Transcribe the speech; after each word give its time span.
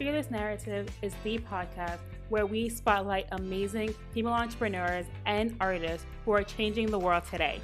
Fearless 0.00 0.30
Narrative 0.30 0.88
is 1.02 1.12
the 1.22 1.36
podcast 1.40 1.98
where 2.30 2.46
we 2.46 2.70
spotlight 2.70 3.26
amazing 3.32 3.94
female 4.14 4.32
entrepreneurs 4.32 5.04
and 5.26 5.54
artists 5.60 6.06
who 6.24 6.32
are 6.32 6.42
changing 6.42 6.90
the 6.90 6.98
world 6.98 7.24
today. 7.30 7.60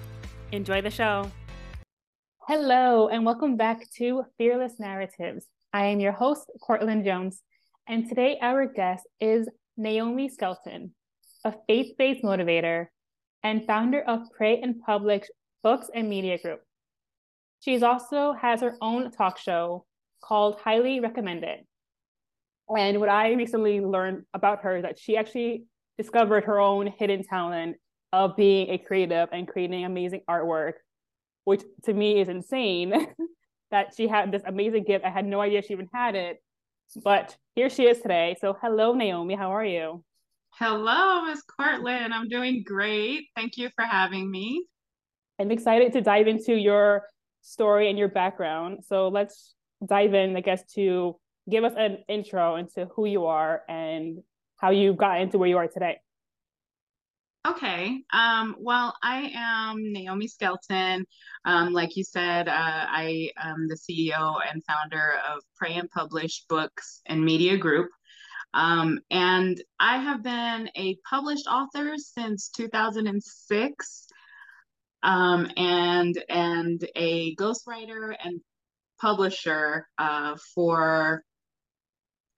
Enjoy 0.52 0.82
the 0.82 0.90
show. 0.90 1.30
Hello, 2.46 3.08
and 3.08 3.24
welcome 3.24 3.56
back 3.56 3.90
to 3.96 4.24
Fearless 4.36 4.74
Narratives. 4.78 5.46
I 5.72 5.86
am 5.86 5.98
your 5.98 6.12
host, 6.12 6.42
Courtlyn 6.62 7.06
Jones, 7.06 7.40
and 7.88 8.06
today 8.06 8.38
our 8.42 8.66
guest 8.66 9.06
is 9.18 9.48
Naiomi 9.80 10.30
Skelton, 10.30 10.94
a 11.42 11.54
faith 11.66 11.96
based 11.96 12.22
motivator 12.22 12.88
and 13.44 13.66
founder 13.66 14.02
of 14.02 14.28
Pray 14.36 14.60
and 14.60 14.78
Publish 14.82 15.22
Books 15.62 15.88
and 15.94 16.10
Media 16.10 16.36
Group. 16.36 16.60
She 17.60 17.82
also 17.82 18.34
has 18.34 18.60
her 18.60 18.76
own 18.82 19.10
talk 19.10 19.38
show 19.38 19.86
called 20.22 20.60
Highly 20.62 21.00
Recommended. 21.00 21.60
And 22.74 22.98
what 23.00 23.08
I 23.08 23.32
recently 23.32 23.80
learned 23.80 24.24
about 24.34 24.62
her 24.62 24.76
is 24.76 24.82
that 24.82 24.98
she 24.98 25.16
actually 25.16 25.64
discovered 25.98 26.44
her 26.44 26.58
own 26.58 26.88
hidden 26.98 27.22
talent 27.22 27.76
of 28.12 28.36
being 28.36 28.70
a 28.70 28.78
creative 28.78 29.28
and 29.32 29.46
creating 29.46 29.84
amazing 29.84 30.22
artwork, 30.28 30.74
which 31.44 31.62
to 31.84 31.92
me 31.92 32.20
is 32.20 32.28
insane 32.28 32.92
that 33.70 33.94
she 33.96 34.08
had 34.08 34.32
this 34.32 34.42
amazing 34.46 34.84
gift. 34.84 35.04
I 35.04 35.10
had 35.10 35.26
no 35.26 35.40
idea 35.40 35.62
she 35.62 35.72
even 35.72 35.88
had 35.92 36.14
it, 36.14 36.42
but 37.02 37.36
here 37.54 37.70
she 37.70 37.84
is 37.84 38.00
today. 38.00 38.36
So, 38.40 38.56
hello, 38.60 38.94
Naiomi. 38.94 39.36
How 39.36 39.52
are 39.52 39.64
you? 39.64 40.04
Hello, 40.50 41.24
Miss 41.26 41.42
Courtlyn. 41.44 42.12
I'm 42.12 42.28
doing 42.28 42.64
great. 42.64 43.28
Thank 43.36 43.58
you 43.58 43.70
for 43.76 43.84
having 43.84 44.30
me. 44.30 44.66
I'm 45.38 45.50
excited 45.50 45.92
to 45.92 46.00
dive 46.00 46.28
into 46.28 46.54
your 46.54 47.04
story 47.42 47.90
and 47.90 47.98
your 47.98 48.08
background. 48.08 48.84
So, 48.86 49.08
let's 49.08 49.54
dive 49.84 50.14
in, 50.14 50.36
I 50.36 50.40
guess, 50.40 50.64
to 50.74 51.18
give 51.48 51.64
us 51.64 51.72
an 51.76 51.98
intro 52.08 52.56
into 52.56 52.86
who 52.94 53.06
you 53.06 53.26
are 53.26 53.62
and 53.68 54.22
how 54.56 54.70
you 54.70 54.94
got 54.94 55.20
into 55.20 55.38
where 55.38 55.48
you 55.48 55.56
are 55.56 55.68
today. 55.68 55.98
Okay. 57.46 58.02
Um, 58.12 58.56
well, 58.58 58.96
I 59.04 59.30
am 59.36 59.76
Naiomi 59.94 60.28
Skelton. 60.28 61.06
Um, 61.44 61.72
like 61.72 61.96
you 61.96 62.02
said, 62.02 62.48
uh, 62.48 62.52
I 62.52 63.30
am 63.36 63.68
the 63.68 63.76
CEO 63.76 64.40
and 64.50 64.64
founder 64.64 65.14
of 65.32 65.42
Pray 65.56 65.74
and 65.74 65.88
Publish 65.88 66.44
Books 66.48 67.02
and 67.06 67.24
Media 67.24 67.56
Group. 67.56 67.90
Um, 68.52 68.98
and 69.10 69.62
I 69.78 69.98
have 69.98 70.24
been 70.24 70.70
a 70.74 70.96
published 71.08 71.46
author 71.46 71.94
since 71.98 72.48
2006 72.48 74.06
um, 75.04 75.48
and, 75.56 76.24
and 76.28 76.88
a 76.96 77.36
ghostwriter 77.36 78.16
and 78.24 78.40
publisher 79.00 79.86
uh, 79.98 80.36
for 80.52 81.22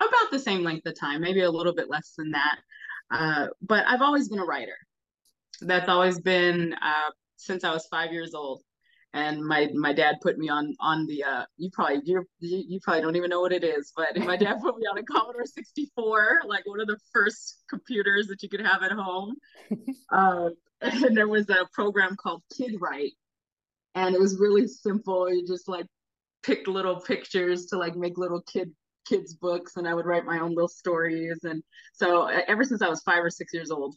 about 0.01 0.31
the 0.31 0.39
same 0.39 0.63
length 0.63 0.87
of 0.87 0.99
time, 0.99 1.21
maybe 1.21 1.43
a 1.43 1.51
little 1.51 1.75
bit 1.75 1.91
less 1.91 2.15
than 2.17 2.31
that. 2.31 2.59
Uh, 3.11 3.47
but 3.63 3.85
I've 3.87 4.03
always 4.03 4.29
been 4.29 4.39
a 4.39 4.45
writer. 4.45 4.77
That's 5.61 5.89
always 5.89 6.21
been 6.21 6.75
uh, 6.75 7.11
since 7.37 7.65
I 7.65 7.73
was 7.73 7.87
five 7.91 8.13
years 8.13 8.35
old. 8.35 8.63
And 9.15 9.43
my 9.43 9.71
my 9.75 9.95
dad 9.95 10.17
put 10.21 10.37
me 10.37 10.51
on 10.51 10.75
on 10.81 11.07
the 11.07 11.25
uh, 11.25 11.45
you 11.57 11.71
probably 11.73 12.03
you 12.05 12.27
you 12.41 12.79
probably 12.83 13.01
don't 13.01 13.17
even 13.17 13.31
know 13.31 13.41
what 13.41 13.53
it 13.53 13.65
is, 13.65 13.91
but 13.97 14.15
my 14.19 14.37
dad 14.37 14.61
put 14.61 14.77
me 14.77 14.85
on 14.85 14.99
a 14.99 15.03
Commodore 15.03 15.47
64, 15.47 16.43
like 16.47 16.67
one 16.67 16.79
of 16.79 16.89
the 16.89 16.99
first 17.11 17.65
computers 17.71 18.27
that 18.27 18.43
you 18.43 18.51
could 18.51 18.61
have 18.61 18.83
at 18.83 18.93
home. 18.93 19.35
um, 20.13 20.55
and 20.83 21.17
there 21.17 21.27
was 21.27 21.49
a 21.49 21.67
program 21.73 22.17
called 22.17 22.43
Kid 22.55 22.77
Write, 22.81 23.15
and 23.95 24.15
it 24.15 24.21
was 24.21 24.39
really 24.39 24.69
simple. 24.69 25.33
You 25.33 25.47
just 25.47 25.69
like 25.69 25.87
picked 26.43 26.69
little 26.69 27.01
pictures 27.01 27.67
to 27.67 27.79
like 27.79 27.97
make 27.97 28.19
little 28.19 28.43
kid 28.43 28.71
kids 29.09 29.35
books 29.35 29.77
and 29.77 29.89
I 29.89 29.95
would 29.95 30.07
write 30.07 30.25
my 30.25 30.41
own 30.41 30.51
little 30.51 30.69
stories. 30.69 31.41
And 31.45 31.63
so 31.93 32.27
ever 32.27 32.65
since 32.65 32.83
I 32.83 32.89
was 32.89 33.03
five 33.03 33.25
or 33.25 33.31
six 33.31 33.55
years 33.55 33.71
old, 33.71 33.97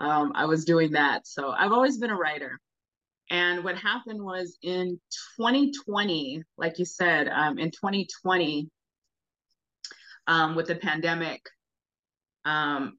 um, 0.00 0.32
I 0.34 0.46
was 0.46 0.64
doing 0.64 0.92
that. 0.92 1.26
So 1.26 1.50
I've 1.50 1.72
always 1.72 1.98
been 1.98 2.10
a 2.10 2.16
writer. 2.16 2.58
And 3.30 3.62
what 3.62 3.76
happened 3.76 4.22
was 4.22 4.58
in 4.62 5.00
2020, 5.38 6.42
like 6.56 6.78
you 6.78 6.84
said, 6.84 7.28
um, 7.28 7.58
in 7.58 7.70
2020, 7.70 8.68
um, 10.26 10.56
with 10.56 10.66
the 10.66 10.76
pandemic 10.76 11.40
um, 12.44 12.98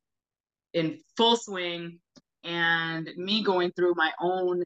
in 0.73 0.99
full 1.17 1.35
swing 1.35 1.99
and 2.43 3.09
me 3.17 3.43
going 3.43 3.71
through 3.71 3.93
my 3.95 4.11
own 4.19 4.63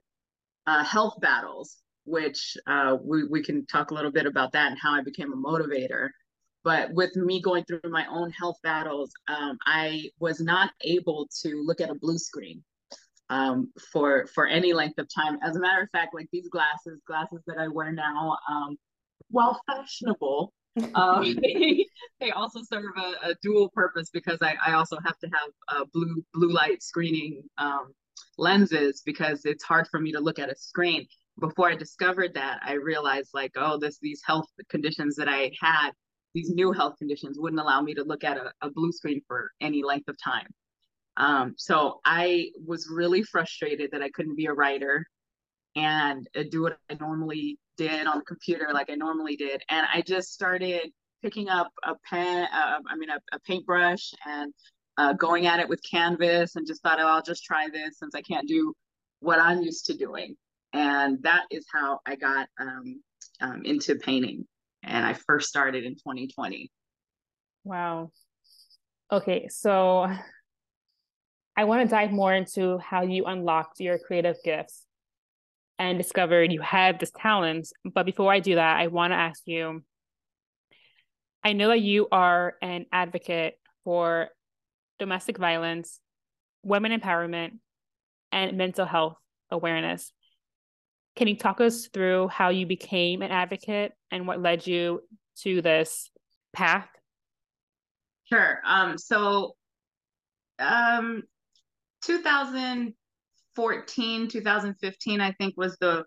uh, 0.68 0.84
health 0.84 1.16
battles, 1.20 1.78
which 2.06 2.58
uh, 2.68 2.98
we, 3.02 3.26
we 3.26 3.44
can 3.44 3.66
talk 3.66 3.92
a 3.92 3.94
little 3.94 4.12
bit 4.12 4.26
about 4.26 4.52
that 4.54 4.72
and 4.72 4.80
how 4.80 4.94
I 4.94 5.02
became 5.02 5.34
a 5.34 5.36
motivator. 5.36 6.10
But 6.66 6.92
with 6.94 7.16
me 7.16 7.44
going 7.44 7.64
through 7.66 7.80
my 7.86 8.08
own 8.08 8.32
health 8.32 8.58
battles, 8.64 9.12
um, 9.28 9.56
I 9.68 10.10
was 10.20 10.42
not 10.42 10.72
able 10.82 11.30
to 11.44 11.64
look 11.64 11.80
at 11.80 11.92
a 11.92 11.96
blue 11.96 12.18
screen 12.18 12.64
um, 13.30 13.72
for 13.92 14.26
for 14.34 14.48
any 14.48 14.74
length 14.74 14.98
of 14.98 15.08
time. 15.14 15.38
As 15.44 15.56
a 15.56 15.60
matter 15.60 15.84
of 15.84 15.90
fact, 15.92 16.16
like 16.16 16.28
these 16.34 16.50
glasses, 16.50 17.04
glasses 17.06 17.44
that 17.46 17.60
I 17.60 17.68
wear 17.68 17.92
now, 17.92 18.38
um, 18.50 18.78
while 19.30 19.62
fashionable, 19.68 20.52
um, 20.96 21.36
they, 21.44 21.86
they 22.20 22.32
also 22.32 22.62
serve 22.64 22.86
a, 22.98 23.30
a, 23.30 23.36
dual 23.44 23.70
purpose 23.70 24.10
because 24.12 24.40
I, 24.42 24.56
I 24.66 24.74
also 24.74 24.98
have 25.06 25.20
to 25.20 25.28
have 25.28 25.50
uh, 25.68 25.86
blue 25.94 26.26
blue 26.34 26.52
light 26.52 26.82
screening 26.82 27.44
um, 27.60 27.94
lenses 28.40 29.04
because 29.06 29.46
it's 29.46 29.64
hard 29.64 29.88
for 29.88 30.00
me 30.00 30.12
to 30.14 30.20
look 30.20 30.40
at 30.40 30.50
a 30.50 30.56
screen. 30.56 31.06
Before 31.40 31.70
I 31.70 31.76
discovered 31.76 32.34
that, 32.34 32.60
I 32.66 32.74
realized 32.74 33.30
like, 33.36 33.52
oh, 33.56 33.78
this 33.78 34.00
these 34.02 34.24
health 34.26 34.48
conditions 34.70 35.16
that 35.18 35.30
I 35.30 35.52
had 35.62 35.92
these 36.36 36.50
new 36.50 36.74
health 36.74 36.98
conditions 37.00 37.40
wouldn't 37.40 37.62
allow 37.62 37.82
me 37.82 37.96
to 37.96 38.04
look 38.04 38.26
at 38.26 38.38
a, 38.38 38.52
a 38.62 38.70
blue 38.70 38.92
screen 38.92 39.22
for 39.26 39.52
any 39.62 39.82
length 39.82 40.10
of 40.10 40.18
time. 40.22 40.48
Um, 41.18 41.54
so 41.58 42.02
I 42.04 42.52
was 42.64 42.90
really 42.92 43.24
frustrated 43.24 43.90
that 43.92 44.04
I 44.04 44.10
couldn't 44.10 44.36
be 44.36 44.48
a 44.48 44.54
writer 44.54 45.08
and 45.78 46.28
uh, 46.38 46.44
do 46.52 46.62
what 46.62 46.78
I 46.92 46.96
normally 47.00 47.58
did 47.78 48.06
on 48.06 48.20
the 48.20 48.26
computer, 48.26 48.68
like 48.74 48.90
I 48.90 48.96
normally 48.96 49.38
did. 49.38 49.62
And 49.70 49.88
I 49.92 50.02
just 50.02 50.34
started 50.34 50.92
picking 51.24 51.48
up 51.48 51.72
a 51.84 51.94
pen, 52.10 52.48
uh, 52.54 52.80
I 52.86 52.98
mean, 52.98 53.10
a, 53.10 53.20
a 53.32 53.40
paintbrush 53.48 54.14
and 54.26 54.54
uh, 54.98 55.14
going 55.14 55.48
at 55.48 55.62
it 55.62 55.70
with 55.70 55.80
canvas 55.90 56.58
and 56.58 56.68
just 56.68 56.84
thought, 56.84 57.00
oh, 57.00 57.08
I'll 57.08 57.22
just 57.22 57.46
try 57.46 57.70
this 57.72 57.98
since 57.98 58.14
I 58.14 58.22
can't 58.22 58.48
do 58.48 58.74
what 59.22 59.40
I'm 59.40 59.62
used 59.62 59.86
to 59.86 59.96
doing. 59.96 60.36
And 60.74 61.24
that 61.24 61.46
is 61.50 61.66
how 61.74 62.02
I 62.06 62.18
got 62.18 62.50
um, 62.60 63.02
um, 63.40 63.62
into 63.64 63.96
painting 63.96 64.46
and 64.86 65.06
I 65.06 65.14
first 65.14 65.50
started 65.50 65.84
in 65.84 65.96
2020. 65.96 66.72
Wow. 67.64 68.12
Okay, 69.12 69.48
so 69.50 70.08
I 71.58 71.64
want 71.64 71.88
to 71.88 71.94
dive 71.94 72.12
more 72.12 72.34
into 72.34 72.78
how 72.78 73.04
you 73.04 73.26
unlocked 73.26 73.80
your 73.80 73.98
creative 73.98 74.38
gifts 74.44 74.86
and 75.78 75.98
discovered 75.98 76.52
you 76.52 76.62
had 76.62 77.00
this 77.00 77.12
talent. 77.18 77.68
But 77.84 78.06
before 78.06 78.32
I 78.32 78.40
do 78.40 78.56
that, 78.56 78.80
I 78.80 78.88
want 78.88 79.12
to 79.12 79.18
ask 79.18 79.42
you 79.46 79.84
I 81.44 81.54
know 81.54 81.70
that 81.70 81.82
you 81.82 82.08
are 82.12 82.56
an 82.64 82.88
advocate 82.92 83.60
for 83.84 84.30
domestic 84.98 85.38
violence, 85.38 86.00
women 86.64 86.92
empowerment, 86.92 87.60
and 88.32 88.58
mental 88.58 88.88
health 88.88 89.18
awareness. 89.52 90.12
Can 91.16 91.28
you 91.28 91.38
talk 91.38 91.62
us 91.62 91.88
through 91.88 92.28
how 92.28 92.50
you 92.50 92.66
became 92.66 93.22
an 93.22 93.32
advocate 93.32 93.94
and 94.12 94.28
what 94.28 94.42
led 94.42 94.68
you 94.68 95.02
to 95.44 95.62
this 95.62 96.10
path? 96.54 96.90
Sure. 98.26 98.60
Um, 98.66 98.98
so 98.98 99.56
um 100.60 101.24
2014, 102.06 104.28
2015, 104.28 105.22
I 105.22 105.32
think 105.34 105.54
was 105.58 105.78
the 105.80 106.04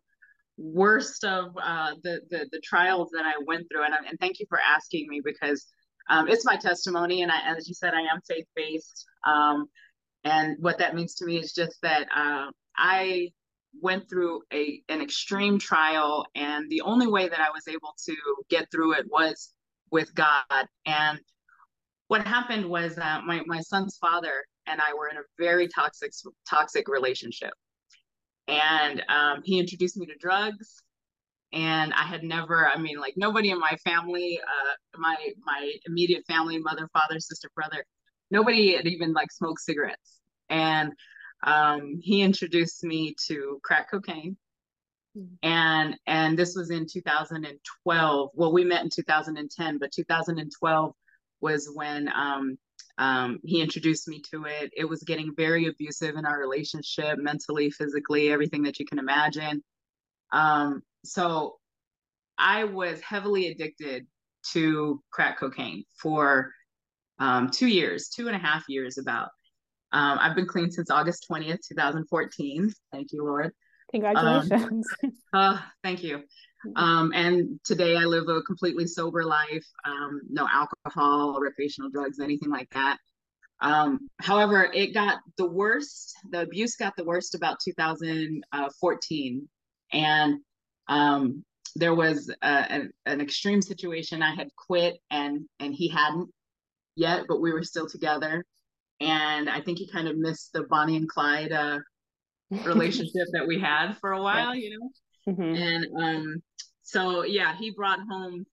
worst 0.56 1.24
of 1.24 1.50
uh, 1.62 1.92
the, 2.02 2.20
the 2.30 2.48
the 2.50 2.60
trials 2.62 3.10
that 3.12 3.24
I 3.24 3.34
went 3.46 3.68
through. 3.70 3.84
And, 3.84 3.94
and 4.08 4.18
thank 4.20 4.40
you 4.40 4.46
for 4.48 4.58
asking 4.60 5.06
me 5.08 5.20
because 5.24 5.66
um, 6.10 6.28
it's 6.28 6.44
my 6.44 6.56
testimony. 6.56 7.22
And 7.22 7.30
I, 7.30 7.54
as 7.56 7.68
you 7.68 7.74
said, 7.74 7.94
I 7.94 8.00
am 8.00 8.20
faith 8.26 8.46
based. 8.56 9.04
Um, 9.26 9.66
and 10.24 10.56
what 10.60 10.78
that 10.78 10.94
means 10.94 11.14
to 11.16 11.26
me 11.26 11.38
is 11.38 11.52
just 11.52 11.76
that 11.82 12.08
uh, 12.14 12.50
I 12.76 13.30
went 13.80 14.08
through 14.08 14.42
a 14.52 14.82
an 14.88 15.00
extreme 15.00 15.58
trial 15.58 16.26
and 16.34 16.68
the 16.70 16.80
only 16.82 17.06
way 17.06 17.28
that 17.28 17.40
I 17.40 17.50
was 17.50 17.68
able 17.68 17.94
to 18.06 18.16
get 18.48 18.70
through 18.70 18.94
it 18.94 19.06
was 19.10 19.52
with 19.90 20.14
God. 20.14 20.66
And 20.86 21.18
what 22.08 22.26
happened 22.26 22.66
was 22.66 22.96
that 22.96 23.24
my, 23.24 23.42
my 23.46 23.60
son's 23.60 23.96
father 23.98 24.44
and 24.66 24.80
I 24.80 24.94
were 24.94 25.08
in 25.08 25.16
a 25.16 25.22
very 25.38 25.68
toxic 25.68 26.12
toxic 26.48 26.88
relationship. 26.88 27.52
And 28.46 29.02
um, 29.08 29.42
he 29.44 29.58
introduced 29.58 29.96
me 29.96 30.06
to 30.06 30.16
drugs 30.18 30.82
and 31.52 31.94
I 31.94 32.02
had 32.02 32.22
never 32.22 32.68
I 32.68 32.78
mean 32.78 32.98
like 32.98 33.14
nobody 33.16 33.50
in 33.50 33.58
my 33.58 33.76
family 33.84 34.38
uh, 34.42 34.98
my 34.98 35.16
my 35.44 35.72
immediate 35.86 36.24
family 36.26 36.58
mother 36.58 36.88
father 36.92 37.18
sister 37.20 37.48
brother 37.54 37.84
nobody 38.30 38.76
had 38.76 38.86
even 38.86 39.12
like 39.12 39.32
smoked 39.32 39.60
cigarettes. 39.60 40.20
And 40.48 40.92
um, 41.44 41.98
he 42.02 42.22
introduced 42.22 42.82
me 42.84 43.14
to 43.26 43.60
crack 43.62 43.90
cocaine 43.90 44.36
mm-hmm. 45.16 45.34
and 45.42 45.96
and 46.06 46.38
this 46.38 46.54
was 46.56 46.70
in 46.70 46.86
2012 46.90 48.30
well 48.34 48.52
we 48.52 48.64
met 48.64 48.82
in 48.82 48.90
2010 48.90 49.78
but 49.78 49.92
2012 49.92 50.92
was 51.40 51.70
when 51.72 52.08
um, 52.14 52.58
um, 52.98 53.38
he 53.44 53.62
introduced 53.62 54.08
me 54.08 54.20
to 54.32 54.44
it. 54.44 54.72
It 54.76 54.84
was 54.84 55.02
getting 55.04 55.32
very 55.36 55.66
abusive 55.66 56.16
in 56.16 56.26
our 56.26 56.38
relationship, 56.38 57.18
mentally, 57.18 57.70
physically, 57.70 58.30
everything 58.30 58.64
that 58.64 58.80
you 58.80 58.86
can 58.86 58.98
imagine. 58.98 59.62
Um, 60.32 60.82
so 61.04 61.58
I 62.36 62.64
was 62.64 63.00
heavily 63.00 63.48
addicted 63.48 64.06
to 64.52 65.02
crack 65.12 65.38
cocaine 65.38 65.84
for 66.00 66.52
um, 67.20 67.50
two 67.50 67.68
years, 67.68 68.08
two 68.08 68.26
and 68.26 68.36
a 68.36 68.38
half 68.38 68.64
years 68.68 68.98
about. 68.98 69.30
Um, 69.92 70.18
I've 70.20 70.36
been 70.36 70.46
clean 70.46 70.70
since 70.70 70.90
August 70.90 71.26
20th, 71.30 71.60
2014. 71.68 72.72
Thank 72.92 73.12
you, 73.12 73.24
Lord. 73.24 73.52
Congratulations. 73.90 74.86
Um, 75.02 75.12
uh, 75.32 75.58
thank 75.82 76.02
you. 76.02 76.22
Um, 76.76 77.12
and 77.14 77.60
today 77.64 77.96
I 77.96 78.04
live 78.04 78.28
a 78.28 78.42
completely 78.42 78.86
sober 78.86 79.24
life, 79.24 79.64
um, 79.84 80.20
no 80.28 80.46
alcohol, 80.52 81.38
recreational 81.40 81.90
drugs, 81.90 82.18
anything 82.20 82.50
like 82.50 82.68
that. 82.70 82.98
Um, 83.60 84.08
however, 84.20 84.68
it 84.72 84.92
got 84.92 85.18
the 85.36 85.46
worst, 85.46 86.14
the 86.30 86.42
abuse 86.42 86.76
got 86.76 86.94
the 86.96 87.04
worst 87.04 87.34
about 87.34 87.58
2014. 87.64 89.48
And 89.92 90.40
um, 90.88 91.44
there 91.76 91.94
was 91.94 92.32
a, 92.42 92.46
an, 92.46 92.92
an 93.06 93.20
extreme 93.20 93.62
situation. 93.62 94.22
I 94.22 94.34
had 94.34 94.48
quit 94.56 94.98
and, 95.10 95.46
and 95.60 95.74
he 95.74 95.88
hadn't 95.88 96.28
yet, 96.94 97.24
but 97.28 97.40
we 97.40 97.52
were 97.52 97.64
still 97.64 97.88
together. 97.88 98.44
And 99.00 99.48
I 99.48 99.60
think 99.60 99.78
he 99.78 99.88
kind 99.88 100.08
of 100.08 100.16
missed 100.16 100.52
the 100.52 100.64
Bonnie 100.64 100.96
and 100.96 101.08
Clyde 101.08 101.52
uh, 101.52 101.78
relationship 102.64 103.26
that 103.32 103.46
we 103.46 103.60
had 103.60 103.94
for 104.00 104.12
a 104.12 104.22
while, 104.22 104.54
yeah. 104.54 104.68
you 104.68 104.78
know? 104.78 105.32
Mm-hmm. 105.32 105.54
And 105.54 105.86
um, 106.02 106.42
so, 106.82 107.24
yeah, 107.24 107.54
he 107.56 107.70
brought 107.70 108.00
home 108.10 108.46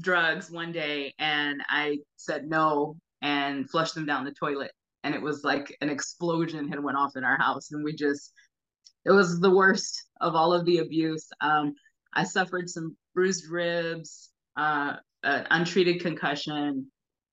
drugs 0.00 0.50
one 0.50 0.72
day 0.72 1.14
and 1.18 1.60
I 1.68 1.98
said 2.16 2.48
no 2.48 2.96
and 3.22 3.68
flushed 3.68 3.94
them 3.94 4.06
down 4.06 4.24
the 4.24 4.32
toilet. 4.32 4.72
And 5.02 5.14
it 5.14 5.20
was 5.20 5.44
like 5.44 5.76
an 5.80 5.90
explosion 5.90 6.68
had 6.68 6.82
went 6.82 6.96
off 6.96 7.16
in 7.16 7.24
our 7.24 7.36
house. 7.36 7.72
And 7.72 7.84
we 7.84 7.94
just, 7.94 8.32
it 9.04 9.10
was 9.10 9.40
the 9.40 9.50
worst 9.50 10.02
of 10.20 10.34
all 10.34 10.52
of 10.52 10.64
the 10.64 10.78
abuse. 10.78 11.28
Um, 11.40 11.74
I 12.14 12.24
suffered 12.24 12.70
some 12.70 12.96
bruised 13.14 13.50
ribs, 13.50 14.30
uh, 14.56 14.96
an 15.24 15.46
untreated 15.50 16.00
concussion, 16.00 16.90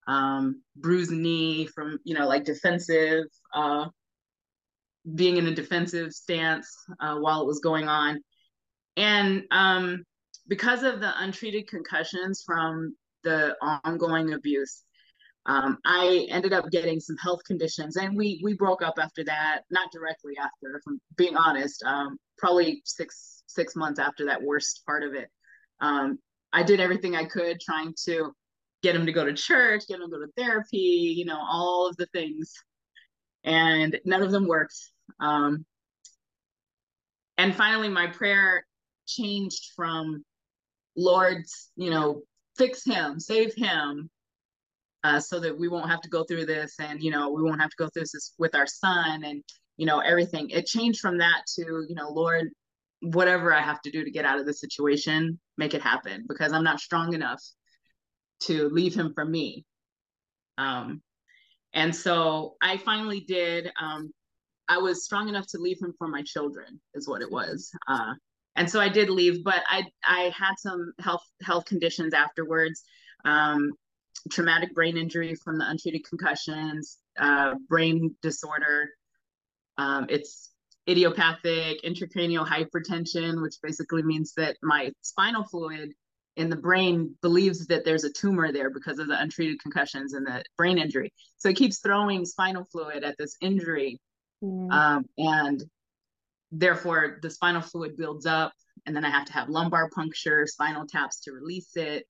um, 0.08 0.62
bruised 0.76 1.12
knee 1.12 1.68
from, 1.68 2.00
you 2.04 2.16
know, 2.16 2.28
like 2.28 2.44
defensive, 2.44 3.26
uh, 3.54 3.88
being 5.16 5.38
in 5.38 5.48
a 5.48 5.56
defensive 5.56 6.12
stance 6.12 6.68
uh, 7.00 7.16
while 7.18 7.42
it 7.42 7.48
was 7.48 7.60
going 7.60 7.88
on. 7.88 8.20
And 8.98 9.44
um, 9.52 10.04
because 10.48 10.84
of 10.84 11.00
the 11.00 11.12
untreated 11.24 11.68
concussions 11.68 12.44
from 12.46 12.96
the 13.24 13.56
ongoing 13.62 14.34
abuse, 14.34 14.84
um, 15.48 15.78
I 15.86 16.28
ended 16.30 16.54
up 16.54 16.70
getting 16.70 17.00
some 17.00 17.18
health 17.18 17.40
conditions, 17.48 17.96
and 17.98 18.16
we 18.16 18.40
we 18.44 18.54
broke 18.54 18.84
up 18.84 18.96
after 19.02 19.24
that. 19.24 19.62
Not 19.72 19.92
directly 19.92 20.34
after, 20.38 20.76
if 20.76 20.84
I'm 20.88 21.02
being 21.18 21.36
honest. 21.36 21.84
Um, 21.84 22.18
probably 22.38 22.82
six 22.86 23.44
six 23.48 23.76
months 23.76 24.00
after 24.00 24.26
that 24.26 24.42
worst 24.42 24.84
part 24.86 25.04
of 25.04 25.16
it. 25.16 25.30
Um, 25.80 26.20
I 26.54 26.62
did 26.64 26.80
everything 26.80 27.16
I 27.16 27.26
could 27.26 27.60
trying 27.60 27.96
to 28.06 28.34
get 28.84 28.96
him 28.96 29.06
to 29.06 29.12
go 29.12 29.26
to 29.26 29.34
church, 29.34 29.88
get 29.88 30.00
him 30.00 30.10
to 30.10 30.18
go 30.18 30.26
to 30.26 30.32
therapy, 30.38 31.14
you 31.18 31.26
know, 31.26 31.40
all 31.40 31.88
of 31.88 31.96
the 31.98 32.08
things, 32.08 32.54
and 33.44 34.00
none 34.06 34.22
of 34.22 34.32
them 34.32 34.48
worked. 34.48 34.76
Um, 35.20 35.66
and 37.38 37.56
finally, 37.56 37.90
my 37.90 38.08
prayer 38.08 38.66
changed 39.08 39.72
from 39.76 40.24
Lord, 40.96 41.44
you 41.76 41.90
know, 41.90 42.22
fix 42.58 42.86
him, 42.86 43.20
save 43.20 43.54
him, 43.56 44.10
uh, 45.04 45.20
so 45.20 45.40
that 45.40 45.58
we 45.58 45.68
won't 45.68 45.90
have 45.90 46.02
to 46.02 46.10
go 46.10 46.24
through 46.24 46.46
this 46.46 46.76
and, 46.80 47.02
you 47.02 47.12
know, 47.12 47.32
we 47.32 47.42
won't 47.42 47.62
have 47.62 47.72
to 47.72 47.76
go 47.78 47.90
through 47.90 48.04
this 48.04 48.34
with 48.38 48.54
our 48.56 48.68
son 48.68 49.24
and, 49.24 49.44
you 49.78 49.86
know, 49.86 50.00
everything. 50.00 50.50
It 50.50 50.68
changed 50.68 51.00
from 51.00 51.18
that 51.18 51.44
to, 51.56 51.86
you 51.88 51.96
know, 51.96 52.10
Lord, 52.10 52.50
whatever 53.02 53.54
I 53.54 53.62
have 53.62 53.82
to 53.82 53.92
do 53.92 54.04
to 54.04 54.12
get 54.12 54.26
out 54.26 54.40
of 54.40 54.46
the 54.46 54.54
situation, 54.54 55.40
make 55.58 55.74
it 55.74 55.82
happen 55.82 56.26
because 56.28 56.54
I'm 56.54 56.64
not 56.64 56.80
strong 56.80 57.14
enough 57.14 57.42
to 58.42 58.70
leave 58.70 58.96
him 58.96 59.14
for 59.14 59.26
me. 59.26 59.66
Um, 60.58 61.02
and 61.74 61.96
so 61.96 62.56
I 62.62 62.78
finally 62.78 63.22
did. 63.22 63.72
Um, 63.80 64.12
I 64.68 64.78
was 64.78 65.04
strong 65.04 65.30
enough 65.30 65.48
to 65.48 65.58
leave 65.58 65.80
him 65.82 65.94
for 65.98 66.08
my 66.08 66.24
children, 66.24 66.80
is 66.94 67.08
what 67.08 67.22
it 67.22 67.32
was. 67.32 67.72
Uh, 67.88 68.14
and 68.56 68.70
so 68.70 68.80
I 68.80 68.90
did 68.90 69.10
leave, 69.10 69.44
but 69.44 69.64
I 69.70 69.84
I 70.06 70.32
had 70.38 70.56
some 70.58 70.94
health 71.00 71.24
health 71.42 71.66
conditions 71.66 72.14
afterwards. 72.14 72.84
Um, 73.26 73.72
traumatic 74.30 74.74
brain 74.76 74.98
injury 74.98 75.36
from 75.36 75.58
the 75.58 75.68
untreated 75.68 76.04
concussions, 76.08 76.98
uh, 77.20 77.56
brain 77.70 78.16
disorder. 78.22 78.90
Um, 79.78 80.06
it's 80.10 80.52
idiopathic 80.88 81.82
intracranial 81.84 82.48
hypertension, 82.48 83.42
which 83.42 83.56
basically 83.64 84.04
means 84.04 84.34
that 84.36 84.58
my 84.62 84.92
spinal 85.02 85.44
fluid 85.44 85.94
in 86.42 86.50
the 86.50 86.56
brain 86.56 87.16
believes 87.22 87.68
that 87.68 87.86
there's 87.86 88.04
a 88.04 88.12
tumor 88.12 88.52
there 88.52 88.72
because 88.72 89.00
of 89.00 89.08
the 89.08 89.22
untreated 89.22 89.62
concussions 89.62 90.14
and 90.14 90.26
the 90.26 90.44
brain 90.58 90.78
injury. 90.80 91.14
So 91.38 91.50
it 91.50 91.56
keeps 91.56 91.80
throwing 91.80 92.26
spinal 92.26 92.66
fluid 92.72 93.04
at 93.04 93.16
this 93.18 93.38
injury. 93.42 94.00
Mm. 94.44 94.72
Um, 94.72 95.06
and 95.20 95.64
therefore, 96.52 97.20
the 97.22 97.30
spinal 97.30 97.62
fluid 97.62 97.96
builds 97.96 98.26
up, 98.26 98.54
and 98.86 98.96
then 98.96 99.06
I 99.06 99.12
have 99.12 99.26
to 99.26 99.34
have 99.34 99.50
lumbar 99.50 99.90
puncture, 99.92 100.48
spinal 100.48 100.88
taps 100.88 101.22
to 101.22 101.32
release 101.32 101.76
it. 101.76 102.06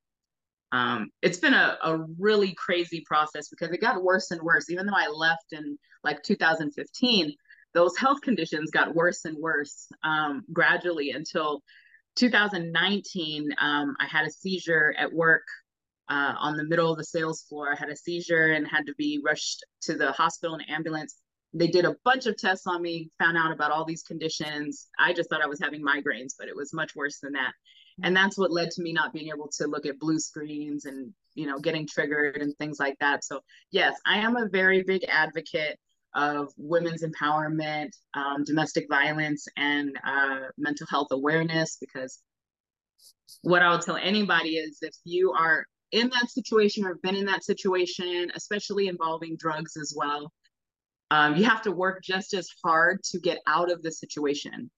Um, 0.72 1.10
it's 1.22 1.40
been 1.40 1.54
a, 1.54 1.78
a 1.84 2.06
really 2.18 2.54
crazy 2.54 3.04
process 3.06 3.50
because 3.50 3.72
it 3.72 3.82
got 3.82 4.02
worse 4.02 4.32
and 4.32 4.42
worse. 4.42 4.70
Even 4.70 4.86
though 4.86 4.96
I 4.96 5.10
left 5.10 5.52
in 5.52 5.78
like 6.06 6.24
2015, 6.24 7.34
those 7.74 7.98
health 7.98 8.22
conditions 8.22 8.72
got 8.72 8.96
worse 8.96 9.26
and 9.26 9.38
worse 9.38 9.88
um, 10.04 10.44
gradually 10.54 11.12
until 11.12 11.62
2019. 12.16 13.50
Um, 13.60 13.96
I 14.00 14.06
had 14.06 14.26
a 14.26 14.32
seizure 14.32 14.94
at 14.98 15.12
work 15.12 15.44
uh, 16.10 16.34
on 16.38 16.58
the 16.58 16.64
middle 16.64 16.92
of 16.92 16.98
the 16.98 17.04
sales 17.04 17.44
floor. 17.44 17.72
I 17.72 17.76
had 17.76 17.90
a 17.90 17.96
seizure 17.96 18.54
and 18.54 18.68
had 18.68 18.86
to 18.88 18.96
be 18.98 19.22
rushed 19.26 19.66
to 19.84 19.96
the 19.96 20.12
hospital 20.12 20.56
in 20.56 20.62
an 20.62 20.70
ambulance. 20.70 21.16
They 21.54 21.68
did 21.68 21.86
a 21.86 21.96
bunch 22.06 22.28
of 22.28 22.38
tests 22.38 22.66
on 22.68 22.82
me, 22.82 23.10
found 23.20 23.38
out 23.38 23.52
about 23.52 23.72
all 23.72 23.86
these 23.86 24.04
conditions. 24.04 24.88
I 24.98 25.14
just 25.14 25.30
thought 25.30 25.42
I 25.42 25.48
was 25.48 25.60
having 25.60 25.84
migraines, 25.84 26.34
but 26.38 26.48
it 26.48 26.56
was 26.56 26.74
much 26.74 26.96
worse 26.96 27.20
than 27.20 27.34
that 27.34 27.54
and 28.04 28.16
that's 28.16 28.38
what 28.38 28.52
led 28.52 28.72
to 28.72 28.82
me 28.82 28.94
not 28.94 29.14
being 29.14 29.30
able 29.30 29.50
to 29.58 29.68
look 29.68 29.86
at 29.86 30.00
blue 30.00 30.20
screens 30.20 30.86
and 30.86 31.14
you 31.36 31.46
know 31.46 31.60
getting 31.60 31.88
triggered 31.88 32.38
and 32.38 32.56
things 32.58 32.80
like 32.80 32.98
that 33.00 33.24
so 33.24 33.40
yes 33.72 33.96
i 34.06 34.18
am 34.18 34.36
a 34.36 34.50
very 34.50 34.84
big 34.84 35.04
advocate 35.08 35.78
of 36.14 36.52
women's 36.58 37.04
empowerment 37.04 37.90
um, 38.14 38.44
domestic 38.44 38.88
violence 38.90 39.48
and 39.58 39.98
uh, 40.06 40.40
mental 40.58 40.88
health 40.90 41.08
awareness 41.12 41.78
because 41.80 42.20
what 43.44 43.62
I'll 43.62 43.80
tell 43.80 43.98
anybody 43.98 44.58
is 44.58 44.80
if 44.82 44.96
you 45.06 45.32
are 45.32 45.66
in 45.92 46.10
that 46.10 46.30
situation 46.30 46.86
or 46.86 46.96
been 46.96 47.16
in 47.16 47.26
that 47.26 47.44
situation 47.44 48.32
especially 48.36 48.88
involving 48.88 49.38
drugs 49.38 49.78
as 49.78 49.94
well 49.96 50.32
um, 51.12 51.36
you 51.36 51.44
have 51.44 51.62
to 51.64 51.72
work 51.72 52.02
just 52.02 52.34
as 52.34 52.48
hard 52.64 53.04
to 53.04 53.20
get 53.20 53.40
out 53.46 53.70
of 53.70 53.84
the 53.84 53.92
situation 53.92 54.72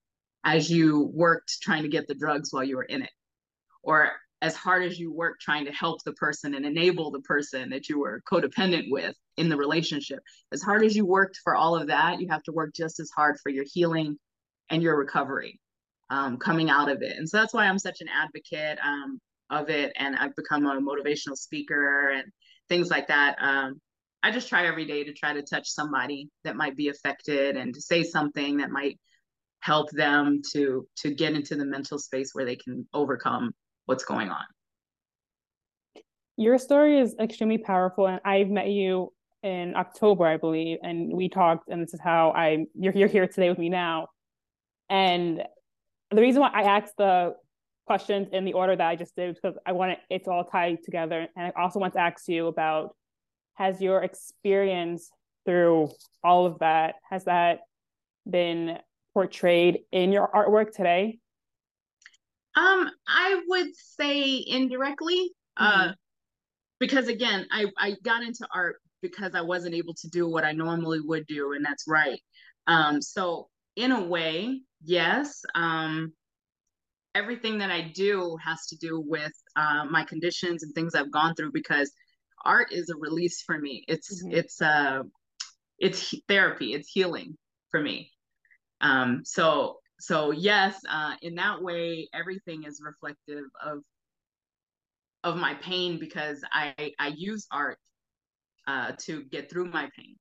as 0.43 0.69
you 0.69 1.11
worked 1.13 1.61
trying 1.61 1.83
to 1.83 1.89
get 1.89 2.07
the 2.07 2.15
drugs 2.15 2.51
while 2.51 2.63
you 2.63 2.75
were 2.75 2.83
in 2.83 3.03
it. 3.03 3.11
Or 3.83 4.11
as 4.43 4.57
hard 4.57 4.83
as 4.83 4.99
you 4.99 5.09
worked 5.11 5.41
trying 5.41 5.63
to 5.63 5.71
help 5.71 6.03
the 6.03 6.11
person 6.13 6.53
and 6.53 6.65
enable 6.65 7.09
the 7.09 7.21
person 7.21 7.69
that 7.69 7.87
you 7.87 7.97
were 7.97 8.21
codependent 8.29 8.83
with 8.89 9.15
in 9.37 9.47
the 9.47 9.55
relationship. 9.55 10.19
As 10.51 10.61
hard 10.61 10.83
as 10.83 10.97
you 10.97 11.05
worked 11.05 11.39
for 11.43 11.55
all 11.55 11.77
of 11.77 11.87
that 11.87 12.19
you 12.19 12.27
have 12.29 12.43
to 12.43 12.51
work 12.51 12.75
just 12.75 12.99
as 12.99 13.09
hard 13.15 13.37
for 13.41 13.49
your 13.49 13.63
healing 13.65 14.19
and 14.69 14.83
your 14.83 14.97
recovery 14.97 15.61
um, 16.09 16.37
coming 16.37 16.69
out 16.69 16.91
of 16.91 17.01
it. 17.01 17.17
And 17.17 17.27
so 17.27 17.37
that's 17.37 17.53
why 17.53 17.65
i'm 17.67 17.79
such 17.79 18.01
an 18.01 18.09
advocate 18.09 18.77
um, 18.83 19.19
of 19.49 19.69
it 19.69 19.93
and 19.95 20.15
i've 20.17 20.35
become 20.35 20.65
a 20.65 20.81
motivational 20.81 21.37
speaker 21.37 22.09
and 22.09 22.25
things 22.67 22.91
like 22.91 23.07
that. 23.07 23.37
Um, 23.39 23.79
i 24.23 24.29
just 24.29 24.49
try 24.49 24.67
every 24.67 24.85
day 24.85 25.05
to 25.05 25.13
try 25.13 25.33
to 25.33 25.41
touch 25.41 25.69
somebody 25.69 26.29
that 26.43 26.57
might 26.57 26.75
be 26.75 26.89
affected 26.89 27.55
and 27.55 27.73
to 27.73 27.81
say 27.81 28.03
something 28.03 28.57
that 28.57 28.71
might 28.71 28.99
help 29.61 29.89
them 29.91 30.41
to 30.51 30.85
to 30.97 31.13
get 31.15 31.33
into 31.33 31.55
the 31.55 31.65
mental 31.65 31.97
space 31.97 32.31
where 32.33 32.43
they 32.43 32.57
can 32.57 32.85
overcome 32.93 33.53
what's 33.85 34.03
going 34.03 34.29
on 34.29 34.43
your 36.37 36.57
story 36.57 36.99
is 36.99 37.15
extremely 37.19 37.57
powerful 37.57 38.07
and 38.07 38.19
i've 38.25 38.49
met 38.49 38.67
you 38.67 39.11
in 39.43 39.75
october 39.75 40.25
i 40.25 40.37
believe 40.37 40.77
and 40.83 41.13
we 41.13 41.29
talked 41.29 41.69
and 41.69 41.81
this 41.81 41.93
is 41.93 41.99
how 42.01 42.31
i 42.31 42.65
you're, 42.75 42.93
you're 42.93 43.07
here 43.07 43.27
today 43.27 43.49
with 43.49 43.59
me 43.59 43.69
now 43.69 44.07
and 44.89 45.43
the 46.11 46.21
reason 46.21 46.41
why 46.41 46.49
i 46.53 46.63
asked 46.63 46.93
the 46.97 47.33
questions 47.85 48.29
in 48.31 48.45
the 48.45 48.53
order 48.53 48.75
that 48.75 48.87
i 48.87 48.95
just 48.95 49.15
did 49.15 49.35
because 49.35 49.57
i 49.65 49.71
want 49.71 49.91
it 49.91 49.99
it's 50.09 50.27
all 50.27 50.45
tied 50.45 50.77
together 50.83 51.27
and 51.35 51.47
i 51.47 51.61
also 51.61 51.79
want 51.79 51.93
to 51.93 51.99
ask 51.99 52.27
you 52.27 52.47
about 52.47 52.95
has 53.55 53.81
your 53.81 54.01
experience 54.01 55.09
through 55.45 55.89
all 56.23 56.45
of 56.45 56.57
that 56.59 56.95
has 57.09 57.25
that 57.25 57.59
been 58.29 58.77
portrayed 59.13 59.81
in 59.91 60.11
your 60.11 60.29
artwork 60.33 60.73
today? 60.73 61.19
Um, 62.55 62.89
I 63.07 63.41
would 63.47 63.69
say 63.75 64.43
indirectly, 64.45 65.31
uh, 65.57 65.71
mm-hmm. 65.71 65.89
uh, 65.89 65.93
because 66.79 67.07
again, 67.07 67.47
I, 67.51 67.65
I 67.77 67.95
got 68.03 68.23
into 68.23 68.47
art 68.53 68.77
because 69.01 69.35
I 69.35 69.41
wasn't 69.41 69.75
able 69.75 69.93
to 69.95 70.09
do 70.09 70.27
what 70.29 70.43
I 70.43 70.51
normally 70.51 70.99
would 71.01 71.25
do, 71.27 71.53
and 71.53 71.65
that's 71.65 71.85
right. 71.87 72.19
Um, 72.67 73.01
so 73.01 73.49
in 73.75 73.91
a 73.91 74.03
way, 74.03 74.61
yes, 74.83 75.41
um, 75.55 76.13
everything 77.15 77.59
that 77.59 77.71
I 77.71 77.91
do 77.93 78.37
has 78.43 78.67
to 78.67 78.77
do 78.77 79.03
with 79.05 79.33
uh, 79.55 79.85
my 79.89 80.03
conditions 80.03 80.63
and 80.63 80.73
things 80.73 80.95
I've 80.95 81.11
gone 81.11 81.35
through 81.35 81.51
because 81.51 81.91
art 82.45 82.71
is 82.71 82.89
a 82.89 82.97
release 82.97 83.41
for 83.41 83.57
me. 83.57 83.83
It's 83.87 84.23
mm-hmm. 84.23 84.35
it's 84.35 84.61
uh 84.61 85.03
it's 85.79 86.13
therapy. 86.27 86.73
It's 86.73 86.89
healing 86.89 87.37
for 87.71 87.81
me. 87.81 88.11
Um, 88.81 89.21
so 89.23 89.77
so 90.03 90.31
yes, 90.31 90.81
uh, 90.89 91.13
in 91.21 91.35
that 91.35 91.61
way, 91.61 92.09
everything 92.13 92.65
is 92.65 92.81
reflective 92.83 93.45
of 93.65 93.79
of 95.23 95.37
my 95.37 95.53
pain 95.53 95.97
because 95.97 96.43
I 96.51 96.91
I 96.99 97.13
use 97.15 97.47
art 97.49 97.77
uh, 98.67 98.91
to 99.05 99.23
get 99.31 99.49
through 99.49 99.71
my 99.71 99.89
pain. 99.97 100.17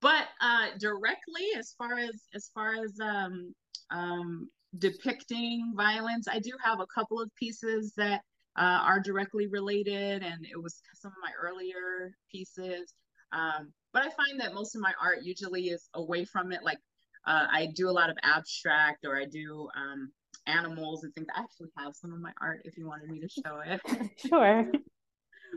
But 0.00 0.28
uh, 0.40 0.68
directly, 0.78 1.44
as 1.58 1.74
far 1.76 1.98
as 1.98 2.22
as 2.34 2.50
far 2.54 2.72
as 2.82 2.98
um, 3.02 3.54
um, 3.90 4.48
depicting 4.78 5.74
violence, 5.76 6.26
I 6.26 6.38
do 6.38 6.52
have 6.64 6.80
a 6.80 6.86
couple 6.86 7.20
of 7.20 7.30
pieces 7.38 7.92
that 7.98 8.22
uh, 8.56 8.80
are 8.82 8.98
directly 8.98 9.46
related, 9.46 10.22
and 10.22 10.46
it 10.50 10.56
was 10.58 10.80
some 10.94 11.10
of 11.10 11.18
my 11.22 11.32
earlier 11.38 12.14
pieces. 12.30 12.94
Um, 13.32 13.74
but 13.92 14.06
I 14.06 14.08
find 14.08 14.40
that 14.40 14.54
most 14.54 14.74
of 14.74 14.80
my 14.80 14.94
art 14.98 15.18
usually 15.22 15.64
is 15.64 15.90
away 15.92 16.24
from 16.24 16.50
it. 16.50 16.60
Like 16.64 16.78
uh, 17.26 17.46
I 17.50 17.68
do 17.74 17.88
a 17.88 17.92
lot 17.92 18.10
of 18.10 18.16
abstract, 18.22 19.04
or 19.04 19.16
I 19.16 19.26
do 19.26 19.68
um, 19.76 20.10
animals 20.46 21.04
and 21.04 21.14
things. 21.14 21.26
I 21.34 21.40
actually 21.40 21.68
have 21.78 21.94
some 21.94 22.12
of 22.12 22.20
my 22.20 22.32
art 22.40 22.62
if 22.64 22.76
you 22.76 22.86
wanted 22.86 23.10
me 23.10 23.20
to 23.20 23.28
show 23.28 23.60
it. 23.64 23.80
sure. 24.28 24.70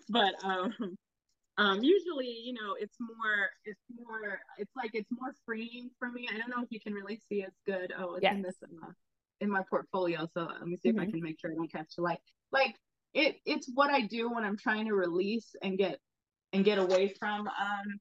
but 0.10 0.34
um, 0.44 0.74
um, 1.58 1.84
usually, 1.84 2.42
you 2.44 2.54
know, 2.54 2.76
it's 2.80 2.98
more, 3.00 3.50
it's 3.64 3.82
more, 3.96 4.40
it's 4.58 4.76
like 4.76 4.92
it's 4.94 5.10
more 5.12 5.34
freeing 5.46 5.90
for 5.98 6.10
me. 6.10 6.28
I 6.34 6.38
don't 6.38 6.50
know 6.50 6.64
if 6.64 6.72
you 6.72 6.80
can 6.80 6.94
really 6.94 7.20
see 7.30 7.42
it's 7.44 7.60
good. 7.66 7.94
Oh, 7.98 8.16
it's 8.16 8.24
yes. 8.24 8.36
in 8.36 8.42
this 8.42 8.56
uh, 8.64 8.92
in 9.42 9.50
my 9.50 9.64
portfolio. 9.70 10.28
So 10.34 10.48
let 10.60 10.68
me 10.68 10.78
see 10.78 10.90
mm-hmm. 10.90 10.98
if 10.98 11.02
I 11.02 11.06
mm-hmm. 11.06 11.12
can 11.12 11.22
make 11.22 11.40
sure 11.40 11.52
I 11.52 11.56
don't 11.56 11.72
catch 11.72 11.96
the 11.96 12.04
light. 12.04 12.20
Like 12.52 12.76
it, 13.14 13.38
it's 13.46 13.72
what 13.74 13.90
I 13.90 14.02
do 14.02 14.30
when 14.30 14.44
I'm 14.44 14.58
trying 14.58 14.86
to 14.86 14.94
release 14.94 15.56
and 15.64 15.78
get 15.78 16.00
and 16.54 16.64
get 16.64 16.78
away 16.78 17.14
from 17.20 17.48
um 17.48 18.00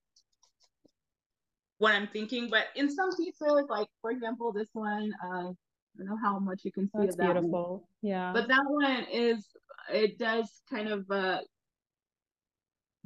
what 1.78 1.94
I'm 1.94 2.08
thinking. 2.08 2.48
But 2.50 2.66
in 2.76 2.90
some 2.90 3.14
pieces, 3.16 3.66
like 3.68 3.88
for 4.00 4.10
example, 4.10 4.52
this 4.52 4.68
one, 4.72 5.12
uh, 5.24 5.48
I 5.48 5.98
don't 5.98 6.06
know 6.06 6.18
how 6.22 6.38
much 6.38 6.62
you 6.64 6.72
can 6.72 6.86
see 6.86 6.98
That's 7.06 7.14
of 7.14 7.18
that 7.18 7.32
beautiful. 7.34 7.72
One. 7.72 7.80
Yeah. 8.02 8.32
But 8.32 8.48
that 8.48 8.64
one 8.66 9.06
is 9.12 9.46
it 9.92 10.18
does 10.18 10.50
kind 10.70 10.88
of 10.88 11.10
uh 11.10 11.40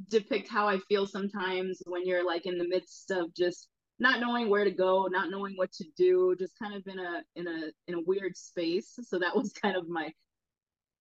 depict 0.07 0.49
how 0.49 0.67
I 0.67 0.79
feel 0.87 1.05
sometimes 1.05 1.81
when 1.85 2.05
you're 2.05 2.25
like 2.25 2.45
in 2.45 2.57
the 2.57 2.67
midst 2.67 3.11
of 3.11 3.33
just 3.35 3.67
not 3.99 4.21
knowing 4.21 4.49
where 4.49 4.63
to 4.63 4.71
go, 4.71 5.07
not 5.11 5.29
knowing 5.29 5.53
what 5.55 5.71
to 5.73 5.85
do, 5.97 6.35
just 6.39 6.57
kind 6.57 6.73
of 6.73 6.87
in 6.87 6.99
a 6.99 7.21
in 7.35 7.47
a 7.47 7.71
in 7.87 7.95
a 7.95 8.01
weird 8.05 8.37
space. 8.37 8.97
So 9.03 9.19
that 9.19 9.35
was 9.35 9.51
kind 9.51 9.75
of 9.75 9.87
my 9.89 10.11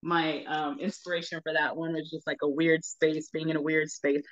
my 0.03 0.45
um 0.45 0.79
inspiration 0.79 1.41
for 1.43 1.53
that 1.53 1.77
one 1.77 1.93
was 1.93 2.11
just 2.11 2.27
like 2.27 2.39
a 2.43 2.49
weird 2.49 2.85
space, 2.85 3.31
being 3.33 3.49
in 3.49 3.57
a 3.57 3.63
weird 3.63 3.91
space. 3.91 4.23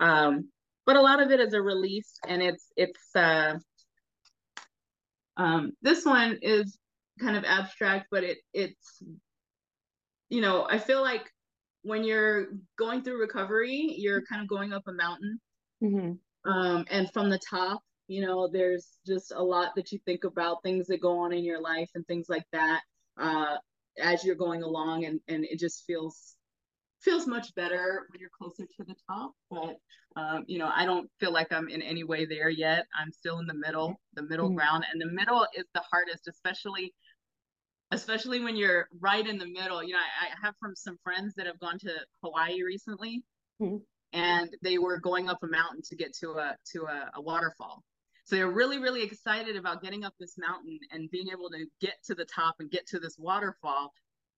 Um 0.00 0.48
but 0.86 0.96
a 0.96 1.00
lot 1.00 1.22
of 1.22 1.30
it 1.30 1.40
is 1.40 1.54
a 1.54 1.62
release 1.62 2.12
and 2.26 2.42
it's 2.42 2.66
it's 2.76 3.14
uh 3.14 3.54
um 5.36 5.72
this 5.82 6.04
one 6.04 6.38
is 6.42 6.78
kind 7.20 7.36
of 7.36 7.44
abstract 7.44 8.06
but 8.10 8.24
it 8.24 8.38
it's 8.52 9.02
you 10.28 10.40
know 10.40 10.66
i 10.68 10.78
feel 10.78 11.02
like 11.02 11.30
when 11.82 12.04
you're 12.04 12.46
going 12.78 13.02
through 13.02 13.20
recovery 13.20 13.94
you're 13.98 14.22
kind 14.22 14.42
of 14.42 14.48
going 14.48 14.72
up 14.72 14.82
a 14.86 14.92
mountain 14.92 15.40
mm-hmm. 15.82 16.50
um 16.50 16.84
and 16.90 17.10
from 17.12 17.30
the 17.30 17.40
top 17.48 17.80
you 18.08 18.24
know 18.24 18.48
there's 18.48 18.98
just 19.06 19.32
a 19.32 19.42
lot 19.42 19.74
that 19.76 19.92
you 19.92 19.98
think 20.04 20.24
about 20.24 20.62
things 20.62 20.86
that 20.86 21.00
go 21.00 21.18
on 21.18 21.32
in 21.32 21.44
your 21.44 21.60
life 21.60 21.90
and 21.94 22.06
things 22.06 22.26
like 22.28 22.44
that 22.52 22.80
uh 23.20 23.56
as 23.98 24.24
you're 24.24 24.34
going 24.34 24.62
along 24.62 25.04
and 25.04 25.20
and 25.28 25.44
it 25.44 25.58
just 25.58 25.84
feels 25.86 26.34
feels 27.02 27.26
much 27.26 27.54
better 27.54 28.06
when 28.10 28.20
you're 28.20 28.30
closer 28.36 28.64
to 28.64 28.84
the 28.84 28.94
top 29.08 29.32
but 29.50 29.76
um, 30.16 30.44
you 30.46 30.58
know 30.58 30.70
i 30.74 30.84
don't 30.84 31.08
feel 31.20 31.32
like 31.32 31.52
i'm 31.52 31.68
in 31.68 31.82
any 31.82 32.04
way 32.04 32.24
there 32.24 32.48
yet 32.48 32.86
i'm 32.98 33.10
still 33.12 33.38
in 33.38 33.46
the 33.46 33.54
middle 33.54 34.00
the 34.14 34.22
middle 34.22 34.46
mm-hmm. 34.46 34.56
ground 34.56 34.84
and 34.92 35.00
the 35.00 35.06
middle 35.06 35.46
is 35.56 35.64
the 35.74 35.82
hardest 35.90 36.28
especially 36.28 36.92
especially 37.90 38.40
when 38.40 38.56
you're 38.56 38.88
right 39.00 39.26
in 39.26 39.38
the 39.38 39.46
middle 39.46 39.82
you 39.82 39.92
know 39.92 39.98
i, 39.98 40.26
I 40.26 40.46
have 40.46 40.54
from 40.60 40.74
some 40.74 40.98
friends 41.02 41.34
that 41.36 41.46
have 41.46 41.58
gone 41.58 41.78
to 41.80 41.92
hawaii 42.22 42.62
recently 42.62 43.22
mm-hmm. 43.60 43.78
and 44.12 44.50
they 44.62 44.78
were 44.78 44.98
going 44.98 45.28
up 45.28 45.38
a 45.42 45.48
mountain 45.48 45.82
to 45.88 45.96
get 45.96 46.14
to 46.20 46.32
a 46.32 46.56
to 46.72 46.84
a, 46.84 47.10
a 47.14 47.20
waterfall 47.20 47.82
so 48.24 48.36
they're 48.36 48.50
really 48.50 48.78
really 48.78 49.02
excited 49.02 49.56
about 49.56 49.82
getting 49.82 50.04
up 50.04 50.14
this 50.20 50.36
mountain 50.38 50.78
and 50.92 51.10
being 51.10 51.28
able 51.32 51.50
to 51.50 51.66
get 51.80 51.94
to 52.04 52.14
the 52.14 52.26
top 52.26 52.56
and 52.60 52.70
get 52.70 52.86
to 52.86 53.00
this 53.00 53.16
waterfall 53.18 53.92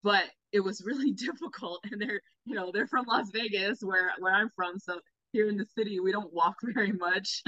but 0.04 0.24
it 0.52 0.60
was 0.60 0.82
really 0.84 1.10
difficult 1.26 1.80
and 1.90 2.00
they're 2.00 2.20
you 2.44 2.54
know 2.54 2.70
they're 2.72 2.86
from 2.86 3.04
las 3.08 3.30
vegas 3.32 3.80
where 3.82 4.12
where 4.20 4.32
i'm 4.32 4.50
from 4.54 4.78
so 4.78 5.00
here 5.34 5.48
in 5.48 5.56
the 5.56 5.66
city 5.76 5.98
we 5.98 6.12
don't 6.12 6.32
walk 6.32 6.54
very 6.74 6.92
much 6.92 7.42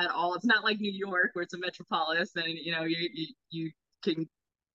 at 0.00 0.10
all. 0.10 0.34
It's 0.34 0.44
not 0.44 0.64
like 0.64 0.80
new 0.80 0.90
york 0.90 1.30
where 1.34 1.44
it's 1.44 1.54
a 1.54 1.58
metropolis 1.58 2.30
and 2.34 2.48
you 2.48 2.72
know 2.72 2.82
you 2.82 3.08
you, 3.12 3.26
you 3.50 3.70
can 4.02 4.28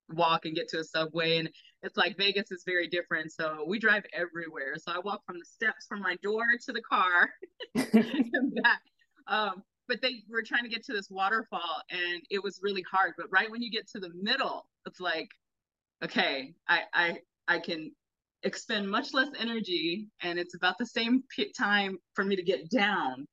walk 0.09 0.45
and 0.45 0.55
get 0.55 0.67
to 0.69 0.79
a 0.79 0.83
subway 0.83 1.38
and 1.38 1.50
it's 1.83 1.97
like 1.97 2.17
vegas 2.17 2.51
is 2.51 2.63
very 2.65 2.88
different 2.88 3.31
so 3.31 3.65
we 3.67 3.79
drive 3.79 4.03
everywhere. 4.13 4.75
So 4.77 4.91
i 4.91 5.00
walk 5.00 5.21
from 5.25 5.39
the 5.39 5.45
steps 5.45 5.88
from 5.89 6.01
my 6.01 6.15
door 6.21 6.43
to 6.65 6.71
the 6.71 6.81
car 6.81 7.29
and 7.75 8.55
back. 8.61 8.81
Um, 9.27 9.63
but 9.88 10.01
they 10.01 10.23
were 10.29 10.43
trying 10.43 10.63
to 10.63 10.69
get 10.69 10.85
to 10.85 10.93
this 10.93 11.09
waterfall 11.09 11.81
and 11.89 12.21
it 12.29 12.43
was 12.43 12.59
really 12.61 12.83
hard 12.89 13.13
but 13.17 13.25
right 13.31 13.50
when 13.50 13.61
you 13.61 13.71
get 13.71 13.88
to 13.89 14.00
the 14.00 14.11
middle 14.21 14.67
it's 14.85 15.00
like 15.00 15.29
okay, 16.03 16.53
I 16.67 16.81
I 16.93 17.17
I 17.48 17.60
can 17.60 17.91
expend 18.43 18.89
much 18.89 19.13
less 19.13 19.29
energy 19.39 20.08
and 20.22 20.39
it's 20.39 20.55
about 20.55 20.77
the 20.79 20.86
same 20.86 21.24
time 21.58 21.98
for 22.15 22.24
me 22.24 22.36
to 22.36 22.41
get 22.43 22.70
down 22.72 23.27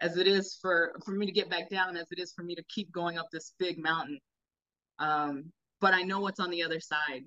as 0.00 0.18
it 0.18 0.26
is 0.26 0.58
for 0.60 0.94
for 1.04 1.12
me 1.12 1.24
to 1.26 1.32
get 1.32 1.48
back 1.48 1.70
down 1.70 1.96
as 1.96 2.06
it 2.10 2.18
is 2.18 2.32
for 2.34 2.42
me 2.42 2.54
to 2.54 2.62
keep 2.68 2.92
going 2.92 3.18
up 3.18 3.28
this 3.32 3.54
big 3.58 3.78
mountain. 3.78 4.18
Um 4.98 5.52
but 5.80 5.94
i 5.94 6.02
know 6.02 6.20
what's 6.20 6.40
on 6.40 6.50
the 6.50 6.62
other 6.62 6.80
side. 6.80 7.24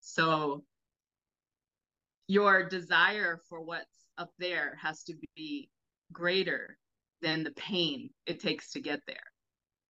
So 0.00 0.64
your 2.28 2.68
desire 2.68 3.40
for 3.48 3.60
what's 3.60 3.86
up 4.18 4.30
there 4.38 4.78
has 4.80 5.02
to 5.04 5.14
be 5.36 5.68
greater 6.12 6.76
than 7.22 7.42
the 7.44 7.52
pain 7.52 8.10
it 8.26 8.40
takes 8.40 8.70
to 8.72 8.80
get 8.80 9.00
there 9.06 9.16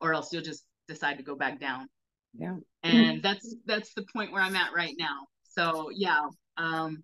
or 0.01 0.15
else 0.15 0.33
you'll 0.33 0.43
just 0.43 0.65
decide 0.89 1.17
to 1.19 1.23
go 1.23 1.35
back 1.35 1.59
down 1.61 1.89
yeah. 2.35 2.57
And 2.83 3.23
that's 3.23 3.55
that's 3.67 3.95
the 3.95 4.05
point 4.13 4.33
where 4.33 4.43
i'm 4.43 4.57
at 4.57 4.73
right 4.75 4.95
now. 4.99 5.27
So 5.45 5.91
yeah 5.93 6.27
um 6.57 7.03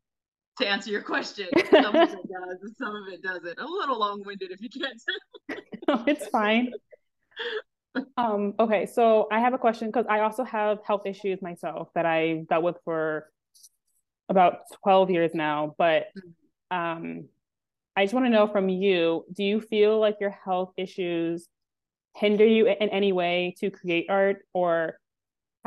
to 0.59 0.67
answer 0.67 0.91
your 0.91 1.03
question 1.03 1.47
some 1.71 1.95
of 1.95 2.09
it 2.09 2.11
does 2.29 2.59
and 2.63 2.77
some 2.77 2.95
of 2.95 3.13
it 3.13 3.23
doesn't. 3.23 3.59
A 3.59 3.67
little 3.67 3.99
long-winded 3.99 4.51
if 4.51 4.61
you 4.61 4.69
can't 4.69 5.61
no, 5.89 6.05
it's 6.07 6.27
fine. 6.29 6.73
Um 8.17 8.55
okay 8.61 8.87
so 8.87 9.27
i 9.33 9.41
have 9.41 9.55
a 9.55 9.59
question 9.59 9.89
because 9.89 10.07
i 10.09 10.21
also 10.21 10.45
have 10.45 10.79
health 10.85 11.03
issues 11.07 11.41
myself 11.43 11.89
that 11.95 12.07
i 12.07 12.45
dealt 12.49 12.63
with 12.63 12.77
for 12.85 13.31
about 14.29 14.59
12 14.83 15.11
years 15.11 15.31
now 15.35 15.75
but 15.79 16.09
mm. 16.17 16.77
um 16.77 17.25
i 17.97 18.05
just 18.05 18.15
want 18.15 18.27
to 18.27 18.31
know 18.31 18.47
from 18.47 18.69
you 18.69 19.25
do 19.33 19.43
you 19.43 19.61
feel 19.61 19.99
like 19.99 20.17
your 20.21 20.37
health 20.45 20.73
issues 20.77 21.49
hinder 22.19 22.47
you 22.47 22.67
in 22.67 22.89
any 22.91 23.13
way 23.13 23.55
to 23.59 23.71
create 23.71 24.07
art 24.09 24.45
or 24.53 24.99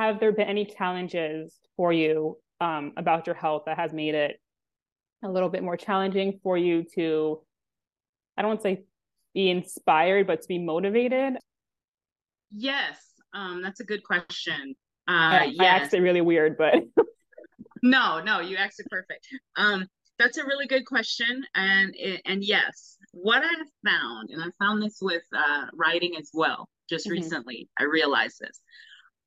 have 0.08 0.20
there 0.20 0.31
been 0.31 0.48
any 0.48 0.65
challenges 0.65 1.55
for 1.75 1.91
you 1.93 2.38
um, 2.60 2.93
about 2.98 3.25
your 3.25 3.36
health 3.36 3.63
that 3.65 3.77
has 3.77 3.93
made 3.93 4.15
it 4.15 4.39
a 5.24 5.29
little 5.29 5.50
bit 5.50 5.63
more 5.63 5.77
challenging 5.77 6.39
for 6.41 6.58
you 6.58 6.84
to 6.96 7.39
i 8.38 8.41
don't 8.41 8.50
want 8.50 8.60
to 8.60 8.63
say 8.63 8.84
be 9.34 9.50
inspired 9.50 10.27
but 10.27 10.41
to 10.41 10.48
be 10.48 10.60
motivated? 10.60 11.38
Yes 12.50 12.98
um, 13.34 13.62
that's 13.62 13.79
a 13.79 13.86
good 13.86 14.03
question. 14.03 14.75
Uh, 15.08 15.12
I, 15.12 15.43
yes. 15.46 15.60
I 15.60 15.65
asked 15.65 15.93
it 15.93 16.01
really 16.01 16.22
weird 16.22 16.58
but 16.58 16.75
no 17.84 18.22
no 18.22 18.39
you 18.39 18.58
asked 18.58 18.79
it 18.79 18.88
perfect. 18.89 19.27
Um, 19.55 19.88
that's 20.20 20.38
a 20.38 20.46
really 20.46 20.67
good 20.67 20.86
question 20.86 21.43
and 21.55 21.96
and 22.25 22.43
yes. 22.43 22.98
What 23.13 23.43
i've 23.43 23.67
found 23.86 24.29
and 24.29 24.41
i 24.41 24.48
found 24.63 24.81
this 24.81 25.00
with 25.01 25.24
uh, 25.36 25.65
writing 25.74 26.13
as 26.17 26.29
well 26.34 26.70
just 26.89 27.05
mm-hmm. 27.05 27.13
recently 27.13 27.70
i 27.77 27.84
realized 27.84 28.39
this 28.39 28.62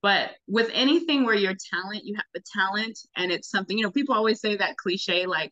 but 0.05 0.33
with 0.47 0.69
anything 0.75 1.25
where 1.25 1.35
your 1.35 1.55
talent, 1.73 2.05
you 2.05 2.15
have 2.17 2.27
the 2.35 2.43
talent 2.55 2.99
and 3.17 3.33
it's 3.33 3.51
something, 3.51 3.79
you 3.79 3.85
know, 3.85 3.91
people 3.91 4.15
always 4.15 4.39
say 4.39 4.55
that 4.55 4.77
cliche, 4.77 5.25
like, 5.25 5.51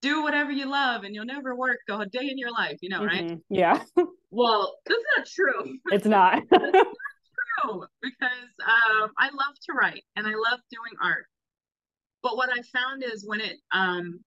do 0.00 0.22
whatever 0.22 0.50
you 0.50 0.64
love 0.64 1.04
and 1.04 1.14
you'll 1.14 1.26
never 1.26 1.54
work 1.54 1.76
a 1.90 2.06
day 2.06 2.30
in 2.30 2.38
your 2.38 2.50
life, 2.50 2.78
you 2.80 2.88
know, 2.88 3.02
mm-hmm. 3.02 3.26
right? 3.28 3.38
Yeah. 3.50 3.82
well, 4.30 4.74
that's 4.86 5.02
not 5.18 5.26
true. 5.26 5.78
It's 5.90 6.06
not. 6.06 6.42
it's 6.50 6.72
not 6.72 6.72
true 7.62 7.84
because 8.00 8.48
um, 8.64 9.10
I 9.18 9.26
love 9.26 9.54
to 9.66 9.74
write 9.74 10.02
and 10.16 10.26
I 10.26 10.30
love 10.30 10.60
doing 10.70 10.96
art. 11.04 11.26
But 12.22 12.38
what 12.38 12.48
I 12.48 12.62
found 12.72 13.04
is 13.04 13.22
when 13.26 13.42
it, 13.42 13.58
um, 13.70 14.20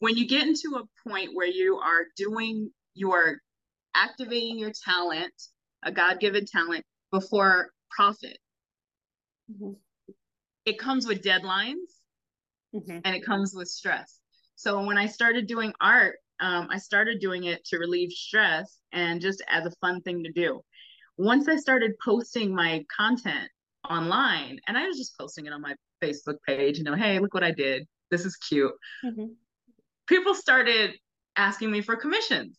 when 0.00 0.14
you 0.14 0.28
get 0.28 0.46
into 0.46 0.78
a 0.78 1.08
point 1.08 1.30
where 1.32 1.48
you 1.48 1.78
are 1.78 2.04
doing, 2.18 2.70
you 2.92 3.12
are 3.12 3.38
activating 3.94 4.58
your 4.58 4.72
talent, 4.84 5.32
a 5.82 5.90
God 5.90 6.20
given 6.20 6.44
talent, 6.44 6.84
before 7.10 7.70
profit, 7.96 8.38
mm-hmm. 9.50 9.72
it 10.64 10.78
comes 10.78 11.06
with 11.06 11.22
deadlines 11.22 11.96
mm-hmm. 12.74 12.98
and 13.04 13.16
it 13.16 13.24
comes 13.24 13.54
with 13.54 13.68
stress. 13.68 14.20
So 14.56 14.84
when 14.84 14.98
I 14.98 15.06
started 15.06 15.46
doing 15.46 15.72
art, 15.80 16.16
um, 16.40 16.68
I 16.70 16.78
started 16.78 17.20
doing 17.20 17.44
it 17.44 17.64
to 17.66 17.78
relieve 17.78 18.10
stress 18.10 18.78
and 18.92 19.20
just 19.20 19.42
as 19.48 19.64
a 19.66 19.72
fun 19.80 20.02
thing 20.02 20.22
to 20.24 20.32
do. 20.32 20.60
Once 21.18 21.48
I 21.48 21.56
started 21.56 21.92
posting 22.04 22.54
my 22.54 22.84
content 22.94 23.48
online, 23.88 24.58
and 24.66 24.76
I 24.76 24.86
was 24.86 24.98
just 24.98 25.16
posting 25.18 25.46
it 25.46 25.52
on 25.52 25.62
my 25.62 25.74
Facebook 26.02 26.36
page, 26.46 26.76
you 26.78 26.84
know, 26.84 26.94
hey, 26.94 27.18
look 27.18 27.32
what 27.32 27.44
I 27.44 27.52
did. 27.52 27.86
This 28.10 28.26
is 28.26 28.36
cute. 28.36 28.72
Mm-hmm. 29.04 29.26
People 30.06 30.34
started 30.34 30.92
asking 31.36 31.70
me 31.70 31.80
for 31.80 31.96
commissions. 31.96 32.58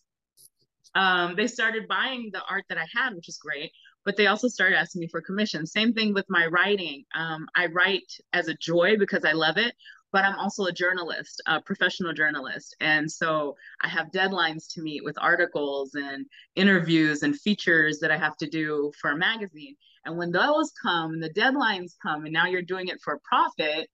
Um, 0.95 1.35
they 1.35 1.47
started 1.47 1.87
buying 1.87 2.31
the 2.33 2.41
art 2.49 2.63
that 2.69 2.77
I 2.77 2.85
had, 2.95 3.13
which 3.13 3.29
is 3.29 3.37
great, 3.37 3.71
but 4.07 4.15
they 4.15 4.27
also 4.27 4.47
started 4.47 4.77
asking 4.77 5.01
me 5.01 5.07
for 5.09 5.19
commissions. 5.19 5.73
Same 5.73 5.93
thing 5.93 6.13
with 6.13 6.23
my 6.29 6.45
writing. 6.45 7.03
Um, 7.13 7.45
I 7.57 7.65
write 7.65 8.09
as 8.31 8.47
a 8.47 8.53
joy 8.53 8.95
because 8.97 9.25
I 9.25 9.33
love 9.33 9.57
it, 9.57 9.75
but 10.13 10.23
I'm 10.23 10.39
also 10.39 10.63
a 10.63 10.71
journalist, 10.71 11.41
a 11.45 11.61
professional 11.61 12.13
journalist. 12.13 12.73
And 12.79 13.11
so 13.11 13.57
I 13.83 13.89
have 13.89 14.11
deadlines 14.11 14.71
to 14.75 14.81
meet 14.81 15.03
with 15.03 15.17
articles 15.19 15.93
and 15.95 16.25
interviews 16.55 17.23
and 17.23 17.37
features 17.37 17.99
that 17.99 18.09
I 18.09 18.17
have 18.17 18.37
to 18.37 18.47
do 18.47 18.93
for 18.97 19.11
a 19.11 19.17
magazine. 19.17 19.75
And 20.05 20.17
when 20.17 20.31
those 20.31 20.71
come, 20.81 21.15
and 21.15 21.21
the 21.21 21.33
deadlines 21.33 21.91
come, 22.01 22.23
and 22.23 22.31
now 22.31 22.45
you're 22.45 22.61
doing 22.61 22.87
it 22.87 23.01
for 23.03 23.19
profit, 23.25 23.89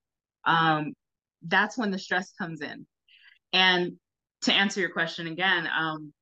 um, 0.46 0.94
that's 1.42 1.76
when 1.76 1.90
the 1.90 1.98
stress 1.98 2.32
comes 2.40 2.62
in. 2.62 2.86
And 3.52 3.94
to 4.42 4.54
answer 4.54 4.80
your 4.80 4.92
question 4.92 5.26
again, 5.26 5.68
um, 5.76 6.14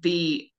the 0.00 0.50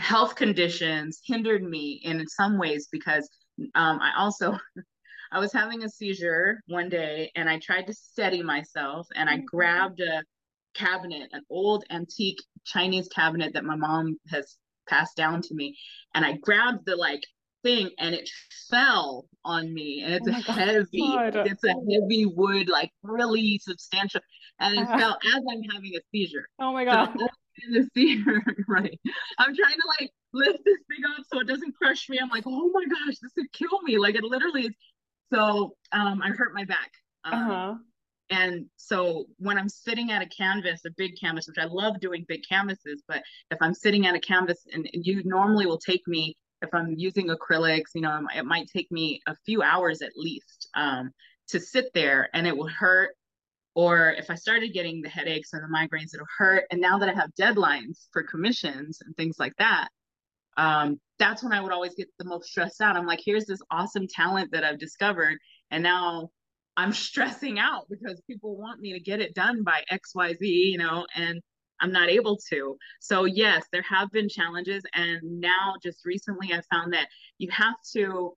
health 0.00 0.34
conditions 0.34 1.20
hindered 1.24 1.62
me 1.62 2.00
in 2.04 2.26
some 2.26 2.58
ways 2.58 2.88
because 2.90 3.28
um, 3.74 4.00
I 4.00 4.12
also 4.18 4.58
I 5.32 5.38
was 5.38 5.52
having 5.52 5.84
a 5.84 5.88
seizure 5.88 6.60
one 6.66 6.88
day 6.88 7.30
and 7.36 7.48
I 7.48 7.60
tried 7.60 7.86
to 7.86 7.94
steady 7.94 8.42
myself 8.42 9.06
and 9.14 9.28
I 9.28 9.36
mm-hmm. 9.36 9.44
grabbed 9.44 10.00
a 10.00 10.24
cabinet, 10.74 11.28
an 11.32 11.42
old 11.50 11.84
antique 11.90 12.42
Chinese 12.64 13.08
cabinet 13.08 13.54
that 13.54 13.64
my 13.64 13.76
mom 13.76 14.18
has 14.30 14.56
passed 14.88 15.16
down 15.16 15.40
to 15.42 15.54
me. 15.54 15.76
And 16.14 16.24
I 16.24 16.36
grabbed 16.38 16.84
the 16.84 16.96
like 16.96 17.22
thing 17.62 17.90
and 17.98 18.14
it 18.14 18.28
fell 18.68 19.26
on 19.44 19.72
me. 19.72 20.02
And 20.04 20.14
it's 20.14 20.28
oh 20.28 20.32
a 20.32 20.52
heavy, 20.52 20.86
God. 21.14 21.36
it's 21.46 21.64
a 21.64 21.68
heavy 21.68 22.26
wood, 22.26 22.68
like 22.68 22.90
really 23.04 23.60
substantial. 23.62 24.20
And 24.58 24.78
it 24.78 24.88
uh, 24.88 24.98
fell 24.98 25.18
as 25.24 25.42
I'm 25.52 25.62
having 25.72 25.92
a 25.96 26.00
seizure. 26.10 26.48
Oh 26.60 26.72
my 26.72 26.84
God. 26.84 27.10
So 27.16 27.28
the 27.70 27.88
seizure, 27.94 28.42
right. 28.68 28.98
I'm 29.38 29.54
trying 29.54 29.74
to 29.74 29.88
like 30.00 30.10
lift 30.32 30.60
this 30.64 30.78
thing 30.88 31.04
up 31.04 31.24
so 31.32 31.40
it 31.40 31.46
doesn't 31.46 31.74
crush 31.76 32.08
me. 32.08 32.18
I'm 32.20 32.28
like, 32.28 32.44
oh 32.46 32.70
my 32.72 32.84
gosh, 32.84 33.18
this 33.20 33.32
would 33.36 33.52
kill 33.52 33.80
me. 33.82 33.98
Like 33.98 34.14
it 34.14 34.24
literally 34.24 34.66
is 34.66 34.74
so 35.32 35.74
um, 35.92 36.22
I 36.22 36.30
hurt 36.30 36.54
my 36.54 36.64
back. 36.64 36.92
Um, 37.24 37.34
uh-huh. 37.34 37.74
And 38.30 38.66
so 38.76 39.26
when 39.38 39.58
I'm 39.58 39.68
sitting 39.68 40.12
at 40.12 40.22
a 40.22 40.26
canvas, 40.26 40.82
a 40.86 40.90
big 40.96 41.12
canvas, 41.20 41.48
which 41.48 41.58
I 41.58 41.64
love 41.64 42.00
doing 42.00 42.24
big 42.28 42.42
canvases, 42.48 43.02
but 43.08 43.22
if 43.50 43.58
I'm 43.60 43.74
sitting 43.74 44.06
at 44.06 44.14
a 44.14 44.20
canvas 44.20 44.60
and, 44.72 44.88
and 44.92 45.04
you 45.04 45.22
normally 45.24 45.66
will 45.66 45.78
take 45.78 46.06
me, 46.06 46.36
if 46.62 46.72
I'm 46.72 46.94
using 46.96 47.28
acrylics, 47.28 47.90
you 47.94 48.02
know, 48.02 48.26
it 48.36 48.44
might 48.44 48.68
take 48.68 48.90
me 48.92 49.20
a 49.26 49.34
few 49.46 49.62
hours 49.62 50.02
at 50.02 50.12
least 50.16 50.68
um, 50.74 51.10
to 51.48 51.58
sit 51.58 51.92
there 51.92 52.28
and 52.32 52.46
it 52.46 52.56
will 52.56 52.68
hurt. 52.68 53.16
Or 53.74 54.12
if 54.12 54.30
I 54.30 54.34
started 54.34 54.72
getting 54.72 55.00
the 55.00 55.08
headaches 55.08 55.50
or 55.54 55.60
the 55.60 55.74
migraines, 55.74 56.12
it'll 56.14 56.26
hurt. 56.38 56.64
And 56.70 56.80
now 56.80 56.98
that 56.98 57.08
I 57.08 57.12
have 57.12 57.30
deadlines 57.40 58.08
for 58.12 58.22
commissions 58.24 59.00
and 59.04 59.16
things 59.16 59.36
like 59.38 59.54
that, 59.58 59.88
um, 60.56 61.00
that's 61.18 61.42
when 61.42 61.52
I 61.52 61.60
would 61.60 61.72
always 61.72 61.94
get 61.94 62.08
the 62.18 62.24
most 62.24 62.48
stressed 62.48 62.80
out. 62.80 62.96
I'm 62.96 63.06
like, 63.06 63.20
here's 63.24 63.46
this 63.46 63.62
awesome 63.70 64.06
talent 64.08 64.50
that 64.52 64.64
I've 64.64 64.78
discovered, 64.78 65.38
and 65.70 65.82
now 65.82 66.30
I'm 66.76 66.92
stressing 66.92 67.58
out 67.58 67.86
because 67.88 68.20
people 68.26 68.56
want 68.56 68.80
me 68.80 68.92
to 68.92 69.00
get 69.00 69.20
it 69.20 69.34
done 69.34 69.62
by 69.62 69.84
XYZ, 69.90 70.36
you 70.40 70.78
know, 70.78 71.06
and 71.14 71.40
I'm 71.80 71.92
not 71.92 72.10
able 72.10 72.38
to. 72.50 72.76
So, 73.00 73.24
yes, 73.24 73.64
there 73.72 73.84
have 73.88 74.10
been 74.10 74.28
challenges. 74.28 74.82
And 74.94 75.20
now, 75.22 75.74
just 75.82 76.04
recently, 76.04 76.52
I 76.52 76.60
found 76.70 76.92
that 76.92 77.08
you 77.38 77.48
have 77.50 77.76
to, 77.94 78.34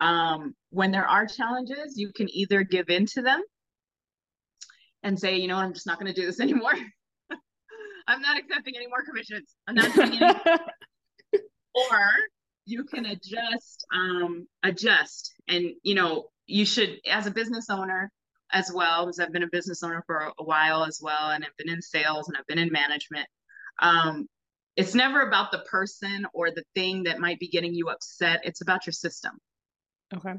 um, 0.00 0.54
when 0.70 0.90
there 0.90 1.08
are 1.08 1.26
challenges, 1.26 1.96
you 1.96 2.12
can 2.14 2.28
either 2.30 2.62
give 2.62 2.90
in 2.90 3.06
to 3.06 3.22
them 3.22 3.42
and 5.06 5.18
say, 5.18 5.36
you 5.36 5.46
know, 5.46 5.56
I'm 5.56 5.72
just 5.72 5.86
not 5.86 6.00
going 6.00 6.12
to 6.12 6.20
do 6.20 6.26
this 6.26 6.40
anymore. 6.46 6.74
I'm 8.08 8.20
not 8.20 8.38
accepting 8.38 8.74
any 8.76 8.86
more 8.86 9.04
commissions. 9.04 9.54
I'm 9.66 9.74
not 9.74 9.94
doing 9.94 10.22
any 10.22 10.34
or 11.74 12.00
you 12.66 12.84
can 12.84 13.06
adjust 13.06 13.84
um 13.92 14.46
adjust. 14.62 15.32
And 15.48 15.72
you 15.82 15.94
know 15.94 16.26
you 16.46 16.64
should 16.64 17.00
as 17.10 17.26
a 17.26 17.30
business 17.30 17.66
owner 17.70 18.10
as 18.52 18.70
well 18.72 19.04
because 19.04 19.18
i've 19.18 19.32
been 19.32 19.42
a 19.42 19.48
business 19.48 19.82
owner 19.82 20.04
for 20.06 20.30
a 20.38 20.44
while 20.44 20.84
as 20.84 21.00
well 21.02 21.30
and 21.30 21.44
i've 21.44 21.56
been 21.58 21.68
in 21.68 21.82
sales 21.82 22.28
and 22.28 22.36
i've 22.36 22.46
been 22.46 22.60
in 22.60 22.70
management 22.70 23.26
um 23.82 24.28
it's 24.76 24.94
never 24.94 25.22
about 25.22 25.50
the 25.50 25.58
person 25.58 26.28
or 26.32 26.52
the 26.52 26.62
thing 26.76 27.02
that 27.02 27.18
might 27.18 27.40
be 27.40 27.48
getting 27.48 27.74
you 27.74 27.88
upset. 27.88 28.42
It's 28.44 28.60
about 28.60 28.86
your 28.86 28.92
system. 28.92 29.32
Okay 30.14 30.34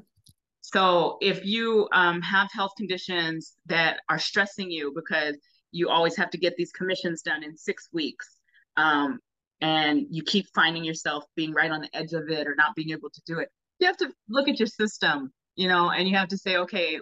so 0.62 1.18
if 1.22 1.46
you 1.46 1.88
um, 1.94 2.22
have 2.22 2.50
health 2.52 2.72
conditions 2.78 3.54
that 3.68 4.00
are 4.10 4.20
stressing 4.20 4.70
you 4.70 4.92
because 4.96 5.36
you 5.72 5.90
always 5.90 6.16
have 6.16 6.30
to 6.32 6.38
get 6.38 6.56
these 6.58 6.72
commissions 6.72 7.22
done 7.22 7.44
in 7.44 7.56
six 7.56 7.90
weeks 7.94 8.38
um, 8.78 9.20
and 9.62 10.06
you 10.10 10.24
keep 10.24 10.46
finding 10.54 10.84
yourself 10.84 11.24
being 11.36 11.54
right 11.54 11.72
on 11.72 11.82
the 11.82 11.96
edge 11.96 12.14
of 12.14 12.30
it 12.30 12.48
or 12.48 12.56
not 12.56 12.76
being 12.76 12.92
able 12.92 13.10
to 13.10 13.22
do 13.26 13.40
it 13.40 13.50
you 13.80 13.88
have 13.88 13.98
to 13.98 14.12
look 14.30 14.48
at 14.48 14.60
your 14.60 14.68
system 14.68 15.32
you 15.56 15.68
know 15.68 15.90
and 15.92 16.08
you 16.08 16.16
have 16.16 16.28
to 16.28 16.38
say 16.38 16.58
okay 16.58 17.00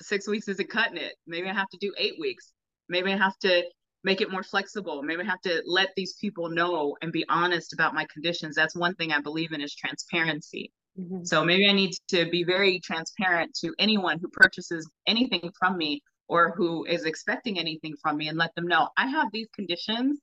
six 0.00 0.28
weeks 0.28 0.48
isn't 0.48 0.70
cutting 0.70 0.96
it. 0.96 1.14
Maybe 1.26 1.48
i 1.48 1.52
have 1.52 1.68
to 1.70 1.78
do 1.78 1.92
eight 1.98 2.14
weeks. 2.18 2.52
Maybe 2.88 3.12
i 3.12 3.16
have 3.16 3.38
to 3.40 3.62
make 4.04 4.20
it 4.20 4.30
more 4.30 4.42
flexible. 4.42 5.02
Maybe 5.02 5.22
i 5.22 5.24
have 5.24 5.40
to 5.42 5.62
let 5.66 5.90
these 5.96 6.14
people 6.20 6.48
know 6.48 6.96
and 7.02 7.12
be 7.12 7.24
honest 7.28 7.72
about 7.72 7.94
my 7.94 8.06
conditions. 8.12 8.54
That's 8.54 8.76
one 8.76 8.94
thing 8.94 9.12
i 9.12 9.20
believe 9.20 9.52
in 9.52 9.60
is 9.60 9.74
transparency 9.74 10.72
mm-hmm. 10.98 11.24
so 11.24 11.44
maybe 11.44 11.68
i 11.68 11.72
need 11.72 11.92
to 12.08 12.28
be 12.30 12.44
very 12.44 12.80
transparent 12.80 13.54
to 13.54 13.74
anyone 13.78 14.18
who 14.18 14.28
purchases 14.28 14.88
anything 15.06 15.50
from 15.58 15.76
me 15.76 16.02
or 16.28 16.52
who 16.56 16.84
is 16.84 17.04
expecting 17.04 17.58
anything 17.58 17.94
from 18.02 18.16
me 18.16 18.28
and 18.28 18.38
let 18.38 18.54
them 18.54 18.66
know 18.66 18.88
i 18.96 19.06
have 19.06 19.28
these 19.32 19.48
conditions 19.54 20.20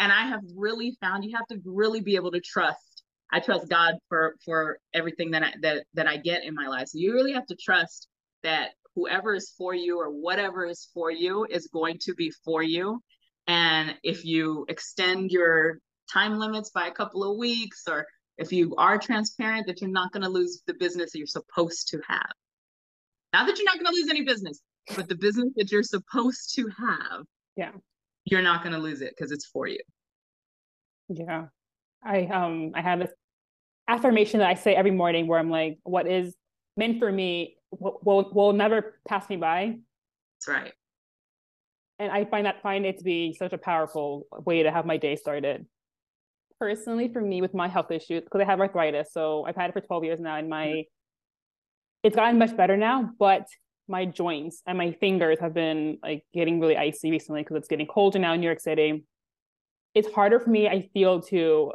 and 0.00 0.10
I 0.10 0.26
have 0.28 0.40
really 0.56 0.96
found 1.00 1.24
you 1.24 1.36
have 1.36 1.46
to 1.48 1.60
really 1.64 2.00
be 2.00 2.16
able 2.16 2.32
to 2.32 2.40
trust. 2.40 3.04
I 3.30 3.38
trust 3.38 3.68
God 3.68 3.94
for 4.08 4.34
for 4.44 4.78
everything 4.94 5.30
that 5.32 5.42
I 5.44 5.52
that 5.60 5.84
that 5.94 6.08
I 6.08 6.16
get 6.16 6.42
in 6.42 6.54
my 6.54 6.66
life. 6.66 6.88
So 6.88 6.98
you 6.98 7.12
really 7.12 7.34
have 7.34 7.46
to 7.46 7.54
trust 7.54 8.08
that 8.42 8.70
whoever 8.96 9.34
is 9.34 9.52
for 9.56 9.74
you 9.74 10.00
or 10.00 10.08
whatever 10.08 10.66
is 10.66 10.88
for 10.94 11.12
you 11.12 11.46
is 11.48 11.68
going 11.68 11.98
to 12.06 12.14
be 12.14 12.32
for 12.44 12.62
you. 12.62 13.00
And 13.46 13.94
if 14.02 14.24
you 14.24 14.64
extend 14.68 15.30
your 15.30 15.78
time 16.12 16.38
limits 16.38 16.70
by 16.70 16.86
a 16.86 16.92
couple 16.92 17.22
of 17.30 17.36
weeks 17.36 17.84
or 17.88 18.06
if 18.40 18.52
you 18.52 18.74
are 18.76 18.98
transparent 18.98 19.66
that 19.68 19.80
you're 19.80 19.90
not 19.90 20.12
going 20.12 20.22
to 20.22 20.28
lose 20.28 20.62
the 20.66 20.74
business 20.74 21.12
that 21.12 21.18
you're 21.18 21.26
supposed 21.26 21.88
to 21.88 22.00
have. 22.08 22.32
Not 23.32 23.46
that 23.46 23.58
you're 23.58 23.66
not 23.66 23.76
going 23.76 23.86
to 23.86 23.92
lose 23.92 24.10
any 24.10 24.22
business, 24.22 24.60
but 24.96 25.08
the 25.08 25.14
business 25.14 25.50
that 25.56 25.70
you're 25.70 25.84
supposed 25.84 26.54
to 26.56 26.68
have. 26.76 27.22
Yeah 27.56 27.70
you're 28.24 28.42
not 28.42 28.62
going 28.62 28.72
to 28.72 28.78
lose 28.78 29.02
it 29.02 29.14
because 29.16 29.32
it's 29.32 29.46
for 29.46 29.66
you. 29.66 29.80
Yeah. 31.08 31.46
I 32.02 32.26
um 32.26 32.72
I 32.74 32.80
have 32.80 33.00
this 33.00 33.10
affirmation 33.88 34.38
that 34.40 34.48
I 34.48 34.54
say 34.54 34.74
every 34.74 34.90
morning 34.90 35.26
where 35.26 35.38
I'm 35.38 35.50
like, 35.50 35.78
what 35.82 36.06
is 36.06 36.34
meant 36.76 36.98
for 36.98 37.10
me 37.10 37.56
will 37.70 37.98
will, 38.02 38.30
will 38.32 38.52
never 38.52 38.98
pass 39.06 39.28
me 39.28 39.36
by. 39.36 39.76
That's 40.38 40.48
right. 40.48 40.72
And 41.98 42.10
I 42.10 42.24
find 42.24 42.46
that 42.46 42.62
find 42.62 42.86
it 42.86 42.98
to 42.98 43.04
be 43.04 43.34
such 43.34 43.52
a 43.52 43.58
powerful 43.58 44.26
way 44.46 44.62
to 44.62 44.70
have 44.70 44.86
my 44.86 44.96
day 44.96 45.16
started. 45.16 45.66
Personally, 46.60 47.08
for 47.08 47.20
me 47.20 47.40
with 47.40 47.54
my 47.54 47.68
health 47.68 47.90
issues, 47.90 48.22
because 48.22 48.40
I 48.40 48.44
have 48.44 48.60
arthritis, 48.60 49.12
so 49.12 49.44
I've 49.46 49.56
had 49.56 49.70
it 49.70 49.72
for 49.72 49.80
12 49.80 50.04
years 50.04 50.20
now, 50.20 50.36
and 50.36 50.48
my 50.48 50.66
mm-hmm. 50.66 50.80
it's 52.04 52.14
gotten 52.14 52.38
much 52.38 52.56
better 52.56 52.76
now, 52.76 53.10
but 53.18 53.46
my 53.88 54.04
joints 54.04 54.62
and 54.66 54.78
my 54.78 54.92
fingers 54.92 55.40
have 55.40 55.54
been 55.54 55.98
like 56.02 56.24
getting 56.32 56.60
really 56.60 56.76
icy 56.76 57.10
recently 57.10 57.42
because 57.42 57.56
it's 57.56 57.68
getting 57.68 57.86
colder 57.86 58.18
now 58.18 58.34
in 58.34 58.40
New 58.40 58.46
York 58.46 58.60
City. 58.60 59.04
It's 59.94 60.12
harder 60.12 60.38
for 60.38 60.50
me, 60.50 60.68
I 60.68 60.88
feel, 60.92 61.22
to 61.22 61.72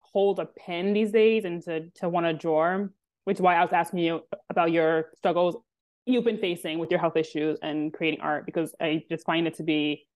hold 0.00 0.40
a 0.40 0.46
pen 0.46 0.94
these 0.94 1.12
days 1.12 1.44
and 1.44 1.62
to 1.64 1.90
to 1.96 2.08
want 2.08 2.26
to 2.26 2.32
draw, 2.32 2.86
which 3.24 3.36
is 3.36 3.40
why 3.42 3.56
I 3.56 3.62
was 3.62 3.72
asking 3.72 4.00
you 4.00 4.22
about 4.50 4.72
your 4.72 5.10
struggles 5.18 5.56
you've 6.06 6.24
been 6.24 6.38
facing 6.38 6.78
with 6.78 6.90
your 6.90 7.00
health 7.00 7.16
issues 7.16 7.58
and 7.62 7.92
creating 7.92 8.20
art 8.20 8.46
because 8.46 8.74
I 8.80 9.04
just 9.08 9.24
find 9.24 9.46
it 9.46 9.54
to 9.54 9.62
be 9.62 10.06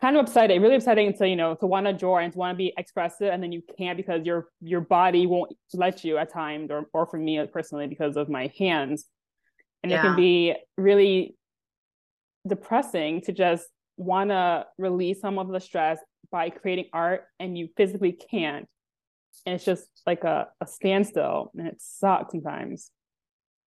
kind 0.00 0.16
of 0.16 0.26
upsetting, 0.26 0.60
really 0.60 0.76
upsetting 0.76 1.12
to 1.14 1.28
you 1.28 1.36
know 1.36 1.54
to 1.56 1.66
want 1.66 1.86
to 1.86 1.92
draw 1.92 2.18
and 2.18 2.32
to 2.32 2.38
want 2.38 2.54
to 2.54 2.56
be 2.56 2.72
expressive 2.76 3.32
and 3.32 3.42
then 3.42 3.52
you 3.52 3.62
can't 3.78 3.96
because 3.96 4.24
your 4.24 4.48
your 4.60 4.80
body 4.80 5.26
won't 5.26 5.52
let 5.74 6.04
you 6.04 6.18
at 6.18 6.32
times 6.32 6.70
or 6.70 6.86
or 6.92 7.06
for 7.06 7.18
me 7.18 7.44
personally 7.52 7.86
because 7.86 8.16
of 8.16 8.28
my 8.28 8.52
hands 8.58 9.06
and 9.82 9.92
yeah. 9.92 10.00
it 10.00 10.02
can 10.02 10.16
be 10.16 10.54
really 10.76 11.36
depressing 12.46 13.20
to 13.22 13.32
just 13.32 13.66
want 13.96 14.30
to 14.30 14.66
release 14.78 15.20
some 15.20 15.38
of 15.38 15.48
the 15.48 15.60
stress 15.60 15.98
by 16.30 16.50
creating 16.50 16.86
art 16.92 17.24
and 17.38 17.56
you 17.56 17.68
physically 17.76 18.12
can't. 18.12 18.66
And 19.44 19.54
it's 19.54 19.64
just 19.64 19.86
like 20.06 20.24
a, 20.24 20.48
a 20.60 20.66
standstill 20.66 21.52
and 21.56 21.68
it 21.68 21.76
sucks 21.78 22.32
sometimes. 22.32 22.90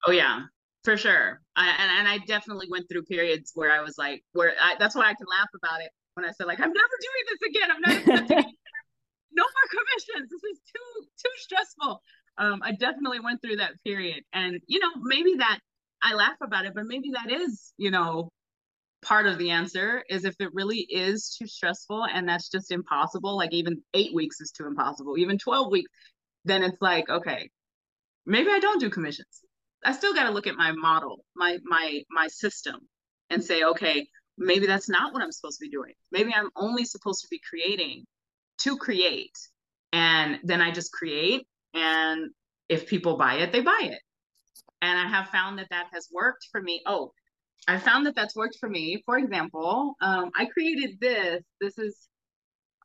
Oh, 0.06 0.10
yeah, 0.10 0.40
for 0.84 0.96
sure. 0.96 1.40
I, 1.56 1.68
and, 1.68 1.98
and 1.98 2.08
I 2.08 2.18
definitely 2.26 2.66
went 2.70 2.88
through 2.88 3.02
periods 3.04 3.52
where 3.54 3.72
I 3.72 3.80
was 3.80 3.96
like, 3.98 4.22
where 4.32 4.54
I, 4.60 4.74
that's 4.78 4.94
why 4.94 5.02
I 5.02 5.14
can 5.14 5.26
laugh 5.38 5.48
about 5.54 5.82
it 5.82 5.90
when 6.18 6.28
I 6.28 6.32
said, 6.32 6.48
like, 6.48 6.58
I'm 6.58 6.72
never 6.72 6.96
doing 7.00 7.24
this 7.30 7.48
again. 7.48 7.70
I'm 7.70 7.80
not 7.80 7.96
accepting 7.96 8.52
no 9.32 9.44
more 9.44 9.68
commissions. 9.70 10.30
This 10.30 10.42
is 10.42 10.60
too, 10.74 11.06
too 11.24 11.30
stressful. 11.36 12.02
Um, 12.38 12.60
I 12.64 12.72
definitely 12.72 13.20
went 13.20 13.40
through 13.40 13.56
that 13.56 13.72
period. 13.86 14.24
And, 14.32 14.60
you 14.66 14.80
know, 14.80 14.90
maybe 15.00 15.34
that 15.38 15.60
I 16.02 16.14
laugh 16.14 16.36
about 16.42 16.66
it, 16.66 16.72
but 16.74 16.86
maybe 16.86 17.12
that 17.12 17.30
is, 17.30 17.72
you 17.76 17.92
know, 17.92 18.30
part 19.02 19.26
of 19.26 19.38
the 19.38 19.50
answer 19.50 20.02
is 20.10 20.24
if 20.24 20.34
it 20.40 20.50
really 20.52 20.78
is 20.78 21.36
too 21.38 21.46
stressful 21.46 22.04
and 22.12 22.28
that's 22.28 22.48
just 22.48 22.72
impossible, 22.72 23.36
like 23.36 23.52
even 23.52 23.80
eight 23.94 24.12
weeks 24.12 24.40
is 24.40 24.50
too 24.50 24.66
impossible, 24.66 25.18
even 25.18 25.38
12 25.38 25.70
weeks, 25.70 25.90
then 26.44 26.64
it's 26.64 26.80
like, 26.80 27.08
okay, 27.08 27.48
maybe 28.26 28.50
I 28.50 28.58
don't 28.58 28.80
do 28.80 28.90
commissions. 28.90 29.40
I 29.84 29.92
still 29.92 30.14
got 30.14 30.24
to 30.24 30.30
look 30.30 30.48
at 30.48 30.56
my 30.56 30.72
model, 30.72 31.24
my 31.36 31.58
my 31.62 32.02
my 32.10 32.26
system 32.26 32.80
and 33.30 33.44
say, 33.44 33.62
okay, 33.62 34.08
maybe 34.38 34.66
that's 34.66 34.88
not 34.88 35.12
what 35.12 35.22
I'm 35.22 35.32
supposed 35.32 35.58
to 35.58 35.66
be 35.66 35.70
doing. 35.70 35.92
Maybe 36.12 36.32
I'm 36.34 36.50
only 36.56 36.84
supposed 36.84 37.22
to 37.22 37.28
be 37.28 37.40
creating 37.48 38.04
to 38.58 38.76
create. 38.76 39.36
And 39.92 40.38
then 40.44 40.60
I 40.60 40.70
just 40.70 40.92
create 40.92 41.46
and 41.74 42.30
if 42.68 42.86
people 42.86 43.16
buy 43.16 43.34
it, 43.36 43.52
they 43.52 43.60
buy 43.60 43.80
it. 43.82 44.00
And 44.82 44.98
I 44.98 45.06
have 45.08 45.28
found 45.28 45.58
that 45.58 45.68
that 45.70 45.86
has 45.92 46.08
worked 46.12 46.46
for 46.52 46.60
me. 46.60 46.82
Oh, 46.86 47.12
I 47.66 47.78
found 47.78 48.06
that 48.06 48.14
that's 48.14 48.36
worked 48.36 48.58
for 48.60 48.68
me. 48.68 49.02
For 49.04 49.18
example, 49.18 49.94
um, 50.00 50.30
I 50.36 50.46
created 50.46 50.98
this. 51.00 51.42
This 51.60 51.78
is, 51.78 52.08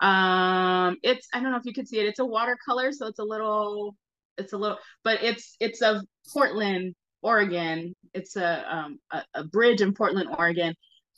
um, 0.02 0.98
it's 1.04 1.28
I 1.34 1.40
don't 1.40 1.52
know 1.52 1.58
if 1.58 1.66
you 1.66 1.74
can 1.74 1.86
see 1.86 2.00
it. 2.00 2.08
It's 2.08 2.20
a 2.20 2.26
watercolor, 2.26 2.92
so 2.92 3.08
it's 3.08 3.20
a 3.20 3.24
little, 3.24 3.96
it's 4.38 4.54
a 4.54 4.58
little, 4.58 4.78
but 5.04 5.22
it's 5.22 5.56
it's 5.60 5.82
of 5.82 6.04
Portland, 6.34 6.96
Oregon. 7.22 7.94
It's 8.14 8.36
a 8.36 8.76
um 8.76 9.00
a, 9.12 9.24
a 9.36 9.44
bridge 9.44 9.82
in 9.82 9.94
Portland, 9.94 10.30
Oregon, 10.38 10.74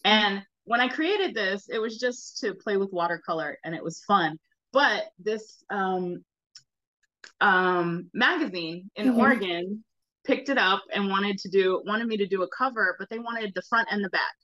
and 0.05 0.43
when 0.65 0.79
I 0.79 0.87
created 0.87 1.35
this, 1.35 1.67
it 1.67 1.79
was 1.79 1.97
just 1.97 2.39
to 2.39 2.53
play 2.53 2.77
with 2.77 2.93
watercolor, 2.93 3.57
and 3.63 3.75
it 3.75 3.83
was 3.83 4.03
fun. 4.07 4.37
But 4.71 5.05
this 5.19 5.63
um 5.69 6.23
um 7.41 8.09
magazine 8.13 8.89
in 8.95 9.07
mm-hmm. 9.07 9.19
Oregon 9.19 9.83
picked 10.25 10.49
it 10.49 10.57
up 10.57 10.83
and 10.93 11.09
wanted 11.09 11.37
to 11.39 11.49
do 11.49 11.81
wanted 11.85 12.07
me 12.07 12.17
to 12.17 12.27
do 12.27 12.43
a 12.43 12.47
cover, 12.55 12.95
but 12.99 13.09
they 13.09 13.19
wanted 13.19 13.51
the 13.55 13.63
front 13.63 13.87
and 13.91 14.03
the 14.03 14.09
back. 14.09 14.35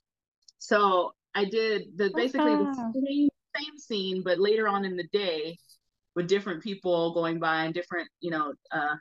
So 0.58 1.12
I 1.34 1.44
did 1.44 1.96
the 1.96 2.12
basically 2.14 2.56
the 2.56 2.92
same, 2.94 3.28
same 3.56 3.78
scene, 3.78 4.22
but 4.24 4.38
later 4.38 4.68
on 4.68 4.84
in 4.84 4.96
the 4.96 5.08
day 5.12 5.56
with 6.14 6.28
different 6.28 6.62
people 6.62 7.14
going 7.14 7.38
by 7.38 7.64
and 7.64 7.74
different, 7.74 8.08
you 8.20 8.30
know, 8.30 8.52
uh 8.72 8.96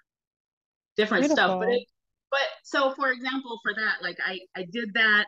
different 0.96 1.24
Beautiful. 1.24 1.44
stuff. 1.44 1.60
But 1.60 1.70
it 1.70 1.84
but 2.30 2.48
so 2.64 2.94
for 2.94 3.12
example, 3.12 3.60
for 3.64 3.74
that, 3.74 3.98
like 4.02 4.18
I 4.26 4.40
I 4.56 4.66
did 4.72 4.94
that 4.94 5.26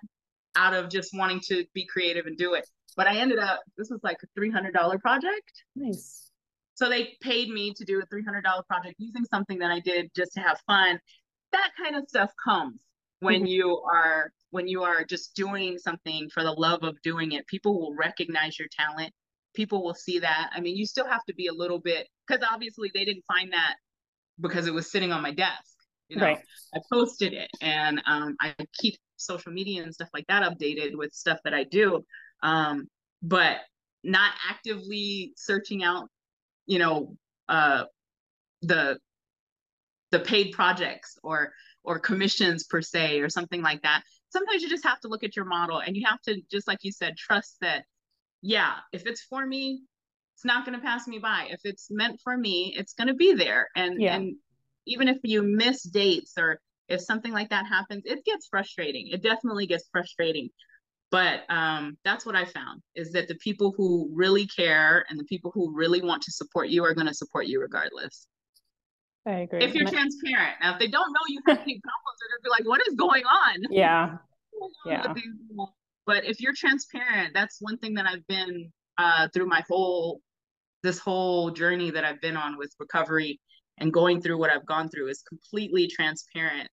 out 0.56 0.74
of 0.74 0.89
just 0.89 1.12
wanting 1.13 1.42
to 1.48 1.66
be 1.74 1.86
creative 1.86 2.26
and 2.26 2.38
do 2.38 2.54
it. 2.54 2.68
But 2.96 3.08
I 3.08 3.18
ended 3.18 3.39
up 3.39 3.62
this 3.78 3.89
was 3.89 4.02
like 4.04 4.18
a 4.24 4.28
three 4.36 4.52
hundred 4.52 4.74
dollar 4.74 5.00
project. 5.00 5.52
Nice. 5.76 6.30
So 6.76 6.89
they 6.89 7.16
paid 7.22 7.50
me 7.50 7.74
to 7.76 7.86
do 7.86 8.02
a 8.02 8.06
three 8.06 8.24
hundred 8.24 8.44
dollar 8.44 8.63
project 8.63 8.96
using 8.98 9.26
something 9.26 9.60
that 9.60 9.72
I 9.72 9.80
did 9.80 10.12
just 10.16 10.34
to 10.34 10.42
have 10.42 10.60
fun 10.68 11.00
that 11.54 11.72
kind 11.82 11.96
of 11.96 12.04
stuff 12.10 12.32
comes 12.44 12.82
when 13.20 13.36
mm-hmm. 13.36 13.46
you 13.46 13.82
are 13.92 14.32
when 14.50 14.68
you 14.68 14.84
are 14.84 15.06
just 15.06 15.34
doing 15.36 15.78
something 15.78 16.30
for 16.34 16.44
the 16.44 16.52
love 16.52 16.84
of 16.84 17.02
doing 17.02 17.32
it 17.32 17.48
people 17.48 17.80
will 17.80 17.96
recognize 17.96 18.60
your 18.60 18.68
talent 18.78 19.13
people 19.56 19.84
will 19.84 19.94
see 19.94 20.20
that 20.20 20.50
i 20.54 20.60
mean 20.60 20.76
you 20.76 20.86
still 20.86 21.08
have 21.08 21.24
to 21.26 21.34
be 21.34 21.48
a 21.48 21.54
little 21.54 21.80
bit 21.80 22.08
because 22.28 22.44
obviously 22.52 22.92
they 22.94 23.06
didn't 23.06 23.24
find 23.26 23.54
that 23.54 23.76
because 24.42 24.68
it 24.68 24.74
was 24.74 24.92
sitting 24.92 25.12
on 25.12 25.22
my 25.22 25.32
desk 25.32 25.76
you 26.10 26.18
know 26.18 26.26
right. 26.26 26.39
i 26.76 26.80
posted 26.92 27.34
it 27.34 27.50
and 27.62 28.02
um, 28.06 28.36
i 28.42 28.54
keep 28.74 28.96
social 29.26 29.52
media 29.52 29.84
and 29.84 29.94
stuff 29.94 30.10
like 30.14 30.26
that 30.28 30.44
updated 30.44 30.96
with 30.96 31.14
stuff 31.14 31.40
that 31.44 31.54
i 31.54 31.64
do 31.64 32.04
um, 32.44 32.88
but 33.22 33.58
not 34.04 34.32
actively 34.50 35.34
searching 35.38 35.84
out 35.84 36.10
you 36.66 36.80
know 36.80 37.16
uh, 37.50 37.84
the 38.62 38.98
the 40.12 40.20
paid 40.20 40.54
projects 40.54 41.18
or 41.24 41.54
or 41.84 42.00
commissions 42.00 42.64
per 42.64 42.82
se 42.82 43.20
or 43.20 43.30
something 43.30 43.62
like 43.62 43.82
that. 43.82 44.04
Sometimes 44.30 44.62
you 44.62 44.70
just 44.70 44.86
have 44.86 45.00
to 45.02 45.08
look 45.08 45.24
at 45.24 45.36
your 45.36 45.46
model 45.46 45.80
and 45.80 45.96
you 45.96 46.04
have 46.06 46.22
to 46.22 46.42
just 46.52 46.68
like 46.68 46.80
you 46.82 46.92
said 46.92 47.18
trust 47.18 47.58
that 47.62 47.84
yeah 48.42 48.74
if 48.92 49.06
it's 49.06 49.22
for 49.22 49.46
me 49.46 49.82
it's 50.36 50.46
not 50.46 50.66
going 50.66 50.78
to 50.78 50.84
pass 50.84 51.08
me 51.08 51.20
by. 51.20 51.48
If 51.52 51.62
it's 51.64 51.88
meant 51.92 52.20
for 52.24 52.36
me 52.36 52.74
it's 52.78 52.94
going 52.94 53.08
to 53.08 53.14
be 53.14 53.34
there. 53.34 53.68
And 53.76 54.02
yeah. 54.02 54.16
and 54.16 54.36
even 54.86 55.08
if 55.08 55.18
you 55.24 55.44
miss 55.44 55.84
dates 55.84 56.34
or 56.38 56.60
if 56.88 57.02
something 57.02 57.32
like 57.32 57.50
that 57.50 57.65
happens 57.65 58.04
it 58.06 58.24
gets 58.26 58.48
frustrating 58.48 59.08
it 59.12 59.22
definitely 59.22 59.65
gets 59.65 59.88
frustrating 59.91 60.50
but 61.12 61.41
um, 61.50 61.98
that's 62.04 62.26
what 62.26 62.36
i 62.36 62.46
found 62.46 62.82
is 62.96 63.12
that 63.12 63.28
the 63.28 63.36
people 63.36 63.74
who 63.78 64.10
really 64.13 64.48
care 64.48 65.06
and 65.10 65.19
the 65.19 65.26
people 65.26 65.52
who 65.54 65.74
really 65.76 66.02
want 66.02 66.22
to 66.22 66.32
support 66.32 66.69
you 66.69 66.84
are 66.84 66.93
going 66.93 67.08
to 67.08 67.13
support 67.13 67.48
you 67.48 67.60
regardless 67.60 68.28
I 69.26 69.32
agree. 69.39 69.63
If 69.63 69.74
you're 69.74 69.88
transparent. 69.88 70.56
Now, 70.62 70.74
if 70.74 70.80
they 70.80 70.88
don't 70.89 71.10
know 71.10 71.22
you 71.30 71.39
have 71.48 71.60
any 71.60 71.80
problems, 71.80 72.17
they're 72.19 72.30
gonna 72.30 72.43
be 72.43 72.50
like, 72.50 72.67
"What 72.67 72.86
is 72.86 72.93
going 72.96 73.24
on?" 73.24 73.56
Yeah. 73.72 74.17
yeah. 74.86 75.13
But 76.06 76.26
if 76.26 76.41
you're 76.41 76.54
transparent, 76.54 77.34
that's 77.34 77.62
one 77.62 77.78
thing 77.78 77.93
that 77.93 78.06
I've 78.06 78.28
been 78.28 78.72
uh, 78.98 79.30
through 79.34 79.48
my 79.48 79.63
whole 79.69 80.22
this 80.84 81.00
whole 81.00 81.52
journey 81.52 81.91
that 81.91 82.04
I've 82.04 82.19
been 82.19 82.36
on 82.36 82.58
with 82.58 82.74
recovery 82.78 83.39
and 83.78 83.92
going 83.92 84.22
through 84.22 84.38
what 84.38 84.50
I've 84.50 84.66
gone 84.66 84.90
through 84.90 85.10
is 85.10 85.24
completely 85.28 85.88
transparent 85.88 86.70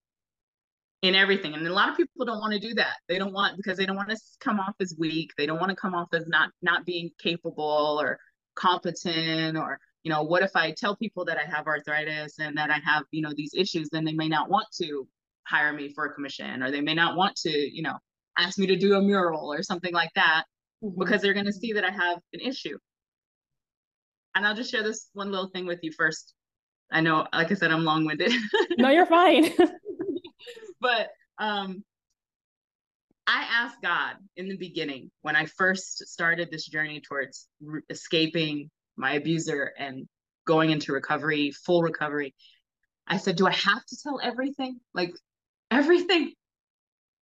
in 1.02 1.14
everything. 1.14 1.54
And 1.54 1.66
a 1.66 1.72
lot 1.72 1.88
of 1.88 1.96
people 1.96 2.26
don't 2.26 2.40
want 2.40 2.52
to 2.52 2.58
do 2.58 2.74
that. 2.74 2.96
They 3.08 3.18
don't 3.18 3.32
want 3.32 3.56
because 3.56 3.78
they 3.78 3.86
don't 3.86 3.96
want 3.96 4.10
to 4.10 4.18
come 4.40 4.60
off 4.60 4.74
as 4.80 4.94
weak. 4.98 5.30
They 5.38 5.46
don't 5.46 5.58
want 5.58 5.70
to 5.70 5.76
come 5.76 5.94
off 5.94 6.08
as 6.12 6.26
not 6.26 6.50
not 6.62 6.84
being 6.84 7.10
capable 7.18 7.98
or 8.00 8.18
competent 8.54 9.56
or 9.56 9.78
you 10.02 10.10
know 10.10 10.22
what 10.22 10.42
if 10.42 10.54
i 10.54 10.70
tell 10.70 10.96
people 10.96 11.24
that 11.24 11.38
i 11.38 11.44
have 11.44 11.66
arthritis 11.66 12.38
and 12.38 12.56
that 12.56 12.70
i 12.70 12.78
have 12.84 13.04
you 13.10 13.22
know 13.22 13.32
these 13.36 13.52
issues 13.54 13.88
then 13.90 14.04
they 14.04 14.12
may 14.12 14.28
not 14.28 14.50
want 14.50 14.66
to 14.72 15.06
hire 15.46 15.72
me 15.72 15.92
for 15.94 16.06
a 16.06 16.14
commission 16.14 16.62
or 16.62 16.70
they 16.70 16.80
may 16.80 16.94
not 16.94 17.16
want 17.16 17.34
to 17.36 17.50
you 17.50 17.82
know 17.82 17.96
ask 18.38 18.58
me 18.58 18.66
to 18.66 18.76
do 18.76 18.94
a 18.94 19.02
mural 19.02 19.52
or 19.52 19.62
something 19.62 19.92
like 19.92 20.10
that 20.14 20.44
mm-hmm. 20.82 20.98
because 20.98 21.22
they're 21.22 21.34
going 21.34 21.46
to 21.46 21.52
see 21.52 21.72
that 21.72 21.84
i 21.84 21.90
have 21.90 22.18
an 22.32 22.40
issue 22.40 22.76
and 24.34 24.46
i'll 24.46 24.54
just 24.54 24.70
share 24.70 24.82
this 24.82 25.08
one 25.12 25.30
little 25.30 25.48
thing 25.48 25.66
with 25.66 25.80
you 25.82 25.92
first 25.92 26.34
i 26.90 27.00
know 27.00 27.26
like 27.32 27.50
i 27.50 27.54
said 27.54 27.70
i'm 27.70 27.84
long-winded 27.84 28.32
no 28.78 28.90
you're 28.90 29.06
fine 29.06 29.50
but 30.80 31.08
um 31.38 31.82
I 33.32 33.46
asked 33.48 33.80
God 33.80 34.16
in 34.36 34.48
the 34.48 34.56
beginning 34.56 35.08
when 35.22 35.36
I 35.36 35.46
first 35.46 36.08
started 36.08 36.50
this 36.50 36.66
journey 36.66 37.00
towards 37.00 37.46
re- 37.60 37.82
escaping 37.88 38.70
my 38.96 39.12
abuser 39.12 39.72
and 39.78 40.08
going 40.46 40.70
into 40.70 40.92
recovery, 40.92 41.52
full 41.52 41.82
recovery. 41.82 42.34
I 43.06 43.18
said, 43.18 43.36
Do 43.36 43.46
I 43.46 43.52
have 43.52 43.84
to 43.86 43.96
tell 44.02 44.18
everything? 44.20 44.80
Like 44.94 45.12
everything, 45.70 46.32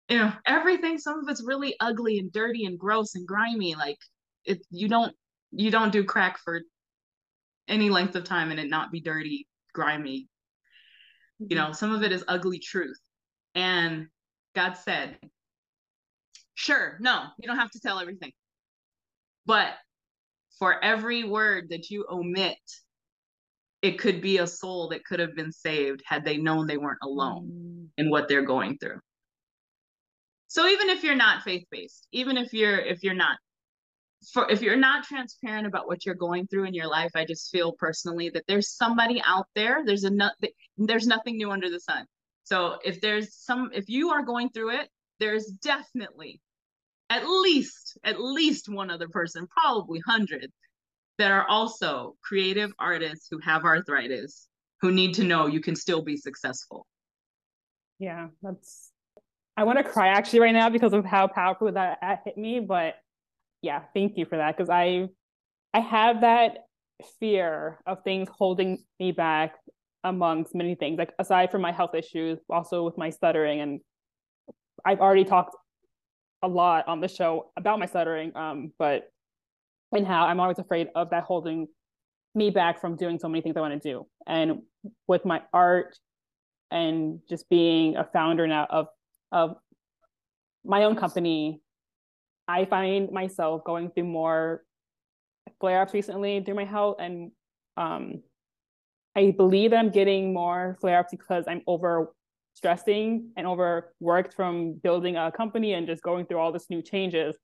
you 0.08 0.18
know, 0.18 0.32
everything. 0.46 0.98
Some 0.98 1.18
of 1.18 1.28
it's 1.28 1.44
really 1.44 1.74
ugly 1.80 2.20
and 2.20 2.30
dirty 2.30 2.66
and 2.66 2.78
gross 2.78 3.16
and 3.16 3.26
grimy. 3.26 3.74
Like 3.74 3.98
it 4.44 4.64
you 4.70 4.88
don't 4.88 5.12
you 5.50 5.72
don't 5.72 5.92
do 5.92 6.04
crack 6.04 6.38
for 6.38 6.60
any 7.66 7.90
length 7.90 8.14
of 8.14 8.22
time 8.22 8.52
and 8.52 8.60
it 8.60 8.70
not 8.70 8.92
be 8.92 9.00
dirty, 9.00 9.48
grimy. 9.76 10.28
You 11.38 11.46
mm-hmm. 11.46 11.58
know, 11.58 11.72
some 11.72 11.94
of 11.94 12.02
it 12.02 12.10
is 12.10 12.24
ugly 12.26 12.58
truth. 12.58 12.98
And 13.54 14.06
God 14.54 14.72
said, 14.72 15.18
Sure, 16.54 16.96
no, 17.00 17.24
you 17.38 17.46
don't 17.46 17.58
have 17.58 17.70
to 17.72 17.80
tell 17.80 18.00
everything. 18.00 18.32
But 19.44 19.74
for 20.58 20.82
every 20.82 21.22
word 21.22 21.66
that 21.68 21.90
you 21.90 22.06
omit, 22.10 22.56
it 23.82 23.98
could 23.98 24.22
be 24.22 24.38
a 24.38 24.46
soul 24.46 24.88
that 24.88 25.04
could 25.04 25.20
have 25.20 25.36
been 25.36 25.52
saved 25.52 26.02
had 26.06 26.24
they 26.24 26.38
known 26.38 26.66
they 26.66 26.78
weren't 26.78 26.98
alone 27.02 27.50
mm. 27.52 27.88
in 27.98 28.08
what 28.08 28.26
they're 28.26 28.46
going 28.46 28.78
through. 28.78 28.98
So 30.48 30.66
even 30.66 30.88
if 30.88 31.04
you're 31.04 31.14
not 31.14 31.42
faith-based, 31.42 32.08
even 32.12 32.38
if 32.38 32.54
you're 32.54 32.78
if 32.78 33.02
you're 33.02 33.14
not 33.14 33.36
for 34.32 34.50
if 34.50 34.62
you're 34.62 34.76
not 34.76 35.04
transparent 35.04 35.66
about 35.66 35.86
what 35.86 36.04
you're 36.04 36.14
going 36.14 36.46
through 36.46 36.64
in 36.64 36.74
your 36.74 36.88
life, 36.88 37.10
I 37.14 37.24
just 37.24 37.50
feel 37.50 37.72
personally 37.72 38.30
that 38.30 38.44
there's 38.48 38.70
somebody 38.70 39.22
out 39.24 39.46
there, 39.54 39.84
there's 39.84 40.04
a 40.04 40.10
no, 40.10 40.30
there's 40.76 41.06
nothing 41.06 41.36
new 41.36 41.50
under 41.50 41.70
the 41.70 41.80
sun. 41.80 42.06
So 42.44 42.78
if 42.84 43.00
there's 43.00 43.34
some 43.34 43.70
if 43.74 43.88
you 43.88 44.10
are 44.10 44.22
going 44.22 44.50
through 44.50 44.78
it, 44.80 44.88
there's 45.20 45.46
definitely 45.46 46.40
at 47.10 47.26
least 47.26 47.98
at 48.04 48.20
least 48.20 48.68
one 48.68 48.90
other 48.90 49.08
person 49.08 49.46
probably 49.46 50.00
hundreds 50.06 50.52
that 51.18 51.30
are 51.30 51.46
also 51.48 52.16
creative 52.22 52.72
artists 52.78 53.28
who 53.30 53.38
have 53.38 53.64
arthritis 53.64 54.48
who 54.80 54.90
need 54.90 55.14
to 55.14 55.24
know 55.24 55.46
you 55.46 55.60
can 55.60 55.76
still 55.76 56.02
be 56.02 56.16
successful 56.16 56.84
yeah 58.00 58.26
that's 58.42 58.90
I 59.56 59.64
want 59.64 59.78
to 59.78 59.84
cry 59.84 60.08
actually 60.08 60.40
right 60.40 60.52
now 60.52 60.68
because 60.68 60.92
of 60.92 61.04
how 61.04 61.28
powerful 61.28 61.72
that, 61.72 61.98
that 62.02 62.22
hit 62.24 62.36
me. 62.36 62.60
But 62.60 62.96
yeah, 63.62 63.82
thank 63.94 64.16
you 64.16 64.26
for 64.26 64.36
that 64.36 64.56
because 64.56 64.70
I 64.70 65.08
I 65.74 65.80
have 65.80 66.22
that 66.22 66.66
fear 67.20 67.78
of 67.86 68.02
things 68.02 68.28
holding 68.32 68.82
me 68.98 69.12
back 69.12 69.54
amongst 70.04 70.54
many 70.54 70.74
things. 70.74 70.98
Like 70.98 71.12
aside 71.18 71.50
from 71.50 71.62
my 71.62 71.72
health 71.72 71.94
issues, 71.94 72.38
also 72.48 72.84
with 72.84 72.96
my 72.96 73.10
stuttering, 73.10 73.60
and 73.60 73.80
I've 74.84 75.00
already 75.00 75.24
talked 75.24 75.56
a 76.42 76.48
lot 76.48 76.86
on 76.88 77.00
the 77.00 77.08
show 77.08 77.50
about 77.56 77.78
my 77.78 77.86
stuttering, 77.86 78.36
um, 78.36 78.72
but 78.78 79.10
and 79.92 80.06
how 80.06 80.26
I'm 80.26 80.40
always 80.40 80.58
afraid 80.58 80.88
of 80.94 81.10
that 81.10 81.24
holding 81.24 81.68
me 82.34 82.50
back 82.50 82.80
from 82.80 82.96
doing 82.96 83.18
so 83.18 83.28
many 83.28 83.40
things 83.40 83.56
I 83.56 83.60
want 83.60 83.80
to 83.82 83.88
do. 83.88 84.06
And 84.26 84.62
with 85.08 85.24
my 85.24 85.42
art 85.52 85.98
and 86.70 87.20
just 87.28 87.48
being 87.48 87.96
a 87.96 88.04
founder 88.12 88.46
now 88.46 88.66
of 88.68 88.86
of 89.32 89.56
my 90.64 90.84
own 90.84 90.96
company, 90.96 91.60
I 92.48 92.64
find 92.64 93.10
myself 93.10 93.64
going 93.64 93.90
through 93.90 94.04
more 94.04 94.62
flare 95.60 95.82
ups 95.82 95.94
recently 95.94 96.42
through 96.44 96.54
my 96.54 96.64
health. 96.64 96.96
And 96.98 97.32
um, 97.76 98.22
I 99.14 99.32
believe 99.36 99.70
that 99.70 99.78
I'm 99.78 99.90
getting 99.90 100.32
more 100.32 100.76
flare 100.80 101.00
ups 101.00 101.10
because 101.10 101.44
I'm 101.48 101.62
over 101.66 102.12
stressing 102.54 103.30
and 103.36 103.46
overworked 103.46 104.34
from 104.34 104.74
building 104.74 105.16
a 105.16 105.30
company 105.30 105.74
and 105.74 105.86
just 105.86 106.02
going 106.02 106.26
through 106.26 106.38
all 106.38 106.52
this 106.52 106.70
new 106.70 106.82
changes. 106.82 107.36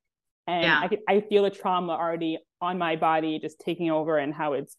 And 0.47 0.65
yeah. 0.65 0.81
I, 0.83 0.89
could, 0.89 1.01
I 1.09 1.21
feel 1.21 1.45
the 1.45 1.51
trauma 1.51 1.93
already 1.93 2.39
on 2.61 2.79
my 2.79 2.97
body 2.97 3.39
just 3.39 3.61
taking 3.61 3.91
over 3.91 4.19
and 4.19 4.33
how 4.35 4.55
it's 4.55 4.77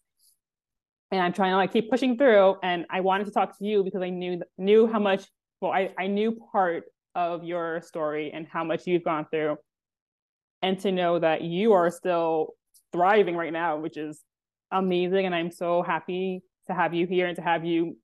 and 1.10 1.22
I'm 1.22 1.32
trying 1.32 1.52
to 1.52 1.56
like 1.56 1.72
keep 1.72 1.90
pushing 1.90 2.18
through. 2.18 2.56
And 2.62 2.86
I 2.90 3.00
wanted 3.00 3.26
to 3.26 3.30
talk 3.30 3.56
to 3.58 3.64
you 3.64 3.84
because 3.84 4.02
I 4.02 4.10
knew 4.10 4.42
knew 4.58 4.86
how 4.86 4.98
much 4.98 5.24
well 5.60 5.70
I, 5.70 5.90
I 5.98 6.08
knew 6.08 6.38
part 6.52 6.84
of 7.14 7.44
your 7.44 7.80
story 7.82 8.32
and 8.34 8.46
how 8.46 8.64
much 8.64 8.86
you've 8.86 9.04
gone 9.04 9.26
through. 9.30 9.56
And 10.64 10.80
to 10.80 10.92
know 10.92 11.18
that 11.18 11.42
you 11.42 11.74
are 11.74 11.90
still 11.90 12.54
thriving 12.90 13.36
right 13.36 13.52
now, 13.52 13.76
which 13.76 13.98
is 13.98 14.22
amazing. 14.72 15.26
And 15.26 15.34
I'm 15.34 15.50
so 15.50 15.82
happy 15.82 16.42
to 16.68 16.72
have 16.72 16.94
you 16.94 17.06
here 17.06 17.26
and 17.26 17.36
to 17.36 17.42
have 17.42 17.66
you 17.66 17.98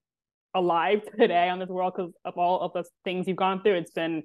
alive 0.54 1.00
today 1.18 1.48
on 1.48 1.58
this 1.58 1.70
world 1.70 1.94
because 1.96 2.12
of 2.26 2.36
all 2.36 2.60
of 2.60 2.74
the 2.74 2.84
things 3.02 3.26
you've 3.26 3.38
gone 3.38 3.62
through. 3.62 3.76
It's 3.76 3.92
been 3.92 4.24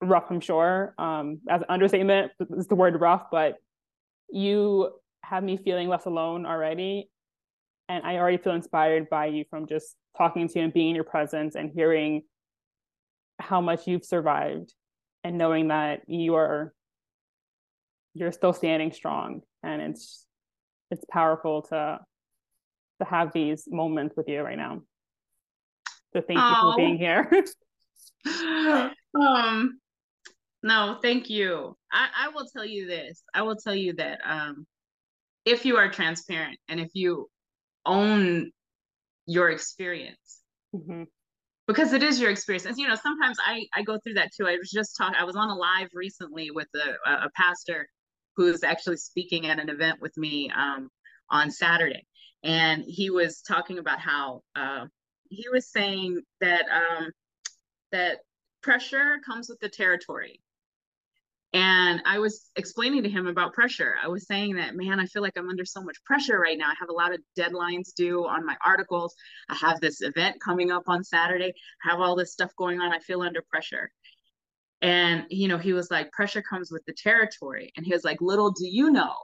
rough, 0.00 0.26
I'm 0.30 0.38
sure. 0.38 0.94
Um, 0.96 1.40
as 1.50 1.62
an 1.62 1.66
understatement, 1.70 2.30
is 2.56 2.68
the 2.68 2.76
word 2.76 3.00
rough, 3.00 3.24
but 3.32 3.56
you 4.30 4.92
have 5.24 5.42
me 5.42 5.56
feeling 5.56 5.88
less 5.88 6.06
alone 6.06 6.46
already. 6.46 7.10
And 7.88 8.06
I 8.06 8.18
already 8.18 8.36
feel 8.36 8.54
inspired 8.54 9.10
by 9.10 9.26
you 9.26 9.44
from 9.50 9.66
just 9.66 9.96
talking 10.16 10.46
to 10.46 10.58
you 10.60 10.64
and 10.66 10.72
being 10.72 10.90
in 10.90 10.94
your 10.94 11.02
presence 11.02 11.56
and 11.56 11.72
hearing 11.74 12.22
how 13.40 13.60
much 13.60 13.88
you've 13.88 14.04
survived 14.04 14.72
and 15.24 15.36
knowing 15.36 15.66
that 15.66 16.02
you 16.06 16.36
are 16.36 16.72
you're 18.14 18.32
still 18.32 18.52
standing 18.52 18.92
strong 18.92 19.40
and 19.62 19.80
it's 19.80 20.26
it's 20.90 21.04
powerful 21.10 21.62
to 21.62 21.98
to 23.00 23.08
have 23.08 23.32
these 23.32 23.64
moments 23.68 24.16
with 24.16 24.28
you 24.28 24.42
right 24.42 24.58
now 24.58 24.80
so 26.12 26.20
thank 26.20 26.38
you 26.38 26.56
for 26.60 26.76
being 26.76 26.98
here 26.98 27.30
um 29.14 29.78
no 30.62 30.98
thank 31.02 31.30
you 31.30 31.76
I, 31.92 32.08
I 32.16 32.28
will 32.28 32.46
tell 32.54 32.64
you 32.64 32.86
this 32.86 33.22
i 33.34 33.42
will 33.42 33.56
tell 33.56 33.74
you 33.74 33.94
that 33.94 34.20
um 34.24 34.66
if 35.44 35.64
you 35.64 35.76
are 35.76 35.90
transparent 35.90 36.58
and 36.68 36.78
if 36.78 36.90
you 36.94 37.28
own 37.84 38.50
your 39.26 39.50
experience 39.50 40.42
mm-hmm 40.74 41.04
because 41.66 41.92
it 41.92 42.02
is 42.02 42.20
your 42.20 42.30
experience. 42.30 42.66
And 42.66 42.76
you 42.76 42.88
know, 42.88 42.96
sometimes 42.96 43.38
I 43.44 43.66
I 43.74 43.82
go 43.82 43.98
through 43.98 44.14
that 44.14 44.30
too. 44.36 44.46
I 44.46 44.56
was 44.56 44.70
just 44.70 44.96
talking. 44.96 45.14
I 45.18 45.24
was 45.24 45.36
on 45.36 45.48
a 45.48 45.54
live 45.54 45.88
recently 45.94 46.50
with 46.50 46.68
a, 46.74 47.10
a 47.10 47.30
pastor 47.36 47.88
who's 48.36 48.62
actually 48.62 48.96
speaking 48.96 49.46
at 49.46 49.58
an 49.58 49.68
event 49.68 50.00
with 50.00 50.16
me 50.16 50.50
um, 50.54 50.88
on 51.30 51.50
Saturday, 51.50 52.06
and 52.42 52.84
he 52.86 53.10
was 53.10 53.42
talking 53.42 53.78
about 53.78 54.00
how 54.00 54.42
uh, 54.56 54.86
he 55.28 55.48
was 55.48 55.70
saying 55.70 56.20
that 56.40 56.64
um, 56.70 57.10
that 57.92 58.18
pressure 58.62 59.18
comes 59.24 59.48
with 59.48 59.58
the 59.60 59.68
territory. 59.68 60.40
And 61.54 62.00
I 62.06 62.18
was 62.18 62.48
explaining 62.56 63.02
to 63.02 63.10
him 63.10 63.26
about 63.26 63.52
pressure. 63.52 63.96
I 64.02 64.08
was 64.08 64.26
saying 64.26 64.54
that, 64.54 64.74
man, 64.74 64.98
I 64.98 65.04
feel 65.04 65.20
like 65.20 65.36
I'm 65.36 65.50
under 65.50 65.66
so 65.66 65.82
much 65.82 66.02
pressure 66.04 66.38
right 66.38 66.56
now. 66.56 66.68
I 66.68 66.74
have 66.80 66.88
a 66.88 66.94
lot 66.94 67.12
of 67.12 67.20
deadlines 67.38 67.92
due 67.94 68.26
on 68.26 68.46
my 68.46 68.56
articles. 68.64 69.14
I 69.50 69.54
have 69.56 69.78
this 69.78 70.00
event 70.00 70.40
coming 70.40 70.70
up 70.70 70.84
on 70.86 71.04
Saturday. 71.04 71.52
I 71.84 71.90
have 71.90 72.00
all 72.00 72.16
this 72.16 72.32
stuff 72.32 72.52
going 72.56 72.80
on. 72.80 72.90
I 72.90 73.00
feel 73.00 73.20
under 73.20 73.42
pressure. 73.50 73.90
And, 74.82 75.24
you 75.30 75.48
know, 75.48 75.58
he 75.58 75.72
was 75.72 75.90
like, 75.90 76.10
pressure 76.12 76.42
comes 76.42 76.70
with 76.70 76.84
the 76.86 76.92
territory. 76.92 77.72
And 77.76 77.86
he 77.86 77.92
was 77.92 78.04
like, 78.04 78.20
little 78.20 78.50
do 78.50 78.66
you 78.66 78.90
know 78.90 79.14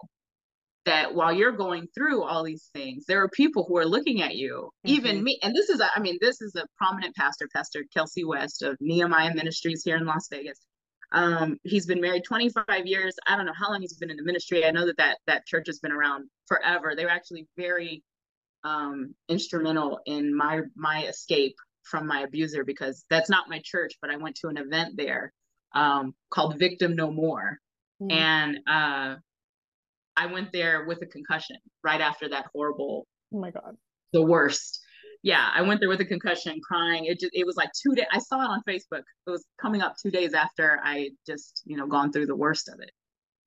that 0.85 1.15
while 1.15 1.33
you're 1.33 1.53
going 1.53 1.89
through 1.95 2.23
all 2.23 2.45
these 2.45 2.71
things, 2.73 3.05
there 3.07 3.23
are 3.23 3.29
people 3.29 3.65
who 3.67 3.77
are 3.77 3.85
looking 3.85 4.23
at 4.23 4.37
you, 4.37 4.71
mm-hmm. 4.87 4.95
even 4.95 5.23
me. 5.23 5.39
And 5.43 5.55
this 5.55 5.69
is, 5.69 5.81
a, 5.81 5.89
I 5.95 6.01
mean, 6.01 6.17
this 6.21 6.41
is 6.41 6.55
a 6.55 6.65
prominent 6.77 7.17
pastor, 7.17 7.49
Pastor 7.53 7.85
Kelsey 7.93 8.25
West 8.25 8.63
of 8.63 8.77
Nehemiah 8.81 9.35
Ministries 9.35 9.83
here 9.85 9.97
in 9.97 10.07
Las 10.07 10.29
Vegas 10.31 10.61
um, 11.13 11.59
he's 11.65 11.87
been 11.87 12.01
married 12.01 12.25
25 12.25 12.87
years. 12.87 13.17
I 13.27 13.37
don't 13.37 13.47
know 13.47 13.53
how 13.57 13.71
long 13.71 13.81
he's 13.81 13.95
been 13.95 14.11
in 14.11 14.17
the 14.17 14.23
ministry. 14.23 14.65
I 14.65 14.71
know 14.71 14.87
that 14.87 14.99
that, 14.99 15.19
that 15.27 15.47
church 15.47 15.67
has 15.67 15.79
been 15.79 15.93
around 15.93 16.29
forever. 16.47 16.95
They 16.95 17.05
were 17.05 17.11
actually 17.11 17.47
very 17.57 18.03
um, 18.65 19.15
instrumental 19.29 20.01
in 20.05 20.37
my 20.37 20.63
my 20.77 21.05
escape 21.05 21.57
from 21.85 22.07
my 22.07 22.21
abuser 22.21 22.65
because 22.65 23.05
that's 23.09 23.31
not 23.31 23.49
my 23.49 23.61
church, 23.65 23.95
but 24.03 24.11
I 24.11 24.17
went 24.17 24.37
to 24.37 24.49
an 24.49 24.59
event 24.59 24.97
there 24.97 25.33
um, 25.75 26.15
called 26.31 26.59
Victim 26.59 26.97
No 26.97 27.11
More, 27.11 27.59
mm. 28.03 28.13
and 28.13 28.59
uh, 28.67 29.17
I 30.17 30.27
went 30.27 30.53
there 30.53 30.87
with 30.87 31.03
a 31.03 31.07
concussion 31.07 31.57
right 31.83 32.01
after 32.01 32.29
that 32.31 32.47
horrible. 32.55 33.07
Oh 33.33 33.41
my 33.41 33.51
god, 33.51 33.77
the 34.13 34.25
worst 34.25 34.81
yeah, 35.23 35.49
I 35.53 35.63
went 35.63 35.81
there 35.81 35.89
with 35.89 36.01
a 36.01 36.05
concussion, 36.05 36.61
crying. 36.63 37.07
It 37.07 37.19
just 37.19 37.33
it 37.35 37.45
was 37.45 37.57
like 37.57 37.71
two 37.73 37.95
days. 37.95 38.07
I 38.13 38.19
saw 38.19 38.41
it 38.43 38.49
on 38.49 38.63
Facebook. 38.69 39.03
It 39.27 39.31
was 39.31 39.45
coming 39.61 39.83
up 39.83 39.97
two 40.01 40.11
days 40.11 40.33
after 40.33 40.81
I 40.83 41.11
just 41.27 41.63
you 41.65 41.77
know 41.77 41.87
gone 41.87 42.13
through 42.13 42.27
the 42.27 42.37
worst 42.37 42.69
of 42.69 42.81
it, 42.81 42.91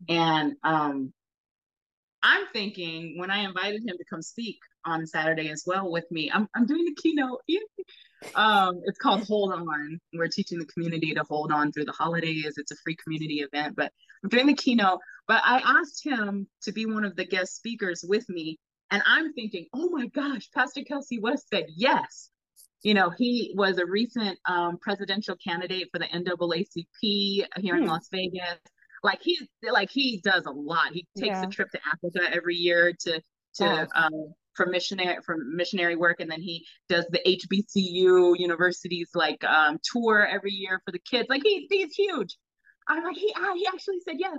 and 0.09 0.53
um, 0.63 1.13
I'm 2.21 2.45
thinking 2.51 3.17
when 3.17 3.31
I 3.31 3.39
invited 3.39 3.81
him 3.81 3.95
to 3.97 4.05
come 4.09 4.21
speak 4.21 4.57
on 4.85 5.05
Saturday 5.05 5.49
as 5.49 5.63
well 5.65 5.91
with 5.91 6.05
me, 6.11 6.31
I'm 6.33 6.47
I'm 6.55 6.65
doing 6.65 6.85
the 6.85 6.95
keynote. 7.01 7.41
um, 8.35 8.81
it's 8.85 8.99
called 8.99 9.23
Hold 9.23 9.53
On. 9.53 9.99
We're 10.13 10.27
teaching 10.27 10.59
the 10.59 10.65
community 10.65 11.13
to 11.13 11.23
hold 11.29 11.51
on 11.51 11.71
through 11.71 11.85
the 11.85 11.91
holidays. 11.91 12.53
It's 12.57 12.71
a 12.71 12.75
free 12.83 12.95
community 13.03 13.41
event, 13.41 13.75
but 13.75 13.91
I'm 14.23 14.29
doing 14.29 14.47
the 14.47 14.53
keynote. 14.53 14.99
But 15.27 15.41
I 15.45 15.79
asked 15.79 16.03
him 16.03 16.47
to 16.63 16.71
be 16.71 16.85
one 16.85 17.05
of 17.05 17.15
the 17.15 17.25
guest 17.25 17.55
speakers 17.55 18.03
with 18.07 18.27
me 18.29 18.59
and 18.91 19.01
I'm 19.05 19.33
thinking, 19.33 19.67
oh 19.73 19.89
my 19.89 20.07
gosh, 20.07 20.49
Pastor 20.53 20.83
Kelsey 20.83 21.19
West 21.19 21.47
said 21.49 21.65
yes. 21.75 22.29
You 22.83 22.93
know, 22.93 23.09
he 23.09 23.53
was 23.55 23.77
a 23.77 23.85
recent 23.85 24.37
um, 24.45 24.77
presidential 24.79 25.35
candidate 25.35 25.87
for 25.91 25.99
the 25.99 26.05
NAACP 26.05 27.45
here 27.57 27.75
hmm. 27.75 27.83
in 27.83 27.87
Las 27.87 28.09
Vegas. 28.11 28.59
Like 29.03 29.19
he, 29.21 29.39
like 29.63 29.89
he 29.89 30.19
does 30.23 30.45
a 30.45 30.51
lot. 30.51 30.91
He 30.91 31.07
takes 31.17 31.37
yeah. 31.37 31.43
a 31.43 31.47
trip 31.47 31.69
to 31.71 31.79
Africa 31.87 32.19
every 32.31 32.55
year 32.55 32.93
to 33.05 33.21
to 33.55 33.87
oh. 33.95 33.99
um, 33.99 34.33
for 34.53 34.65
missionary 34.65 35.17
for 35.25 35.37
missionary 35.37 35.95
work, 35.95 36.19
and 36.19 36.29
then 36.29 36.41
he 36.41 36.65
does 36.89 37.05
the 37.09 37.19
HBCU 37.25 38.37
universities 38.37 39.09
like 39.15 39.43
um, 39.43 39.79
tour 39.83 40.25
every 40.25 40.51
year 40.51 40.81
for 40.85 40.91
the 40.91 40.99
kids. 40.99 41.27
Like 41.29 41.43
he, 41.43 41.67
he's 41.69 41.93
huge. 41.93 42.37
I'm 42.87 43.03
like 43.03 43.15
he, 43.15 43.33
he 43.55 43.67
actually 43.67 43.99
said 44.05 44.15
yes. 44.17 44.37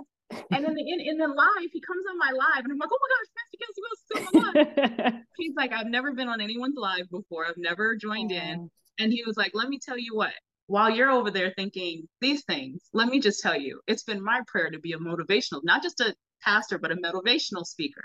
And 0.51 0.65
then 0.65 0.75
in, 0.77 0.99
in 0.99 1.17
the 1.17 1.27
live, 1.27 1.69
he 1.71 1.81
comes 1.81 2.03
on 2.09 2.17
my 2.17 2.31
live, 2.31 2.63
and 2.63 2.71
I'm 2.71 2.77
like, 2.77 2.89
oh 2.91 2.99
my 3.01 3.09
gosh, 3.13 3.29
Pastor 3.59 3.81
Will's 3.83 4.01
still 4.05 5.03
live. 5.11 5.13
He's 5.37 5.53
like, 5.55 5.73
I've 5.73 5.87
never 5.87 6.13
been 6.13 6.27
on 6.27 6.41
anyone's 6.41 6.77
live 6.77 7.09
before. 7.11 7.45
I've 7.45 7.57
never 7.57 7.95
joined 7.95 8.31
Aww. 8.31 8.53
in. 8.53 8.71
And 8.99 9.11
he 9.11 9.23
was 9.25 9.37
like, 9.37 9.51
let 9.53 9.69
me 9.69 9.79
tell 9.83 9.97
you 9.97 10.15
what, 10.15 10.33
while 10.67 10.89
you're 10.89 11.11
over 11.11 11.29
there 11.29 11.53
thinking 11.55 12.07
these 12.21 12.43
things, 12.45 12.81
let 12.93 13.07
me 13.07 13.19
just 13.19 13.41
tell 13.41 13.59
you, 13.59 13.81
it's 13.87 14.03
been 14.03 14.23
my 14.23 14.41
prayer 14.47 14.69
to 14.69 14.79
be 14.79 14.93
a 14.93 14.97
motivational, 14.97 15.61
not 15.63 15.83
just 15.83 15.99
a 15.99 16.15
pastor, 16.41 16.77
but 16.77 16.91
a 16.91 16.95
motivational 16.95 17.65
speaker. 17.65 18.03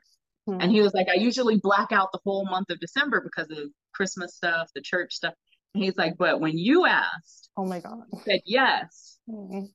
Mm-hmm. 0.49 0.61
And 0.61 0.73
he 0.73 0.81
was 0.81 0.95
like, 0.95 1.09
I 1.09 1.15
usually 1.15 1.59
black 1.59 1.93
out 1.93 2.11
the 2.13 2.21
whole 2.25 2.47
month 2.47 2.71
of 2.71 2.81
December 2.81 3.21
because 3.21 3.51
of 3.51 3.71
Christmas 3.93 4.35
stuff, 4.35 4.69
the 4.75 4.81
church 4.81 5.13
stuff. 5.13 5.35
And 5.75 5.85
he's 5.85 5.97
like, 5.97 6.17
but 6.19 6.41
when 6.41 6.57
you 6.57 6.87
asked, 6.87 7.51
oh 7.57 7.67
my 7.67 7.81
God, 7.81 8.05
said 8.25 8.41
yes. 8.47 9.19
Mm-hmm 9.29 9.67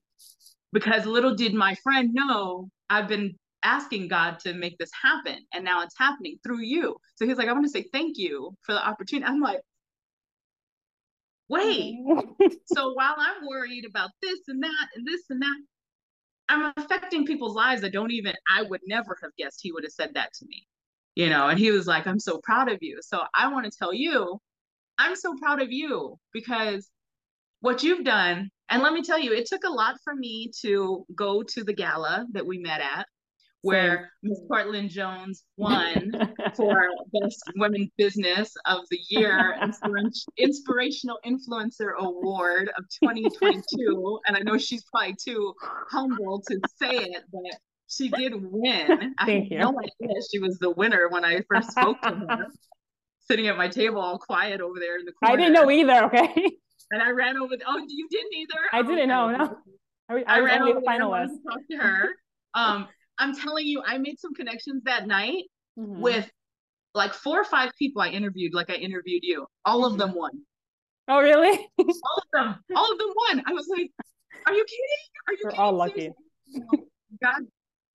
because 0.74 1.06
little 1.06 1.36
did 1.36 1.54
my 1.54 1.76
friend 1.76 2.10
know 2.14 2.70
I've 2.90 3.08
been 3.08 3.36
asking 3.64 4.10
God 4.10 4.40
to 4.40 4.54
make 4.54 4.78
this 4.78 4.90
happen 5.02 5.38
and 5.54 5.64
now 5.64 5.84
it's 5.84 5.98
happening 5.98 6.38
through 6.44 6.62
you. 6.62 6.98
So 7.16 7.26
he's 7.26 7.38
like, 7.38 7.48
I 7.48 7.54
want 7.54 7.66
to 7.66 7.72
say 7.72 7.86
thank 7.94 8.18
you 8.18 8.58
for 8.64 8.74
the 8.74 8.86
opportunity. 8.86 9.26
I'm 9.26 9.40
like, 9.40 9.62
wait. 11.48 11.96
so 12.66 12.92
while 12.94 13.16
I'm 13.18 13.48
worried 13.48 13.86
about 13.86 14.10
this 14.22 14.40
and 14.48 14.62
that 14.64 14.88
and 14.96 15.08
this 15.08 15.22
and 15.30 15.42
that, 15.42 15.62
I'm 16.50 16.74
affecting 16.78 17.26
people's 17.26 17.56
lives 17.56 17.82
that 17.82 17.94
don't 17.94 18.12
even, 18.12 18.34
I 18.50 18.64
would 18.64 18.82
never 18.88 19.18
have 19.22 19.32
guessed 19.38 19.60
he 19.62 19.72
would 19.72 19.84
have 19.84 19.94
said 19.94 20.12
that 20.16 20.34
to 20.36 20.46
me. 20.46 20.68
You 21.16 21.30
know, 21.30 21.48
and 21.48 21.60
he 21.60 21.72
was 21.72 21.88
like, 21.88 22.08
I'm 22.08 22.20
so 22.20 22.40
proud 22.44 22.72
of 22.72 22.80
you. 22.82 23.00
So 23.02 23.22
I 23.36 23.52
want 23.52 23.66
to 23.66 23.78
tell 23.78 23.94
you, 23.94 24.40
I'm 24.98 25.16
so 25.16 25.36
proud 25.36 25.62
of 25.62 25.72
you 25.72 26.18
because 26.34 26.90
what 27.62 27.84
you've 27.84 28.04
done 28.06 28.50
And 28.70 28.82
let 28.82 28.94
me 28.94 29.04
tell 29.04 29.20
you, 29.20 29.34
it 29.34 29.46
took 29.46 29.64
a 29.66 29.70
lot 29.70 29.98
for 30.04 30.16
me 30.16 30.52
to 30.62 31.06
go 31.16 31.44
to 31.44 31.64
the 31.64 31.74
gala 31.74 32.26
that 32.32 32.46
we 32.46 32.58
met 32.58 32.82
at, 32.82 33.06
where 33.64 34.12
Miss 34.22 34.40
Courtlyn 34.52 34.90
Jones 34.90 35.46
won 35.56 36.12
for 36.56 36.76
Best 37.14 37.42
Women 37.56 37.90
Business 37.98 38.54
of 38.66 38.82
the 38.92 39.00
Year 39.08 39.58
Inspirational 40.38 41.18
Influencer 41.26 41.96
Award 41.98 42.70
of 42.78 42.84
2022. 43.02 44.20
and 44.28 44.38
I 44.38 44.42
know 44.42 44.58
she's 44.58 44.84
probably 44.84 45.16
too 45.16 45.54
humble 45.90 46.44
to 46.48 46.60
say 46.78 46.92
it, 46.92 47.24
but 47.32 47.58
she 47.88 48.10
did 48.10 48.34
win. 48.36 48.88
Thank 48.88 49.14
I 49.18 49.48
you. 49.50 49.60
no 49.60 49.80
idea 49.80 50.16
she 50.30 50.40
was 50.40 50.60
the 50.60 50.72
winner 50.72 51.08
when 51.10 51.24
I 51.24 51.42
first 51.50 51.72
spoke 51.72 52.02
to 52.02 52.10
her, 52.10 52.48
sitting 53.30 53.48
at 53.48 53.58
my 53.58 53.70
table 53.70 54.02
all 54.02 54.20
quiet 54.20 54.60
over 54.60 54.78
there 54.78 55.00
in 55.00 55.06
the 55.06 55.14
corner. 55.14 55.36
I 55.36 55.38
didn't 55.38 55.54
know 55.54 55.72
either, 55.72 56.04
okay? 56.06 56.52
And 56.92 57.02
I 57.02 57.12
ran 57.12 57.38
over. 57.38 57.56
The, 57.56 57.64
oh, 57.66 57.82
you 57.88 58.08
didn't 58.12 58.34
either? 58.34 58.60
I 58.74 58.82
didn't 58.82 59.08
know, 59.08 59.32
no. 59.32 59.58
I, 60.10 60.16
I, 60.16 60.24
I 60.28 60.40
ran 60.42 60.64
over 60.64 60.82
the 60.82 60.86
finalist. 60.86 61.28
to 61.28 61.40
talk 61.50 61.60
to 61.72 61.78
her. 61.78 62.10
Um, 62.56 62.88
I'm 63.20 63.36
telling 63.36 63.66
you, 63.66 63.82
I 63.86 63.98
made 63.98 64.20
some 64.20 64.34
connections 64.34 64.84
that 64.86 65.08
night 65.08 65.46
mm-hmm. 65.78 66.02
with 66.02 66.30
like 66.94 67.14
four 67.14 67.40
or 67.40 67.44
five 67.44 67.72
people 67.78 68.02
I 68.02 68.10
interviewed, 68.10 68.54
like 68.54 68.70
I 68.70 68.76
interviewed 68.76 69.24
you. 69.24 69.46
All 69.66 69.86
of 69.86 69.98
them 69.98 70.10
mm-hmm. 70.10 70.20
won. 70.20 70.32
Oh, 71.08 71.20
really? 71.20 71.68
all 71.80 71.86
of 71.88 72.24
them. 72.34 72.56
All 72.76 72.92
of 72.92 72.98
them 72.98 73.10
won. 73.30 73.44
I 73.46 73.54
was 73.54 73.68
like, 73.68 73.92
are 74.46 74.54
you 74.54 74.66
kidding? 74.66 75.28
Are 75.28 75.34
you 75.34 75.40
We're 75.44 75.50
kidding? 75.52 75.64
all 75.64 75.74
lucky. 75.74 76.10
God, 77.22 77.44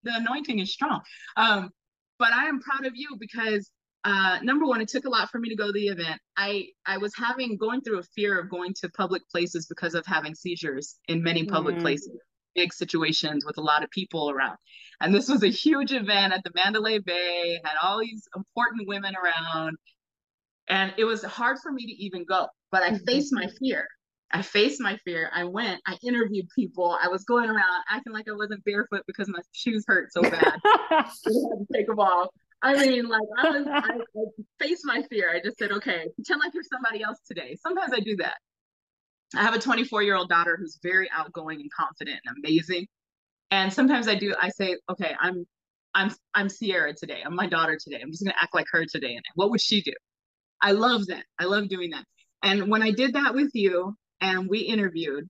the 0.02 0.14
anointing 0.14 0.58
is 0.58 0.72
strong. 0.72 1.00
Um, 1.36 1.70
but 2.18 2.32
I 2.32 2.46
am 2.46 2.60
proud 2.60 2.86
of 2.86 2.92
you 2.94 3.16
because 3.18 3.70
uh, 4.04 4.38
number 4.42 4.66
one, 4.66 4.80
it 4.80 4.88
took 4.88 5.04
a 5.04 5.08
lot 5.08 5.30
for 5.30 5.38
me 5.38 5.48
to 5.48 5.56
go 5.56 5.66
to 5.66 5.72
the 5.72 5.88
event. 5.88 6.20
I 6.36 6.66
I 6.86 6.98
was 6.98 7.12
having 7.16 7.56
going 7.56 7.80
through 7.80 7.98
a 7.98 8.04
fear 8.14 8.38
of 8.38 8.50
going 8.50 8.74
to 8.80 8.88
public 8.90 9.22
places 9.28 9.66
because 9.66 9.94
of 9.94 10.04
having 10.06 10.34
seizures 10.34 10.96
in 11.08 11.22
many 11.22 11.44
public 11.44 11.76
mm. 11.76 11.80
places 11.80 12.18
big 12.54 12.72
situations 12.72 13.44
with 13.44 13.58
a 13.58 13.62
lot 13.62 13.82
of 13.82 13.90
people 13.90 14.30
around. 14.30 14.56
And 15.00 15.14
this 15.14 15.28
was 15.28 15.42
a 15.42 15.48
huge 15.48 15.92
event 15.92 16.32
at 16.32 16.42
the 16.44 16.50
Mandalay 16.54 16.98
Bay, 16.98 17.60
had 17.64 17.74
all 17.82 18.00
these 18.00 18.22
important 18.36 18.88
women 18.88 19.14
around. 19.14 19.76
And 20.68 20.92
it 20.98 21.04
was 21.04 21.22
hard 21.22 21.58
for 21.62 21.72
me 21.72 21.86
to 21.86 21.92
even 22.04 22.24
go, 22.24 22.48
but 22.70 22.82
I 22.82 22.90
mm-hmm. 22.90 23.04
faced 23.06 23.32
my 23.32 23.48
fear. 23.58 23.86
I 24.30 24.42
faced 24.42 24.80
my 24.80 24.98
fear. 25.04 25.30
I 25.34 25.44
went, 25.44 25.80
I 25.86 25.96
interviewed 26.02 26.46
people. 26.54 26.98
I 27.02 27.08
was 27.08 27.24
going 27.24 27.48
around 27.48 27.84
acting 27.90 28.12
like 28.12 28.26
I 28.28 28.34
wasn't 28.34 28.62
barefoot 28.64 29.02
because 29.06 29.28
my 29.28 29.40
shoes 29.52 29.84
hurt 29.86 30.12
so 30.12 30.20
bad. 30.20 30.58
I 30.64 30.84
had 30.90 31.06
to 31.24 31.66
take 31.72 31.86
them 31.86 31.98
off. 31.98 32.28
I 32.60 32.74
mean, 32.74 33.08
like 33.08 33.22
I 33.38 33.50
was, 33.50 33.66
I, 33.66 33.78
I 33.78 34.24
faced 34.58 34.82
my 34.84 35.02
fear. 35.08 35.30
I 35.30 35.40
just 35.42 35.58
said, 35.58 35.70
okay, 35.70 36.06
pretend 36.16 36.40
like 36.44 36.52
you're 36.52 36.64
somebody 36.70 37.02
else 37.02 37.18
today. 37.26 37.56
Sometimes 37.62 37.92
I 37.94 38.00
do 38.00 38.16
that. 38.16 38.36
I 39.34 39.42
have 39.42 39.54
a 39.54 39.58
24 39.58 40.02
year 40.02 40.16
old 40.16 40.28
daughter 40.28 40.56
who's 40.58 40.78
very 40.82 41.08
outgoing 41.10 41.60
and 41.60 41.70
confident 41.72 42.20
and 42.24 42.36
amazing. 42.38 42.86
And 43.50 43.72
sometimes 43.72 44.08
I 44.08 44.14
do, 44.14 44.34
I 44.40 44.50
say, 44.50 44.76
okay, 44.90 45.14
I'm, 45.20 45.46
I'm, 45.94 46.10
I'm 46.34 46.48
Sierra 46.48 46.94
today. 46.94 47.22
I'm 47.24 47.34
my 47.34 47.46
daughter 47.46 47.78
today. 47.82 48.00
I'm 48.02 48.10
just 48.10 48.22
going 48.22 48.32
to 48.32 48.42
act 48.42 48.54
like 48.54 48.66
her 48.72 48.84
today. 48.84 49.14
And 49.14 49.24
what 49.34 49.50
would 49.50 49.60
she 49.60 49.82
do? 49.82 49.92
I 50.62 50.72
love 50.72 51.06
that. 51.06 51.24
I 51.38 51.44
love 51.44 51.68
doing 51.68 51.90
that. 51.90 52.04
And 52.42 52.70
when 52.70 52.82
I 52.82 52.90
did 52.90 53.14
that 53.14 53.34
with 53.34 53.50
you 53.54 53.96
and 54.20 54.48
we 54.48 54.60
interviewed, 54.60 55.28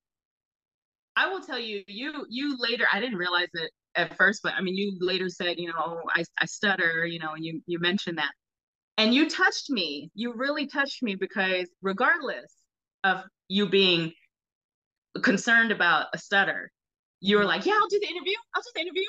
I 1.16 1.28
will 1.28 1.40
tell 1.40 1.58
you, 1.58 1.82
you, 1.86 2.26
you 2.28 2.56
later, 2.58 2.86
I 2.92 3.00
didn't 3.00 3.18
realize 3.18 3.48
it 3.54 3.70
at 3.96 4.16
first, 4.16 4.40
but 4.42 4.54
I 4.54 4.60
mean, 4.60 4.76
you 4.76 4.96
later 5.00 5.28
said, 5.28 5.58
you 5.58 5.68
know, 5.68 5.74
oh, 5.78 6.00
I, 6.14 6.24
I 6.40 6.46
stutter, 6.46 7.04
you 7.06 7.18
know, 7.18 7.32
and 7.32 7.44
you, 7.44 7.60
you 7.66 7.78
mentioned 7.80 8.18
that. 8.18 8.30
And 8.98 9.14
you 9.14 9.28
touched 9.28 9.70
me. 9.70 10.10
You 10.14 10.34
really 10.34 10.66
touched 10.66 11.02
me 11.02 11.14
because 11.14 11.68
regardless 11.82 12.52
of 13.04 13.22
you 13.48 13.68
being 13.68 14.12
concerned 15.22 15.72
about 15.72 16.06
a 16.12 16.18
stutter, 16.18 16.70
you 17.20 17.38
were 17.38 17.44
like, 17.44 17.66
yeah, 17.66 17.74
I'll 17.80 17.88
do 17.88 17.98
the 18.00 18.08
interview. 18.08 18.34
I'll 18.54 18.62
do 18.62 18.70
the 18.74 18.80
interview. 18.80 19.02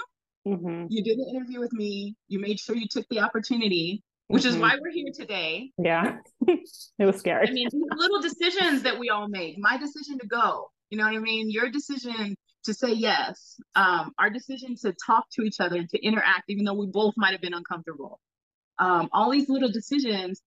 Mm-hmm. 0.47 0.85
You 0.89 1.03
did 1.03 1.19
the 1.19 1.29
interview 1.29 1.59
with 1.59 1.73
me. 1.73 2.15
You 2.27 2.39
made 2.39 2.59
sure 2.59 2.75
you 2.75 2.87
took 2.89 3.05
the 3.09 3.19
opportunity, 3.19 4.03
which 4.27 4.43
mm-hmm. 4.43 4.55
is 4.55 4.57
why 4.57 4.77
we're 4.81 4.91
here 4.91 5.11
today. 5.13 5.71
Yeah, 5.77 6.17
it 6.47 7.05
was 7.05 7.17
scary. 7.17 7.47
I 7.47 7.51
mean, 7.51 7.67
little 7.73 8.21
decisions 8.21 8.83
that 8.83 8.97
we 8.97 9.09
all 9.09 9.27
make. 9.27 9.57
My 9.59 9.77
decision 9.77 10.17
to 10.19 10.27
go, 10.27 10.71
you 10.89 10.97
know 10.97 11.03
what 11.03 11.13
I 11.13 11.19
mean? 11.19 11.51
Your 11.51 11.69
decision 11.69 12.35
to 12.63 12.73
say 12.73 12.91
yes, 12.91 13.59
um, 13.75 14.11
our 14.17 14.29
decision 14.29 14.75
to 14.75 14.93
talk 15.05 15.25
to 15.31 15.43
each 15.43 15.59
other, 15.59 15.83
to 15.83 16.05
interact, 16.05 16.43
even 16.49 16.65
though 16.65 16.73
we 16.73 16.87
both 16.87 17.13
might 17.15 17.31
have 17.31 17.41
been 17.41 17.53
uncomfortable. 17.53 18.19
Um, 18.79 19.09
all 19.11 19.29
these 19.29 19.49
little 19.49 19.71
decisions 19.71 20.41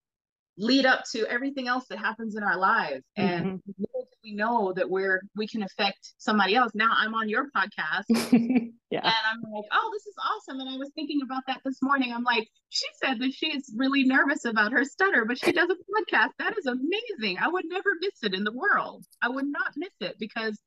lead 0.59 0.85
up 0.87 1.05
to 1.13 1.27
everything 1.31 1.67
else 1.69 1.85
that 1.89 1.99
happens 1.99 2.37
in 2.37 2.43
our 2.43 2.59
lives. 2.59 3.05
And 3.17 3.45
mm-hmm. 3.45 3.71
little 3.79 4.03
do 4.03 4.17
we 4.25 4.35
know 4.35 4.73
that 4.75 4.89
we're 4.89 5.23
we 5.37 5.49
can 5.49 5.63
affect 5.63 6.13
somebody 6.19 6.55
else. 6.55 6.73
Now 6.75 6.91
i'm 6.93 7.15
on 7.15 7.29
your 7.29 7.49
podcast. 7.57 8.71
Yeah. 8.93 9.01
And 9.05 9.15
i'm 9.33 9.41
like 9.51 9.65
oh 9.73 9.91
this 9.95 10.07
is 10.07 10.15
awesome. 10.23 10.61
And 10.61 10.69
i 10.69 10.77
was 10.77 10.91
thinking 10.95 11.21
about 11.25 11.45
that 11.47 11.63
this 11.65 11.79
morning. 11.81 12.13
I'm 12.13 12.25
like 12.25 12.47
she 12.69 12.87
said 13.03 13.19
that 13.21 13.33
she 13.33 13.47
is 13.47 13.73
really 13.75 14.05
nervous 14.05 14.45
about 14.45 14.73
her 14.73 14.85
stutter 14.85 15.25
but 15.25 15.39
she 15.39 15.51
does 15.53 15.71
a 15.71 15.75
podcast. 15.75 16.33
That 16.39 16.59
is 16.59 16.67
amazing. 16.67 17.39
I 17.39 17.49
would 17.49 17.65
never 17.67 17.91
miss 18.03 18.23
it 18.23 18.35
in 18.35 18.45
the 18.45 18.53
world. 18.53 19.07
I 19.23 19.31
would 19.31 19.47
not 19.47 19.73
miss 19.77 19.95
it 20.01 20.17
because 20.19 20.59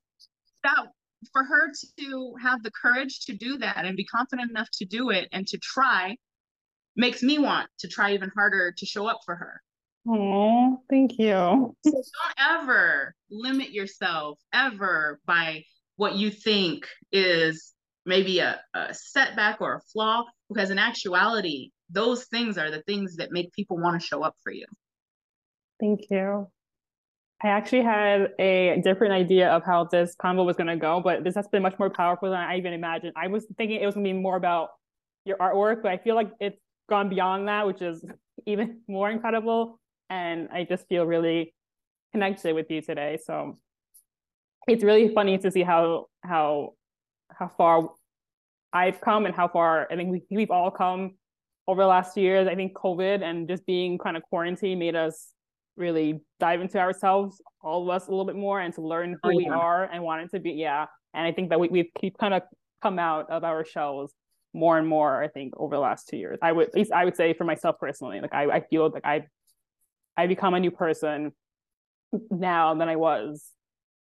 that 0.64 0.86
for 1.32 1.44
her 1.44 1.70
to 2.00 2.34
have 2.42 2.64
the 2.64 2.72
courage 2.72 3.20
to 3.26 3.34
do 3.34 3.58
that 3.58 3.84
and 3.84 3.96
be 3.96 4.04
confident 4.04 4.50
enough 4.50 4.68
to 4.72 4.84
do 4.84 5.10
it 5.10 5.28
and 5.30 5.46
to 5.46 5.58
try 5.58 6.16
makes 6.96 7.22
me 7.22 7.38
want 7.38 7.68
to 7.78 7.88
try 7.88 8.12
even 8.14 8.30
harder 8.34 8.72
to 8.76 8.86
show 8.86 9.06
up 9.06 9.20
for 9.24 9.36
her 9.36 9.62
Oh, 10.08 10.80
thank 10.88 11.18
you. 11.18 11.74
So 11.84 11.90
don't 11.90 12.62
ever 12.62 13.14
limit 13.30 13.70
yourself 13.70 14.38
ever 14.52 15.20
by 15.26 15.64
what 15.96 16.14
you 16.14 16.30
think 16.30 16.86
is 17.10 17.72
maybe 18.04 18.38
a, 18.38 18.60
a 18.74 18.94
setback 18.94 19.60
or 19.60 19.74
a 19.74 19.80
flaw, 19.80 20.24
because 20.48 20.70
in 20.70 20.78
actuality, 20.78 21.70
those 21.90 22.24
things 22.26 22.56
are 22.56 22.70
the 22.70 22.82
things 22.82 23.16
that 23.16 23.32
make 23.32 23.52
people 23.52 23.78
want 23.78 24.00
to 24.00 24.06
show 24.06 24.22
up 24.22 24.36
for 24.44 24.52
you. 24.52 24.66
Thank 25.80 26.02
you. 26.10 26.48
I 27.42 27.48
actually 27.48 27.82
had 27.82 28.30
a 28.38 28.80
different 28.82 29.12
idea 29.12 29.50
of 29.50 29.62
how 29.64 29.84
this 29.84 30.14
convo 30.16 30.46
was 30.46 30.56
going 30.56 30.68
to 30.68 30.76
go, 30.76 31.00
but 31.00 31.22
this 31.22 31.34
has 31.34 31.48
been 31.48 31.62
much 31.62 31.78
more 31.78 31.90
powerful 31.90 32.30
than 32.30 32.38
I 32.38 32.56
even 32.56 32.72
imagined. 32.72 33.12
I 33.16 33.26
was 33.26 33.44
thinking 33.58 33.80
it 33.80 33.86
was 33.86 33.94
going 33.94 34.06
to 34.06 34.12
be 34.12 34.18
more 34.18 34.36
about 34.36 34.70
your 35.24 35.36
artwork, 35.36 35.82
but 35.82 35.90
I 35.90 35.98
feel 35.98 36.14
like 36.14 36.30
it's 36.40 36.58
gone 36.88 37.08
beyond 37.08 37.48
that, 37.48 37.66
which 37.66 37.82
is 37.82 38.04
even 38.46 38.80
more 38.88 39.10
incredible 39.10 39.80
and 40.10 40.48
I 40.52 40.64
just 40.64 40.86
feel 40.88 41.04
really 41.04 41.54
connected 42.12 42.54
with 42.54 42.70
you 42.70 42.80
today. 42.80 43.18
So 43.24 43.58
it's 44.68 44.82
really 44.82 45.12
funny 45.14 45.38
to 45.38 45.50
see 45.50 45.62
how 45.62 46.06
how 46.22 46.74
how 47.30 47.50
far 47.56 47.90
I've 48.72 49.00
come 49.00 49.26
and 49.26 49.34
how 49.34 49.48
far 49.48 49.86
I 49.90 49.96
think 49.96 50.10
we, 50.10 50.22
we've 50.30 50.50
all 50.50 50.70
come 50.70 51.16
over 51.68 51.82
the 51.82 51.88
last 51.88 52.14
few 52.14 52.22
years. 52.22 52.48
I 52.48 52.54
think 52.54 52.74
COVID 52.74 53.22
and 53.22 53.48
just 53.48 53.66
being 53.66 53.98
kind 53.98 54.16
of 54.16 54.22
quarantined 54.24 54.78
made 54.78 54.94
us 54.94 55.28
really 55.76 56.20
dive 56.40 56.60
into 56.60 56.78
ourselves, 56.78 57.40
all 57.62 57.82
of 57.82 57.88
us 57.88 58.06
a 58.06 58.10
little 58.10 58.24
bit 58.24 58.36
more, 58.36 58.60
and 58.60 58.72
to 58.74 58.82
learn 58.82 59.12
who 59.12 59.18
oh, 59.24 59.30
yeah. 59.30 59.36
we 59.36 59.48
are 59.48 59.84
and 59.84 60.02
wanted 60.02 60.30
to 60.30 60.40
be. 60.40 60.52
Yeah, 60.52 60.86
and 61.14 61.26
I 61.26 61.32
think 61.32 61.50
that 61.50 61.60
we 61.60 61.68
we've 61.68 61.90
keep 61.98 62.18
kind 62.18 62.34
of 62.34 62.42
come 62.82 62.98
out 62.98 63.30
of 63.30 63.44
our 63.44 63.64
shells 63.64 64.12
more 64.52 64.78
and 64.78 64.88
more. 64.88 65.22
I 65.22 65.28
think 65.28 65.54
over 65.56 65.76
the 65.76 65.80
last 65.80 66.08
two 66.08 66.16
years, 66.16 66.38
I 66.42 66.52
would 66.52 66.68
at 66.68 66.74
least 66.74 66.92
I 66.92 67.04
would 67.04 67.16
say 67.16 67.34
for 67.34 67.44
myself 67.44 67.76
personally, 67.78 68.20
like 68.20 68.34
I 68.34 68.44
I 68.50 68.60
feel 68.60 68.90
like 68.90 69.04
I've 69.04 69.26
I 70.16 70.26
become 70.26 70.54
a 70.54 70.60
new 70.60 70.70
person 70.70 71.32
now 72.30 72.74
than 72.74 72.88
I 72.88 72.96
was 72.96 73.44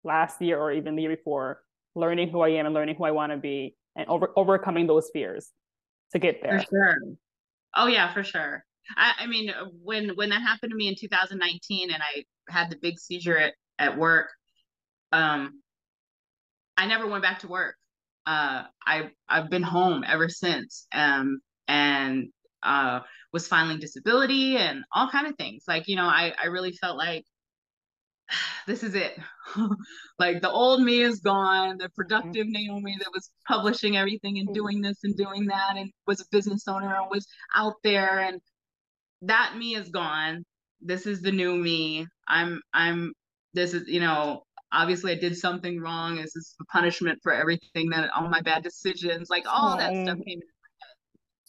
last 0.04 0.42
year 0.42 0.60
or 0.60 0.72
even 0.72 0.96
the 0.96 1.02
year 1.04 1.16
before, 1.16 1.62
learning 1.96 2.30
who 2.30 2.42
I 2.42 2.50
am 2.50 2.66
and 2.66 2.74
learning 2.74 2.96
who 2.96 3.04
I 3.04 3.12
want 3.12 3.32
to 3.32 3.38
be 3.38 3.76
and 3.96 4.08
over 4.08 4.32
overcoming 4.36 4.88
those 4.88 5.10
fears 5.12 5.50
to 6.12 6.20
get 6.20 6.42
there. 6.42 6.60
For 6.60 6.66
sure. 6.70 6.96
Oh 7.76 7.88
yeah, 7.88 8.14
for 8.14 8.24
sure. 8.24 8.64
I, 8.96 9.14
I 9.20 9.28
mean, 9.28 9.52
when 9.84 10.10
when 10.16 10.30
that 10.30 10.42
happened 10.42 10.72
to 10.72 10.76
me 10.76 10.88
in 10.88 10.96
2019 11.00 11.92
and 11.92 12.02
I 12.02 12.24
had 12.52 12.70
the 12.70 12.78
big 12.82 13.00
seizure 13.00 13.38
at, 13.38 13.54
at 13.78 13.98
work, 13.98 14.30
um, 15.12 15.62
I 16.78 16.88
never 16.88 17.08
went 17.08 17.24
back 17.24 17.40
to 17.40 17.48
work. 17.48 17.76
Uh, 18.26 18.64
I 18.86 19.12
I've 19.28 19.50
been 19.50 19.64
home 19.64 20.04
ever 20.08 20.30
since. 20.30 20.88
Um, 20.94 21.42
and 21.68 22.30
uh, 22.64 23.02
was 23.32 23.48
filing 23.48 23.80
disability 23.80 24.58
and 24.58 24.84
all 24.94 25.10
kind 25.10 25.28
of 25.28 25.36
things. 25.36 25.64
Like, 25.68 25.88
you 25.88 25.96
know, 25.96 26.06
I, 26.06 26.34
I 26.42 26.48
really 26.48 26.72
felt 26.72 26.98
like 26.98 27.26
this 28.68 28.84
is 28.84 28.96
it. 28.96 29.18
like 30.20 30.42
the 30.42 30.50
old 30.50 30.82
me 30.82 31.02
is 31.02 31.20
gone, 31.20 31.78
the 31.78 31.90
productive 31.90 32.48
mm-hmm. 32.48 32.74
Naiomi 32.74 33.00
that 33.00 33.12
was 33.14 33.30
publishing 33.48 33.98
everything 33.98 34.40
and 34.40 34.48
mm-hmm. 34.48 34.56
doing 34.56 34.82
this 34.82 34.98
and 35.04 35.16
doing 35.16 35.48
that 35.48 35.78
and 35.78 35.92
was 36.08 36.22
a 36.22 36.26
business 36.32 36.68
owner 36.68 36.96
and 36.96 37.10
was 37.10 37.28
out 37.56 37.76
there 37.84 38.20
and 38.20 38.42
that 39.22 39.56
me 39.58 39.76
is 39.76 39.90
gone. 39.90 40.44
This 40.82 41.06
is 41.06 41.22
the 41.22 41.32
new 41.32 41.56
me. 41.56 42.08
I'm 42.28 42.62
I'm 42.74 43.14
this 43.54 43.74
is, 43.74 43.88
you 43.88 44.00
know, 44.00 44.44
obviously 44.72 45.12
I 45.12 45.16
did 45.16 45.36
something 45.36 45.82
wrong. 45.82 46.16
This 46.16 46.36
is 46.36 46.56
a 46.62 46.66
punishment 46.66 47.20
for 47.22 47.34
everything 47.34 47.90
that 47.90 48.10
all 48.16 48.30
my 48.30 48.42
bad 48.42 48.64
decisions, 48.64 49.30
like 49.30 49.46
all 49.48 49.78
that 49.78 49.92
stuff 49.92 50.20
came 50.26 50.40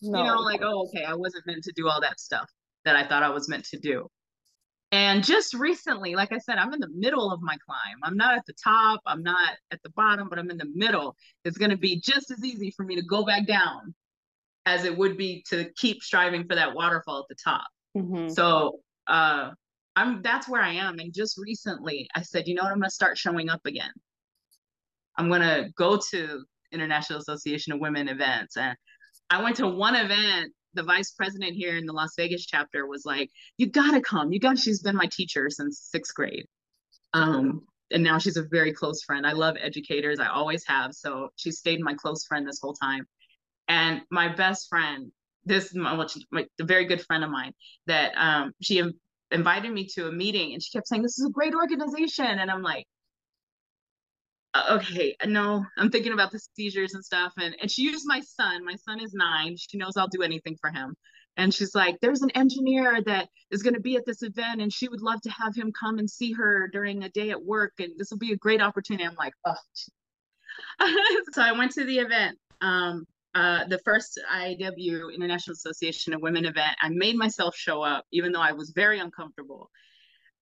no. 0.03 0.19
You 0.19 0.25
know, 0.25 0.41
like, 0.41 0.61
oh, 0.63 0.87
okay, 0.87 1.05
I 1.05 1.15
wasn't 1.15 1.47
meant 1.47 1.65
to 1.65 1.73
do 1.73 1.89
all 1.89 2.01
that 2.01 2.21
stuff 2.21 2.49
that 2.85 2.97
I 2.97 3.07
thought 3.07 3.23
I 3.23 3.31
was 3.31 3.49
meant 3.49 3.65
to 3.67 3.79
do. 3.79 4.09
And 4.93 5.23
just 5.23 5.55
recently, 5.55 6.17
like 6.17 6.33
I 6.33 6.39
said, 6.39 6.59
I'm 6.59 6.73
in 6.73 6.81
the 6.81 6.91
middle 6.93 7.31
of 7.31 7.41
my 7.43 7.57
climb. 7.65 7.97
I'm 8.03 8.17
not 8.17 8.37
at 8.37 8.45
the 8.47 8.55
top, 8.55 9.01
I'm 9.07 9.23
not 9.23 9.57
at 9.71 9.81
the 9.85 9.91
bottom, 9.91 10.29
but 10.29 10.39
I'm 10.39 10.51
in 10.51 10.57
the 10.57 10.71
middle. 10.75 11.17
It's 11.45 11.59
going 11.59 11.71
to 11.71 11.77
be 11.77 12.01
just 12.01 12.31
as 12.31 12.45
easy 12.45 12.73
for 12.77 12.85
me 12.85 12.97
to 12.97 13.03
go 13.03 13.25
back 13.25 13.47
down 13.47 13.95
as 14.67 14.85
it 14.85 14.97
would 14.97 15.17
be 15.17 15.45
to 15.49 15.71
keep 15.77 16.03
striving 16.03 16.45
for 16.47 16.57
that 16.57 16.75
waterfall 16.75 17.21
at 17.21 17.29
the 17.29 17.37
top. 17.43 17.67
Mm-hmm. 17.97 18.29
So, 18.31 18.81
uh, 19.07 19.51
I'm 19.97 20.23
that's 20.23 20.49
where 20.49 20.63
I 20.63 20.73
am. 20.73 20.99
And 20.99 21.13
just 21.13 21.37
recently, 21.39 22.09
I 22.15 22.23
said, 22.23 22.47
you 22.47 22.55
know 22.55 22.63
what? 22.63 22.73
I'm 22.73 22.79
going 22.79 22.89
to 22.89 22.95
start 22.95 23.19
showing 23.19 23.49
up 23.49 23.61
again. 23.67 23.91
I'm 25.17 25.29
going 25.29 25.43
to 25.43 25.69
go 25.77 26.01
to 26.11 26.45
International 26.73 27.19
Association 27.19 27.73
of 27.73 27.81
Women 27.81 28.09
events. 28.09 28.57
And 28.57 28.77
I 29.31 29.43
went 29.43 29.57
to 29.57 29.69
one 29.69 29.95
event 29.95 30.53
the 30.75 30.83
vice 30.83 31.13
president 31.13 31.55
here 31.55 31.77
in 31.77 31.87
the 31.87 31.93
Las 31.93 32.15
Vegas 32.17 32.47
chapter 32.47 32.87
was 32.87 33.05
like, 33.05 33.31
"You 33.59 33.67
gotta 33.67 34.01
come. 34.01 34.33
You 34.33 34.41
got." 34.41 34.59
She's 34.59 34.83
been 34.83 34.97
my 34.97 35.07
teacher 35.07 35.51
since 35.51 35.81
sixth 35.81 36.15
grade, 36.15 36.47
um, 37.13 37.67
and 37.91 38.03
now 38.03 38.19
she's 38.19 38.37
a 38.37 38.45
very 38.45 38.73
close 38.73 39.03
friend. 39.03 39.27
I 39.27 39.33
love 39.33 39.57
educators. 39.61 40.21
I 40.21 40.29
always 40.29 40.65
have. 40.67 40.95
So 40.95 41.31
she 41.37 41.51
stayed 41.51 41.81
my 41.81 41.95
close 41.95 42.25
friend 42.25 42.47
this 42.47 42.61
whole 42.61 42.75
time. 42.75 43.07
And 43.69 44.03
my 44.11 44.29
best 44.29 44.69
friend, 44.69 45.11
this 45.45 45.75
my, 45.75 46.07
my 46.31 46.47
a 46.61 46.65
very 46.65 46.85
good 46.85 47.03
friend 47.03 47.25
of 47.25 47.31
mine, 47.31 47.53
that 47.87 48.13
um, 48.17 48.53
she 48.61 48.83
invited 49.31 49.73
me 49.73 49.87
to 49.95 50.09
a 50.09 50.13
meeting, 50.13 50.53
and 50.53 50.63
she 50.63 50.71
kept 50.71 50.89
saying, 50.89 51.03
"This 51.03 51.19
is 51.19 51.27
a 51.27 51.33
great 51.33 51.55
organization," 51.55 52.27
and 52.27 52.51
I'm 52.51 52.63
like, 52.63 52.87
okay, 54.71 55.17
no, 55.27 55.65
I'm 55.79 55.91
thinking 55.91 56.13
about 56.13 56.33
the 56.33 56.41
seizures 56.57 56.95
and 56.95 57.05
stuff. 57.05 57.33
And, 57.39 57.57
and 57.61 57.71
she 57.71 57.83
used 57.83 58.05
my 58.07 58.21
son. 58.21 58.65
My 58.65 58.75
son 58.75 59.01
is 59.01 59.15
nine. 59.15 59.57
She 59.57 59.79
knows 59.79 59.97
I'll 59.97 60.09
do 60.09 60.23
anything 60.23 60.57
for 60.61 60.71
him. 60.71 60.95
And 61.37 61.55
she's 61.55 61.75
like, 61.75 61.97
there's 62.01 62.23
an 62.23 62.31
engineer 62.33 63.01
that 63.07 63.29
is 63.51 63.63
going 63.63 63.75
to 63.75 63.81
be 63.81 63.97
at 63.97 64.05
this 64.05 64.23
event 64.23 64.61
and 64.61 64.73
she 64.73 64.89
would 64.89 65.01
love 65.01 65.21
to 65.23 65.31
have 65.31 65.55
him 65.55 65.73
come 65.79 65.99
and 65.99 66.11
see 66.11 66.33
her 66.33 66.69
during 66.69 67.05
a 67.05 67.09
day 67.11 67.31
at 67.31 67.43
work. 67.43 67.73
And 67.79 67.93
this 67.97 68.11
will 68.11 68.19
be 68.19 68.33
a 68.33 68.37
great 68.37 68.61
opportunity. 68.61 69.05
I'm 69.05 69.15
like, 69.15 69.33
oh. 69.45 69.55
so 71.33 71.43
I 71.43 71.53
went 71.53 71.73
to 71.73 71.85
the 71.85 71.99
event. 71.99 72.37
Um, 72.61 73.07
uh, 73.35 73.65
the 73.69 73.79
first 73.85 74.21
IAW 74.35 75.15
International 75.15 75.53
Association 75.53 76.13
of 76.13 76.21
Women 76.21 76.45
event. 76.45 76.77
I 76.83 76.89
made 76.89 77.17
myself 77.17 77.55
show 77.55 77.81
up, 77.81 78.05
even 78.11 78.33
though 78.33 78.41
I 78.41 78.53
was 78.53 78.73
very 78.75 78.99
uncomfortable 78.99 79.71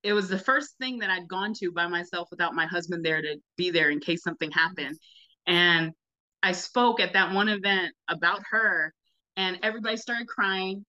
it 0.02 0.12
was 0.12 0.28
the 0.28 0.38
first 0.38 0.76
thing 0.78 0.98
that 1.00 1.10
I'd 1.10 1.28
gone 1.28 1.52
to 1.54 1.72
by 1.72 1.86
myself 1.86 2.28
without 2.30 2.54
my 2.54 2.66
husband 2.66 3.04
there 3.04 3.20
to 3.20 3.36
be 3.56 3.70
there 3.70 3.90
in 3.90 4.00
case 4.00 4.22
something 4.22 4.50
happened. 4.50 4.96
And 5.46 5.92
I 6.42 6.52
spoke 6.52 7.00
at 7.00 7.14
that 7.14 7.34
one 7.34 7.48
event 7.48 7.92
about 8.08 8.42
her, 8.50 8.94
and 9.36 9.58
everybody 9.62 9.96
started 9.96 10.28
crying. 10.28 10.84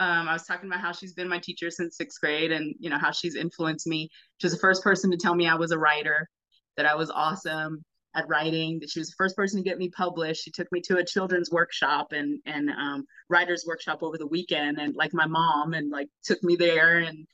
Um, 0.00 0.28
I 0.28 0.32
was 0.32 0.44
talking 0.44 0.68
about 0.68 0.80
how 0.80 0.92
she's 0.92 1.14
been 1.14 1.28
my 1.28 1.38
teacher 1.38 1.70
since 1.70 1.96
sixth 1.96 2.20
grade, 2.20 2.52
and 2.52 2.74
you 2.78 2.90
know 2.90 2.98
how 2.98 3.10
she's 3.10 3.36
influenced 3.36 3.86
me. 3.86 4.10
She 4.38 4.46
was 4.46 4.52
the 4.52 4.58
first 4.58 4.82
person 4.82 5.10
to 5.10 5.16
tell 5.16 5.34
me 5.34 5.46
I 5.46 5.54
was 5.54 5.70
a 5.70 5.78
writer, 5.78 6.28
that 6.76 6.86
I 6.86 6.94
was 6.94 7.10
awesome 7.10 7.84
at 8.14 8.28
writing. 8.28 8.80
That 8.80 8.90
she 8.90 8.98
was 8.98 9.08
the 9.08 9.16
first 9.16 9.36
person 9.36 9.62
to 9.62 9.68
get 9.68 9.78
me 9.78 9.88
published. 9.88 10.42
She 10.42 10.50
took 10.50 10.70
me 10.72 10.82
to 10.82 10.98
a 10.98 11.04
children's 11.04 11.50
workshop 11.50 12.12
and 12.12 12.40
and 12.44 12.68
um, 12.70 13.04
writers 13.30 13.64
workshop 13.66 14.02
over 14.02 14.18
the 14.18 14.26
weekend, 14.26 14.78
and 14.78 14.94
like 14.94 15.14
my 15.14 15.26
mom, 15.26 15.72
and 15.72 15.90
like 15.90 16.08
took 16.22 16.42
me 16.42 16.56
there 16.56 16.98
and 16.98 17.26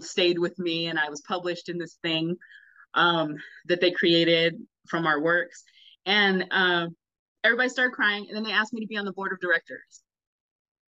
stayed 0.00 0.38
with 0.38 0.58
me 0.58 0.86
and 0.86 0.98
I 0.98 1.08
was 1.08 1.22
published 1.22 1.68
in 1.68 1.78
this 1.78 1.98
thing 2.02 2.36
um, 2.94 3.36
that 3.66 3.80
they 3.80 3.90
created 3.90 4.56
from 4.88 5.06
our 5.06 5.20
works. 5.20 5.64
And 6.04 6.46
uh, 6.50 6.86
everybody 7.44 7.68
started 7.68 7.94
crying. 7.94 8.26
And 8.28 8.36
then 8.36 8.44
they 8.44 8.52
asked 8.52 8.72
me 8.72 8.80
to 8.80 8.86
be 8.86 8.96
on 8.96 9.04
the 9.04 9.12
board 9.12 9.32
of 9.32 9.40
directors. 9.40 10.02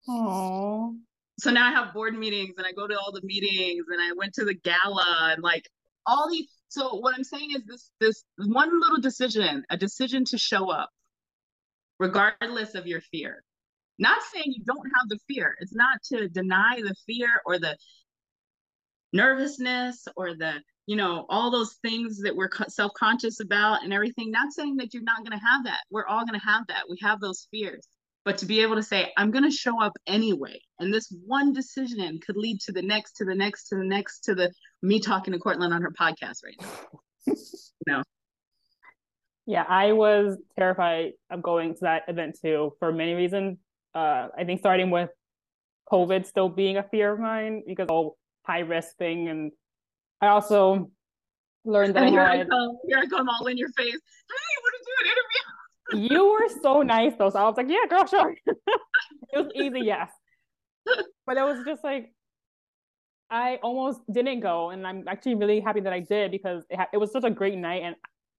Oh. 0.08 0.94
So 1.38 1.50
now 1.50 1.68
I 1.68 1.72
have 1.72 1.94
board 1.94 2.16
meetings 2.16 2.54
and 2.58 2.66
I 2.66 2.72
go 2.72 2.86
to 2.86 2.98
all 2.98 3.12
the 3.12 3.22
meetings 3.24 3.86
and 3.90 4.00
I 4.00 4.12
went 4.16 4.34
to 4.34 4.44
the 4.44 4.54
gala 4.54 5.32
and 5.32 5.42
like 5.42 5.68
all 6.06 6.30
these. 6.30 6.48
So 6.68 6.96
what 6.96 7.14
I'm 7.16 7.24
saying 7.24 7.50
is 7.56 7.62
this 7.66 7.90
this 8.00 8.24
one 8.36 8.80
little 8.80 9.00
decision, 9.00 9.64
a 9.70 9.76
decision 9.76 10.24
to 10.26 10.38
show 10.38 10.70
up, 10.70 10.90
regardless 11.98 12.74
of 12.74 12.86
your 12.86 13.00
fear. 13.00 13.42
Not 13.98 14.22
saying 14.32 14.46
you 14.46 14.64
don't 14.64 14.90
have 14.96 15.08
the 15.08 15.18
fear. 15.28 15.56
It's 15.60 15.74
not 15.74 16.02
to 16.12 16.28
deny 16.28 16.80
the 16.82 16.94
fear 17.06 17.28
or 17.46 17.58
the 17.58 17.76
nervousness 19.14 20.06
or 20.16 20.34
the 20.34 20.54
you 20.86 20.96
know 20.96 21.24
all 21.30 21.50
those 21.50 21.74
things 21.82 22.20
that 22.20 22.34
we're 22.34 22.50
self-conscious 22.68 23.40
about 23.40 23.82
and 23.82 23.92
everything 23.92 24.30
not 24.30 24.52
saying 24.52 24.76
that 24.76 24.92
you're 24.92 25.04
not 25.04 25.18
going 25.18 25.38
to 25.38 25.44
have 25.44 25.64
that. 25.64 25.80
We're 25.90 26.06
all 26.06 26.26
going 26.26 26.38
to 26.38 26.46
have 26.46 26.66
that. 26.66 26.82
We 26.90 26.98
have 27.02 27.20
those 27.20 27.46
fears. 27.50 27.86
But 28.24 28.38
to 28.38 28.46
be 28.46 28.62
able 28.62 28.76
to 28.76 28.82
say 28.82 29.12
i'm 29.18 29.30
going 29.30 29.44
to 29.44 29.50
show 29.50 29.80
up 29.82 29.92
anyway 30.06 30.58
and 30.78 30.92
this 30.92 31.14
one 31.26 31.52
decision 31.52 32.18
could 32.26 32.38
lead 32.38 32.58
to 32.60 32.72
the 32.72 32.80
next 32.80 33.18
to 33.18 33.24
the 33.26 33.34
next 33.34 33.68
to 33.68 33.76
the 33.76 33.84
next 33.84 34.20
to 34.24 34.34
the 34.34 34.50
me 34.82 34.98
talking 34.98 35.34
to 35.34 35.38
Courtlyn 35.38 35.72
on 35.72 35.82
her 35.82 35.92
podcast 35.98 36.38
right 36.44 36.56
now. 36.60 37.34
You 37.86 37.92
know 37.92 38.02
yeah 39.46 39.64
i 39.68 39.92
was 39.92 40.38
terrified 40.58 41.12
of 41.30 41.42
going 41.42 41.74
to 41.74 41.80
that 41.82 42.04
event 42.08 42.38
too 42.40 42.72
for 42.78 42.92
many 42.92 43.12
reasons. 43.12 43.58
Uh 43.94 44.28
i 44.38 44.44
think 44.44 44.60
starting 44.60 44.90
with 44.90 45.10
covid 45.92 46.24
still 46.24 46.48
being 46.48 46.78
a 46.78 46.82
fear 46.82 47.12
of 47.12 47.20
mine 47.20 47.62
because 47.66 47.88
oh 47.90 48.16
high 48.46 48.60
risk 48.60 48.96
thing. 48.96 49.28
And 49.28 49.52
I 50.20 50.28
also 50.28 50.90
learned 51.64 51.94
that 51.96 52.04
and 52.04 52.12
here 52.12 52.20
I, 52.20 52.36
had, 52.38 52.46
I 52.46 52.50
come, 52.50 52.78
here 52.86 52.98
I 52.98 53.06
come 53.06 53.28
all 53.28 53.46
in 53.46 53.56
your 53.56 53.70
face. 53.70 53.86
Hey, 53.86 54.54
want 54.62 54.74
to 54.74 54.84
do 54.84 54.92
an 55.00 55.06
interview? 55.06 55.44
you 56.14 56.32
were 56.32 56.48
so 56.62 56.82
nice 56.82 57.12
though. 57.18 57.30
So 57.30 57.38
I 57.38 57.44
was 57.44 57.56
like, 57.56 57.68
yeah, 57.68 57.86
girl, 57.88 58.06
sure. 58.10 58.34
it 58.46 58.56
was 59.34 59.48
easy, 59.54 59.80
yes. 59.80 60.10
But 61.26 61.36
it 61.36 61.42
was 61.42 61.64
just 61.66 61.82
like 61.82 62.12
I 63.30 63.58
almost 63.62 64.00
didn't 64.12 64.40
go, 64.40 64.70
and 64.70 64.86
I'm 64.86 65.08
actually 65.08 65.34
really 65.36 65.60
happy 65.60 65.80
that 65.80 65.92
I 65.92 66.00
did 66.00 66.30
because 66.30 66.64
it, 66.68 66.76
ha- 66.76 66.88
it 66.92 66.98
was 66.98 67.10
such 67.10 67.24
a 67.24 67.30
great 67.30 67.56
night, 67.56 67.82
and 67.82 67.96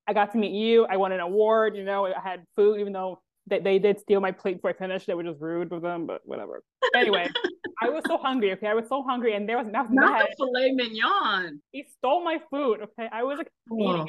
I 0.07 0.13
got 0.13 0.31
to 0.33 0.37
meet 0.37 0.51
you. 0.51 0.85
I 0.85 0.97
won 0.97 1.11
an 1.11 1.19
award. 1.19 1.75
You 1.75 1.83
know, 1.83 2.05
I 2.05 2.21
had 2.23 2.45
food, 2.55 2.79
even 2.79 2.93
though 2.93 3.19
they, 3.47 3.59
they 3.59 3.79
did 3.79 3.99
steal 3.99 4.19
my 4.19 4.31
plate 4.31 4.57
before 4.57 4.71
I 4.71 4.73
finished. 4.73 5.07
They 5.07 5.13
were 5.13 5.23
just 5.23 5.39
rude 5.39 5.71
with 5.71 5.83
them, 5.83 6.07
but 6.07 6.21
whatever. 6.25 6.63
Anyway, 6.95 7.29
I 7.81 7.89
was 7.89 8.03
so 8.07 8.17
hungry. 8.17 8.51
Okay, 8.53 8.67
I 8.67 8.73
was 8.73 8.87
so 8.89 9.03
hungry, 9.03 9.35
and 9.35 9.47
there 9.47 9.57
was 9.57 9.67
nothing. 9.67 9.95
Not 9.95 10.27
the 10.29 10.35
filet 10.37 10.71
mignon. 10.71 11.61
He 11.71 11.85
stole 11.97 12.23
my 12.23 12.39
food. 12.49 12.81
Okay, 12.81 13.07
I 13.11 13.23
was 13.23 13.37
like 13.37 13.51
eating 13.71 14.07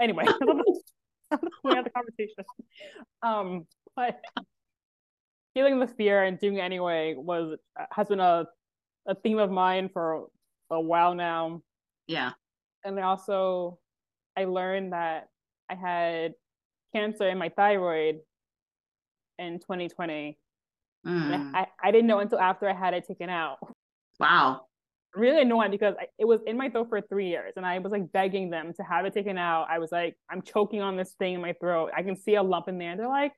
anyway. 0.00 0.24
Anyway, 0.24 0.24
we 1.64 1.74
had 1.74 1.84
the 1.84 1.90
conversation. 1.90 2.44
Um, 3.22 3.66
but 3.94 4.20
feeling 5.54 5.78
the 5.78 5.86
fear 5.86 6.24
and 6.24 6.38
doing 6.38 6.56
it 6.56 6.60
anyway 6.60 7.14
was 7.16 7.58
has 7.90 8.08
been 8.08 8.20
a 8.20 8.46
a 9.06 9.14
theme 9.14 9.38
of 9.38 9.50
mine 9.50 9.90
for 9.92 10.26
a 10.70 10.80
while 10.80 11.14
now. 11.14 11.60
Yeah, 12.06 12.32
and 12.84 12.98
also 13.00 13.78
I 14.36 14.44
learned 14.44 14.92
that 14.92 15.28
I 15.70 15.74
had 15.74 16.32
cancer 16.94 17.28
in 17.28 17.36
my 17.36 17.50
thyroid 17.50 18.20
in 19.38 19.58
2020. 19.58 20.38
Mm. 21.06 21.54
I, 21.54 21.66
I 21.82 21.90
didn't 21.90 22.06
know 22.06 22.18
until 22.18 22.40
after 22.40 22.68
I 22.68 22.74
had 22.74 22.94
it 22.94 23.06
taken 23.06 23.28
out. 23.28 23.58
Wow. 24.18 24.62
Really 25.14 25.42
annoying 25.42 25.70
because 25.70 25.94
I, 26.00 26.06
it 26.18 26.24
was 26.24 26.40
in 26.46 26.56
my 26.56 26.70
throat 26.70 26.88
for 26.88 27.02
three 27.02 27.28
years 27.28 27.52
and 27.56 27.66
I 27.66 27.78
was 27.80 27.92
like 27.92 28.10
begging 28.12 28.48
them 28.48 28.72
to 28.78 28.82
have 28.82 29.04
it 29.04 29.12
taken 29.12 29.36
out. 29.36 29.66
I 29.68 29.78
was 29.78 29.92
like, 29.92 30.16
I'm 30.30 30.40
choking 30.40 30.80
on 30.80 30.96
this 30.96 31.14
thing 31.18 31.34
in 31.34 31.42
my 31.42 31.52
throat. 31.52 31.90
I 31.94 32.02
can 32.02 32.16
see 32.16 32.36
a 32.36 32.42
lump 32.42 32.68
in 32.68 32.78
there. 32.78 32.92
And 32.92 32.98
they're 32.98 33.08
like, 33.08 33.34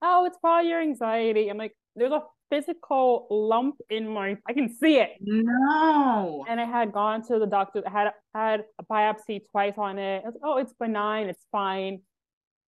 oh, 0.00 0.24
it's 0.24 0.38
probably 0.38 0.70
your 0.70 0.80
anxiety. 0.80 1.50
I'm 1.50 1.58
like, 1.58 1.76
there's 1.96 2.12
a 2.12 2.22
physical 2.50 3.26
lump 3.30 3.76
in 3.90 4.08
my, 4.08 4.36
I 4.48 4.52
can 4.52 4.74
see 4.74 4.96
it. 4.96 5.10
No. 5.20 6.44
And 6.48 6.60
I 6.60 6.64
had 6.64 6.92
gone 6.92 7.26
to 7.28 7.38
the 7.38 7.46
doctor, 7.46 7.82
I 7.86 7.90
had 7.90 8.12
had 8.34 8.64
a 8.78 8.84
biopsy 8.84 9.42
twice 9.50 9.74
on 9.76 9.98
it. 9.98 10.22
Was, 10.24 10.34
oh, 10.42 10.58
it's 10.58 10.72
benign. 10.80 11.28
It's 11.28 11.44
fine. 11.52 12.00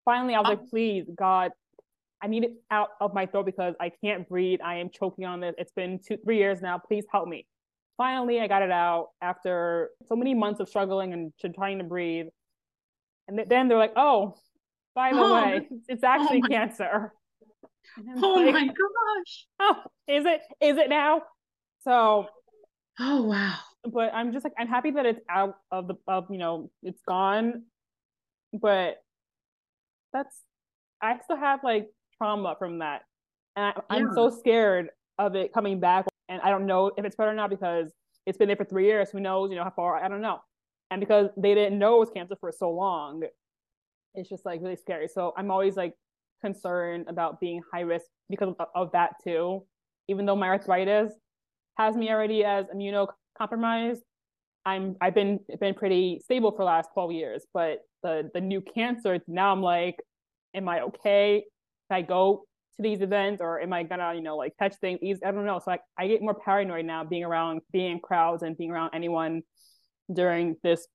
Finally, 0.04 0.34
I 0.34 0.40
was 0.40 0.46
oh. 0.48 0.50
like, 0.50 0.68
please, 0.68 1.04
God, 1.16 1.52
I 2.24 2.26
need 2.26 2.42
it 2.42 2.54
out 2.70 2.88
of 3.02 3.12
my 3.12 3.26
throat 3.26 3.44
because 3.44 3.74
I 3.78 3.90
can't 4.02 4.26
breathe. 4.26 4.60
I 4.64 4.76
am 4.76 4.88
choking 4.88 5.26
on 5.26 5.40
this. 5.40 5.54
It's 5.58 5.72
been 5.72 6.00
two, 6.02 6.16
three 6.24 6.38
years 6.38 6.62
now. 6.62 6.78
Please 6.78 7.04
help 7.12 7.28
me. 7.28 7.46
Finally, 7.98 8.40
I 8.40 8.48
got 8.48 8.62
it 8.62 8.70
out 8.70 9.08
after 9.20 9.90
so 10.08 10.16
many 10.16 10.32
months 10.32 10.58
of 10.58 10.66
struggling 10.66 11.12
and 11.12 11.34
trying 11.54 11.76
to 11.78 11.84
breathe. 11.84 12.28
And 13.28 13.38
then 13.46 13.68
they're 13.68 13.76
like, 13.76 13.92
oh, 13.94 14.36
by 14.94 15.12
the 15.12 15.18
oh, 15.18 15.34
way, 15.34 15.68
it's 15.86 16.02
actually 16.02 16.40
oh 16.46 16.48
cancer. 16.48 17.12
Oh 18.16 18.32
like, 18.36 18.54
my 18.54 18.66
gosh. 18.68 19.46
Oh, 19.60 19.82
is 20.08 20.24
it? 20.24 20.40
Is 20.62 20.78
it 20.78 20.88
now? 20.88 21.24
So, 21.82 22.26
oh 23.00 23.22
wow. 23.24 23.58
But 23.84 24.14
I'm 24.14 24.32
just 24.32 24.44
like, 24.44 24.54
I'm 24.58 24.68
happy 24.68 24.92
that 24.92 25.04
it's 25.04 25.20
out 25.28 25.56
of 25.70 25.88
the, 25.88 25.96
of, 26.08 26.28
you 26.30 26.38
know, 26.38 26.70
it's 26.82 27.02
gone. 27.06 27.64
But 28.54 28.96
that's, 30.14 30.34
I 31.02 31.18
still 31.26 31.36
have 31.36 31.60
like 31.62 31.88
trauma 32.16 32.56
from 32.58 32.78
that. 32.78 33.02
And 33.56 33.74
I, 33.88 33.96
am 33.96 34.12
so 34.14 34.30
scared 34.30 34.88
of 35.18 35.36
it 35.36 35.52
coming 35.52 35.80
back. 35.80 36.06
And 36.28 36.40
I 36.42 36.50
don't 36.50 36.66
know 36.66 36.90
if 36.96 37.04
it's 37.04 37.16
better 37.16 37.34
now 37.34 37.48
because 37.48 37.92
it's 38.26 38.38
been 38.38 38.48
there 38.48 38.56
for 38.56 38.64
three 38.64 38.86
years. 38.86 39.10
Who 39.10 39.20
knows, 39.20 39.50
you 39.50 39.56
know, 39.56 39.64
how 39.64 39.72
far? 39.74 40.02
I 40.02 40.08
don't 40.08 40.22
know. 40.22 40.40
And 40.90 41.00
because 41.00 41.30
they 41.36 41.54
didn't 41.54 41.78
know 41.78 41.96
it 41.96 42.00
was 42.00 42.10
cancer 42.10 42.36
for 42.40 42.52
so 42.52 42.70
long, 42.70 43.22
it's 44.14 44.28
just 44.28 44.44
like 44.44 44.60
really 44.62 44.76
scary. 44.76 45.08
So 45.08 45.32
I'm 45.36 45.50
always 45.50 45.76
like 45.76 45.94
concerned 46.42 47.06
about 47.08 47.40
being 47.40 47.62
high 47.72 47.80
risk 47.80 48.06
because 48.30 48.54
of, 48.58 48.66
of 48.74 48.92
that 48.92 49.14
too. 49.22 49.64
Even 50.08 50.26
though 50.26 50.36
my 50.36 50.48
arthritis 50.48 51.12
has 51.78 51.96
me 51.96 52.10
already 52.10 52.44
as 52.44 52.66
immunocompromised, 52.66 54.00
I'm 54.66 54.96
I've 55.00 55.14
been 55.14 55.40
been 55.60 55.74
pretty 55.74 56.20
stable 56.24 56.50
for 56.50 56.58
the 56.58 56.64
last 56.64 56.90
12 56.94 57.12
years, 57.12 57.46
but 57.52 57.80
the 58.02 58.30
the 58.32 58.40
new 58.40 58.60
cancer 58.60 59.18
now 59.26 59.52
I'm 59.52 59.62
like, 59.62 59.96
am 60.54 60.68
I 60.68 60.82
okay? 60.82 61.44
I 61.90 62.02
go 62.02 62.44
to 62.76 62.82
these 62.82 63.00
events 63.00 63.40
or 63.40 63.60
am 63.60 63.72
I 63.72 63.82
gonna, 63.82 64.14
you 64.14 64.22
know, 64.22 64.36
like 64.36 64.56
touch 64.58 64.74
things? 64.80 65.00
I 65.24 65.30
don't 65.30 65.44
know. 65.44 65.58
So 65.58 65.70
like 65.70 65.82
I 65.98 66.06
get 66.06 66.22
more 66.22 66.34
paranoid 66.34 66.84
now 66.84 67.04
being 67.04 67.24
around 67.24 67.60
being 67.72 67.92
in 67.92 68.00
crowds 68.00 68.42
and 68.42 68.56
being 68.56 68.70
around 68.70 68.90
anyone 68.94 69.42
during 70.12 70.56
this 70.62 70.86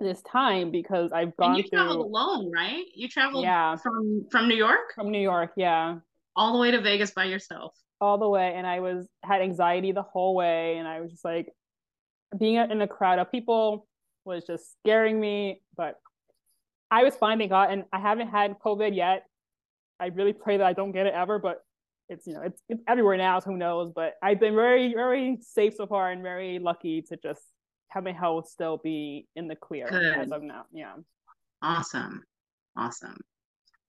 this 0.00 0.22
time 0.22 0.70
because 0.70 1.12
I've 1.12 1.36
gone 1.36 1.50
and 1.50 1.58
you 1.58 1.62
through 1.64 1.78
traveled 1.78 2.06
alone, 2.06 2.52
right? 2.54 2.84
You 2.94 3.08
traveled 3.08 3.44
yeah. 3.44 3.76
from 3.76 4.26
from 4.30 4.48
New 4.48 4.56
York? 4.56 4.94
From 4.94 5.10
New 5.10 5.20
York, 5.20 5.52
yeah. 5.56 5.96
All 6.36 6.52
the 6.52 6.58
way 6.58 6.70
to 6.70 6.80
Vegas 6.80 7.10
by 7.10 7.24
yourself. 7.24 7.74
All 8.00 8.18
the 8.18 8.28
way 8.28 8.54
and 8.54 8.66
I 8.66 8.80
was 8.80 9.08
had 9.24 9.42
anxiety 9.42 9.92
the 9.92 10.02
whole 10.02 10.34
way 10.34 10.76
and 10.78 10.86
I 10.86 11.00
was 11.00 11.10
just 11.10 11.24
like 11.24 11.48
being 12.38 12.56
in 12.56 12.80
a 12.82 12.88
crowd 12.88 13.18
of 13.18 13.32
people 13.32 13.86
was 14.24 14.44
just 14.46 14.72
scaring 14.78 15.18
me, 15.18 15.62
but 15.76 15.96
I 16.90 17.02
was 17.02 17.14
fine, 17.16 17.38
thank 17.38 17.50
God. 17.50 17.70
And 17.70 17.84
I 17.92 17.98
haven't 17.98 18.28
had 18.28 18.58
COVID 18.64 18.94
yet. 18.94 19.24
I 20.00 20.06
really 20.06 20.32
pray 20.32 20.56
that 20.56 20.66
I 20.66 20.72
don't 20.72 20.92
get 20.92 21.06
it 21.06 21.14
ever, 21.14 21.38
but 21.38 21.62
it's 22.08 22.26
you 22.26 22.34
know 22.34 22.42
it's, 22.42 22.62
it's 22.68 22.82
everywhere 22.88 23.16
now. 23.16 23.40
So 23.40 23.50
who 23.50 23.56
knows? 23.56 23.92
But 23.94 24.14
I've 24.22 24.40
been 24.40 24.54
very 24.54 24.94
very 24.94 25.38
safe 25.40 25.74
so 25.76 25.86
far 25.86 26.10
and 26.10 26.22
very 26.22 26.58
lucky 26.58 27.02
to 27.02 27.16
just 27.16 27.42
have 27.88 28.04
my 28.04 28.12
health 28.12 28.48
still 28.48 28.78
be 28.82 29.26
in 29.36 29.48
the 29.48 29.56
clear 29.56 29.88
Good. 29.88 30.18
as 30.18 30.30
of 30.30 30.42
now. 30.42 30.64
Yeah. 30.72 30.94
Awesome, 31.62 32.22
awesome, 32.76 33.18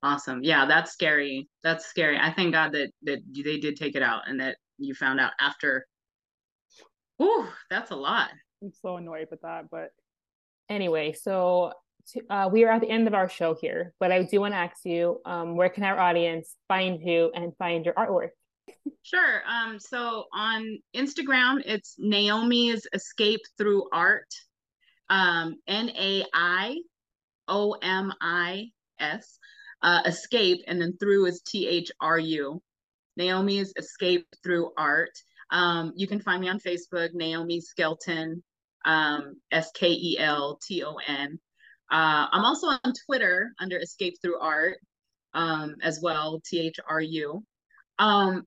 awesome. 0.04 0.44
Yeah, 0.44 0.66
that's 0.66 0.92
scary. 0.92 1.50
That's 1.64 1.86
scary. 1.86 2.18
I 2.18 2.32
thank 2.34 2.54
God 2.54 2.74
that 2.74 2.92
that 3.04 3.20
they 3.34 3.58
did 3.58 3.76
take 3.76 3.96
it 3.96 4.02
out 4.04 4.24
and 4.28 4.40
that 4.40 4.58
you 4.78 4.94
found 4.94 5.20
out 5.20 5.32
after 5.40 5.86
Ooh, 7.22 7.48
that's 7.70 7.92
a 7.92 7.96
lot. 7.96 8.30
I'm 8.62 8.72
so 8.82 8.98
annoyed 8.98 9.28
with 9.30 9.42
that. 9.42 9.70
But 9.70 9.92
anyway, 10.70 11.14
so 11.14 11.74
to, 12.14 12.22
uh, 12.30 12.50
we 12.52 12.64
are 12.64 12.72
at 12.72 12.82
the 12.82 12.90
end 12.90 13.08
of 13.08 13.14
our 13.14 13.30
show 13.30 13.56
here, 13.60 13.94
but 14.00 14.12
I 14.12 14.24
do 14.24 14.42
want 14.42 14.54
to 14.54 14.58
ask 14.58 14.86
you, 14.86 15.22
um, 15.26 15.56
where 15.56 15.70
can 15.70 15.84
our 15.84 16.00
audience 16.00 16.56
find 16.68 17.00
you 17.02 17.32
and 17.34 17.56
find 17.58 17.86
your 17.86 17.94
artwork? 17.96 18.30
Sure. 19.04 19.42
Um, 19.48 19.80
so 19.80 20.26
on 20.34 20.80
Instagram, 20.96 21.62
it's 21.66 21.96
Naiomi's 22.00 22.88
Escape 22.94 23.42
Through 23.58 23.90
Art. 23.92 24.32
Um, 25.10 25.56
N 25.68 25.90
A 25.90 26.24
I 26.34 26.78
O 27.48 27.74
M 27.82 28.14
I 28.22 28.68
S. 29.00 29.40
Uh, 29.82 30.02
escape, 30.06 30.62
and 30.68 30.82
then 30.82 30.98
through 31.00 31.26
is 31.26 31.42
T 31.42 31.66
H 31.68 31.90
R 32.02 32.20
U. 32.20 32.62
Naiomi's 33.18 33.74
Escape 33.78 34.28
Through 34.44 34.72
Art. 34.78 35.18
Um, 35.52 35.94
you 35.96 36.06
can 36.06 36.20
find 36.20 36.42
me 36.42 36.50
on 36.50 36.60
Facebook, 36.60 37.14
Naiomi 37.16 37.62
Skelton, 37.62 38.44
um, 38.86 39.36
S 39.52 39.72
K 39.74 39.90
E 39.90 40.18
L 40.20 40.60
T 40.62 40.84
O 40.84 40.96
N. 41.08 41.40
Uh, 41.92 42.28
I'm 42.32 42.46
also 42.46 42.68
on 42.68 42.94
Twitter 43.06 43.52
under 43.60 43.78
Escape 43.78 44.16
Through 44.22 44.40
Art 44.40 44.78
um, 45.34 45.76
as 45.82 46.00
well, 46.02 46.42
T 46.46 46.60
H 46.60 46.80
R 46.88 47.02
U. 47.02 47.44
Um, 47.98 48.46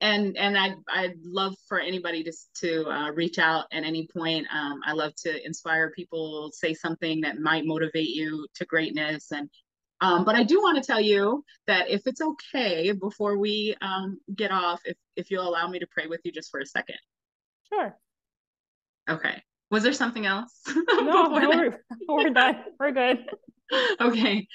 and 0.00 0.36
and 0.36 0.58
I 0.58 0.74
I'd 0.88 1.16
love 1.24 1.54
for 1.68 1.78
anybody 1.78 2.24
to 2.24 2.32
to 2.60 2.88
uh, 2.88 3.10
reach 3.10 3.38
out 3.38 3.66
at 3.72 3.84
any 3.84 4.08
point. 4.12 4.46
Um, 4.52 4.80
I 4.84 4.92
love 4.92 5.14
to 5.24 5.46
inspire 5.46 5.90
people, 5.90 6.50
say 6.52 6.74
something 6.74 7.20
that 7.20 7.38
might 7.38 7.66
motivate 7.66 8.08
you 8.08 8.46
to 8.54 8.64
greatness, 8.64 9.30
and 9.30 9.48
um, 10.00 10.24
but 10.24 10.34
I 10.34 10.42
do 10.42 10.60
want 10.60 10.82
to 10.82 10.86
tell 10.86 11.00
you 11.00 11.44
that 11.66 11.90
if 11.90 12.06
it's 12.06 12.22
okay, 12.22 12.92
before 12.92 13.36
we 13.36 13.76
um, 13.82 14.18
get 14.34 14.50
off, 14.50 14.80
if 14.84 14.96
if 15.16 15.30
you'll 15.30 15.48
allow 15.48 15.68
me 15.68 15.78
to 15.78 15.86
pray 15.90 16.06
with 16.06 16.20
you 16.24 16.32
just 16.32 16.50
for 16.50 16.60
a 16.60 16.66
second. 16.66 16.98
Sure. 17.68 17.96
Okay. 19.08 19.42
Was 19.70 19.82
there 19.82 19.92
something 19.92 20.26
else? 20.26 20.60
No, 21.00 21.26
no 21.26 21.48
we're, 21.48 21.80
we're 22.08 22.30
done. 22.30 22.56
We're 22.78 22.92
good. 22.92 23.24
okay. 24.00 24.46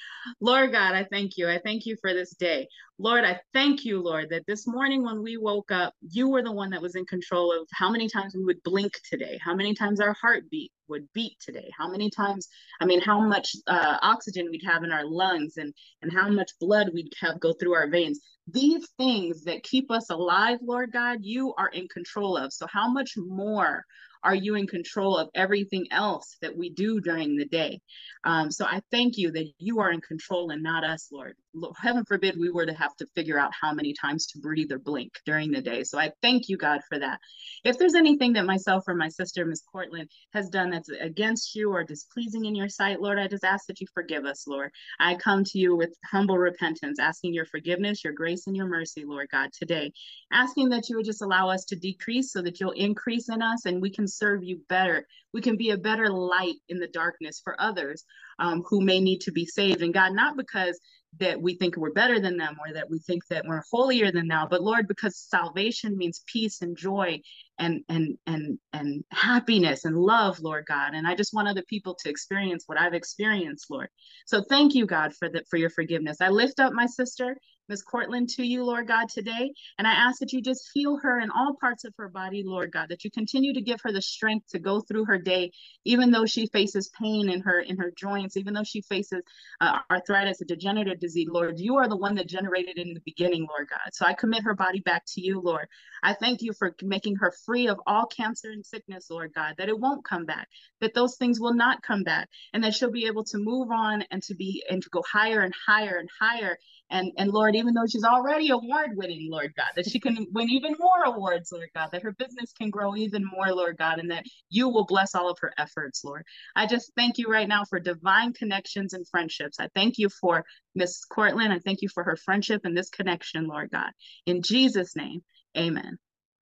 Lord 0.41 0.71
God, 0.71 0.93
I 0.95 1.05
thank 1.05 1.37
you. 1.37 1.49
I 1.49 1.59
thank 1.63 1.85
you 1.85 1.95
for 2.01 2.13
this 2.13 2.33
day. 2.35 2.67
Lord, 2.97 3.23
I 3.23 3.39
thank 3.53 3.83
you, 3.83 4.01
Lord, 4.01 4.29
that 4.29 4.45
this 4.47 4.67
morning 4.67 5.03
when 5.03 5.21
we 5.21 5.37
woke 5.37 5.71
up, 5.71 5.93
you 6.01 6.29
were 6.29 6.43
the 6.43 6.51
one 6.51 6.69
that 6.71 6.81
was 6.81 6.95
in 6.95 7.05
control 7.05 7.51
of 7.51 7.67
how 7.73 7.89
many 7.89 8.07
times 8.07 8.35
we 8.35 8.43
would 8.43 8.63
blink 8.63 8.93
today, 9.09 9.37
how 9.43 9.53
many 9.53 9.73
times 9.73 9.99
our 9.99 10.15
heartbeat 10.21 10.71
would 10.87 11.07
beat 11.13 11.37
today, 11.39 11.69
how 11.77 11.89
many 11.89 12.09
times, 12.09 12.47
I 12.79 12.85
mean, 12.85 13.01
how 13.01 13.19
much 13.19 13.55
uh, 13.67 13.97
oxygen 14.01 14.47
we'd 14.49 14.65
have 14.65 14.83
in 14.83 14.91
our 14.91 15.05
lungs 15.05 15.57
and, 15.57 15.73
and 16.01 16.11
how 16.11 16.29
much 16.29 16.51
blood 16.59 16.89
we'd 16.93 17.13
have 17.21 17.39
go 17.39 17.53
through 17.53 17.73
our 17.73 17.89
veins. 17.89 18.19
These 18.47 18.87
things 18.97 19.43
that 19.43 19.63
keep 19.63 19.91
us 19.91 20.09
alive, 20.09 20.59
Lord 20.61 20.91
God, 20.91 21.19
you 21.21 21.53
are 21.57 21.69
in 21.69 21.87
control 21.87 22.37
of. 22.37 22.53
So, 22.53 22.67
how 22.67 22.89
much 22.89 23.13
more 23.17 23.83
are 24.25 24.35
you 24.35 24.55
in 24.55 24.65
control 24.65 25.17
of 25.17 25.29
everything 25.35 25.85
else 25.91 26.35
that 26.41 26.57
we 26.57 26.71
do 26.71 26.99
during 26.99 27.37
the 27.37 27.45
day? 27.45 27.79
Um, 28.25 28.51
so 28.51 28.65
I 28.65 28.81
thank 28.91 29.17
you 29.17 29.31
that 29.31 29.47
you 29.59 29.79
are 29.79 29.91
in 29.91 30.01
control 30.01 30.49
and 30.49 30.63
not 30.63 30.83
us, 30.83 31.09
Lord. 31.11 31.35
Heaven 31.77 32.03
forbid 32.05 32.37
we 32.37 32.49
were 32.49 32.65
to 32.65 32.73
have 32.73 32.95
to 32.97 33.07
figure 33.15 33.39
out 33.39 33.51
how 33.59 33.73
many 33.73 33.93
times 33.93 34.27
to 34.27 34.39
breathe 34.39 34.71
or 34.71 34.79
blink 34.79 35.13
during 35.25 35.51
the 35.51 35.61
day. 35.61 35.83
So 35.83 35.97
I 35.97 36.11
thank 36.21 36.49
you, 36.49 36.57
God, 36.57 36.81
for 36.89 36.99
that. 36.99 37.19
If 37.63 37.77
there's 37.77 37.95
anything 37.95 38.33
that 38.33 38.45
myself 38.45 38.83
or 38.87 38.95
my 38.95 39.09
sister, 39.09 39.45
Miss 39.45 39.63
Courtlyn, 39.73 40.07
has 40.33 40.49
done 40.49 40.69
that's 40.69 40.89
against 40.89 41.55
you 41.55 41.71
or 41.71 41.83
displeasing 41.83 42.45
in 42.45 42.55
your 42.55 42.69
sight, 42.69 43.01
Lord, 43.01 43.19
I 43.19 43.27
just 43.27 43.43
ask 43.43 43.67
that 43.67 43.79
you 43.81 43.87
forgive 43.93 44.25
us, 44.25 44.47
Lord. 44.47 44.71
I 44.99 45.15
come 45.15 45.43
to 45.45 45.59
you 45.59 45.75
with 45.75 45.95
humble 46.11 46.37
repentance, 46.37 46.99
asking 46.99 47.33
your 47.33 47.45
forgiveness, 47.45 48.03
your 48.03 48.13
grace, 48.13 48.47
and 48.47 48.55
your 48.55 48.67
mercy, 48.67 49.03
Lord 49.05 49.27
God, 49.31 49.49
today. 49.57 49.91
Asking 50.31 50.69
that 50.69 50.89
you 50.89 50.97
would 50.97 51.05
just 51.05 51.21
allow 51.21 51.49
us 51.49 51.65
to 51.65 51.75
decrease 51.75 52.31
so 52.31 52.41
that 52.41 52.59
you'll 52.59 52.71
increase 52.71 53.29
in 53.29 53.41
us 53.41 53.65
and 53.65 53.81
we 53.81 53.89
can 53.89 54.07
serve 54.07 54.43
you 54.43 54.59
better. 54.69 55.05
We 55.33 55.41
can 55.41 55.57
be 55.57 55.71
a 55.71 55.77
better 55.77 56.09
light 56.09 56.55
in 56.69 56.79
the 56.79 56.87
darkness 56.87 57.41
for 57.43 57.59
others 57.59 58.03
um, 58.39 58.63
who 58.69 58.81
may 58.81 58.99
need 58.99 59.21
to 59.21 59.31
be 59.31 59.45
saved. 59.45 59.81
And 59.81 59.93
God, 59.93 60.13
not 60.13 60.37
because 60.37 60.79
that 61.19 61.41
we 61.41 61.55
think 61.55 61.77
we're 61.77 61.91
better 61.91 62.19
than 62.19 62.37
them 62.37 62.57
or 62.59 62.73
that 62.73 62.89
we 62.89 62.99
think 62.99 63.25
that 63.27 63.45
we're 63.45 63.63
holier 63.71 64.11
than 64.11 64.27
thou. 64.27 64.47
But 64.47 64.63
lord 64.63 64.87
because 64.87 65.17
salvation 65.17 65.97
means 65.97 66.23
peace 66.27 66.61
and 66.61 66.75
joy 66.77 67.21
and 67.59 67.83
and 67.89 68.17
and 68.27 68.59
and 68.73 69.03
happiness 69.11 69.85
and 69.85 69.97
love 69.97 70.39
lord 70.39 70.65
god. 70.67 70.93
And 70.93 71.07
i 71.07 71.15
just 71.15 71.33
want 71.33 71.47
other 71.47 71.63
people 71.63 71.95
to 72.03 72.09
experience 72.09 72.63
what 72.67 72.79
i've 72.79 72.93
experienced 72.93 73.67
lord. 73.69 73.89
So 74.25 74.41
thank 74.41 74.75
you 74.75 74.85
god 74.85 75.13
for 75.15 75.29
that 75.29 75.47
for 75.49 75.57
your 75.57 75.69
forgiveness. 75.69 76.17
I 76.21 76.29
lift 76.29 76.59
up 76.59 76.73
my 76.73 76.85
sister 76.85 77.37
Miss 77.69 77.83
Courtlyn 77.83 78.27
to 78.35 78.45
you, 78.45 78.63
Lord 78.63 78.87
God, 78.87 79.09
today. 79.09 79.51
And 79.77 79.87
I 79.87 79.91
ask 79.91 80.19
that 80.19 80.33
you 80.33 80.41
just 80.41 80.69
heal 80.73 80.97
her 81.01 81.19
in 81.19 81.31
all 81.31 81.55
parts 81.59 81.85
of 81.85 81.93
her 81.97 82.09
body, 82.09 82.43
Lord 82.45 82.71
God, 82.71 82.89
that 82.89 83.03
you 83.03 83.11
continue 83.11 83.53
to 83.53 83.61
give 83.61 83.81
her 83.83 83.91
the 83.91 84.01
strength 84.01 84.47
to 84.49 84.59
go 84.59 84.81
through 84.81 85.05
her 85.05 85.17
day, 85.17 85.51
even 85.85 86.11
though 86.11 86.25
she 86.25 86.47
faces 86.47 86.91
pain 86.99 87.29
in 87.29 87.41
her 87.41 87.59
in 87.59 87.77
her 87.77 87.91
joints, 87.97 88.37
even 88.37 88.53
though 88.53 88.63
she 88.63 88.81
faces 88.81 89.21
uh, 89.61 89.79
arthritis, 89.91 90.41
a 90.41 90.45
degenerative 90.45 90.99
disease, 90.99 91.27
Lord. 91.31 91.59
You 91.59 91.77
are 91.77 91.87
the 91.89 91.97
one 91.97 92.15
that 92.15 92.27
generated 92.29 92.77
in 92.77 92.93
the 92.93 93.01
beginning, 93.05 93.47
Lord 93.49 93.67
God. 93.69 93.93
So 93.93 94.05
I 94.05 94.13
commit 94.13 94.43
her 94.43 94.55
body 94.55 94.81
back 94.81 95.03
to 95.15 95.21
you, 95.21 95.41
Lord. 95.41 95.67
I 96.03 96.13
thank 96.13 96.41
you 96.41 96.53
for 96.53 96.75
making 96.83 97.17
her 97.17 97.33
free 97.45 97.67
of 97.67 97.79
all 97.87 98.05
cancer 98.05 98.51
and 98.51 98.65
sickness, 98.65 99.07
Lord 99.09 99.33
God, 99.33 99.55
that 99.57 99.69
it 99.69 99.79
won't 99.79 100.05
come 100.05 100.25
back, 100.25 100.47
that 100.81 100.93
those 100.93 101.17
things 101.17 101.39
will 101.39 101.53
not 101.53 101.81
come 101.81 102.03
back, 102.03 102.29
and 102.53 102.63
that 102.63 102.75
she'll 102.75 102.91
be 102.91 103.07
able 103.07 103.23
to 103.25 103.37
move 103.37 103.71
on 103.71 104.03
and 104.11 104.21
to 104.23 104.35
be 104.35 104.63
and 104.69 104.83
to 104.83 104.89
go 104.89 105.03
higher 105.11 105.41
and 105.41 105.53
higher 105.67 105.97
and 105.97 106.09
higher 106.21 106.57
and 106.89 107.11
and 107.17 107.31
Lord, 107.31 107.55
even 107.55 107.73
though 107.73 107.87
she's 107.87 108.03
already 108.03 108.49
award 108.49 108.91
winning, 108.95 109.27
Lord 109.29 109.53
God, 109.57 109.69
that 109.75 109.89
she 109.89 109.99
can 109.99 110.27
win 110.31 110.49
even 110.49 110.75
more 110.79 111.03
awards, 111.05 111.51
Lord 111.51 111.69
God, 111.75 111.89
that 111.91 112.03
her 112.03 112.11
business 112.13 112.53
can 112.53 112.69
grow 112.69 112.95
even 112.95 113.25
more, 113.25 113.51
Lord 113.51 113.77
God, 113.77 113.99
and 113.99 114.11
that 114.11 114.25
you 114.49 114.69
will 114.69 114.85
bless 114.85 115.15
all 115.15 115.29
of 115.29 115.39
her 115.39 115.51
efforts, 115.57 116.03
Lord. 116.03 116.23
I 116.55 116.67
just 116.67 116.91
thank 116.95 117.17
you 117.17 117.27
right 117.27 117.47
now 117.47 117.65
for 117.65 117.79
divine 117.79 118.33
connections 118.33 118.93
and 118.93 119.07
friendships. 119.07 119.59
I 119.59 119.69
thank 119.73 119.97
you 119.97 120.09
for 120.09 120.45
Miss 120.75 121.03
Courtlyn. 121.11 121.51
I 121.51 121.59
thank 121.59 121.81
you 121.81 121.89
for 121.89 122.03
her 122.03 122.15
friendship 122.15 122.61
and 122.65 122.77
this 122.77 122.89
connection, 122.89 123.47
Lord 123.47 123.71
God. 123.71 123.91
In 124.25 124.41
Jesus' 124.41 124.95
name, 124.95 125.23
amen. 125.57 125.97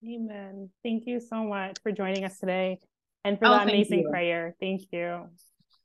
Amen. 0.04 0.70
Thank 0.82 1.06
you 1.06 1.20
so 1.20 1.44
much 1.44 1.78
for 1.82 1.92
joining 1.92 2.24
us 2.24 2.38
today 2.38 2.80
and 3.24 3.38
for 3.38 3.46
oh, 3.46 3.50
that 3.52 3.62
amazing 3.62 4.00
you. 4.00 4.10
prayer. 4.10 4.56
Thank 4.58 4.82
you. 4.90 5.28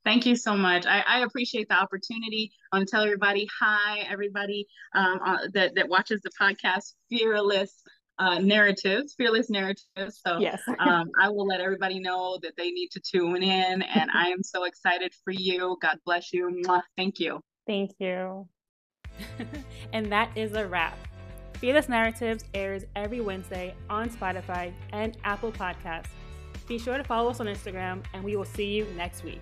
Thank 0.07 0.25
you 0.25 0.37
so 0.37 0.55
much. 0.55 0.85
I, 0.85 1.03
I, 1.05 1.19
appreciate 1.23 1.67
the 1.67 1.75
opportunity. 1.75 2.49
I 2.71 2.77
want 2.77 2.87
to 2.87 2.95
tell 2.95 3.03
everybody 3.03 3.45
hi, 3.59 4.05
everybody 4.09 4.65
um, 4.95 5.19
uh, 5.25 5.37
that, 5.53 5.75
that 5.75 5.89
watches 5.89 6.21
the 6.21 6.31
podcast, 6.39 6.93
Fearless 7.09 7.83
uh, 8.17 8.39
Narratives, 8.39 9.15
Fearless 9.17 9.49
Narratives. 9.49 10.21
So 10.25 10.37
yes. 10.39 10.61
um, 10.79 11.09
I 11.21 11.27
will 11.27 11.45
let 11.45 11.59
everybody 11.59 11.99
know 11.99 12.39
that 12.41 12.53
they 12.55 12.71
need 12.71 12.87
to 12.91 13.01
tune 13.01 13.43
in. 13.43 13.81
And 13.81 14.09
I 14.13 14.29
am 14.29 14.43
so 14.43 14.63
excited 14.63 15.11
for 15.25 15.31
you. 15.31 15.75
God 15.81 15.97
bless 16.05 16.31
you. 16.31 16.63
Mwah. 16.65 16.83
Thank 16.95 17.19
you. 17.19 17.41
Thank 17.67 17.91
you. 17.99 18.47
and 19.91 20.09
that 20.09 20.29
is 20.37 20.53
a 20.53 20.65
wrap. 20.65 20.97
Fearless 21.55 21.89
Narratives 21.89 22.45
airs 22.53 22.85
every 22.95 23.19
Wednesday 23.19 23.75
on 23.89 24.09
Spotify 24.09 24.71
and 24.93 25.17
Apple 25.25 25.51
Podcasts. 25.51 26.11
Be 26.65 26.79
sure 26.79 26.97
to 26.97 27.03
follow 27.03 27.29
us 27.29 27.41
on 27.41 27.47
Instagram, 27.47 28.05
and 28.13 28.23
we 28.23 28.37
will 28.37 28.45
see 28.45 28.67
you 28.67 28.87
next 28.95 29.25
week. 29.25 29.41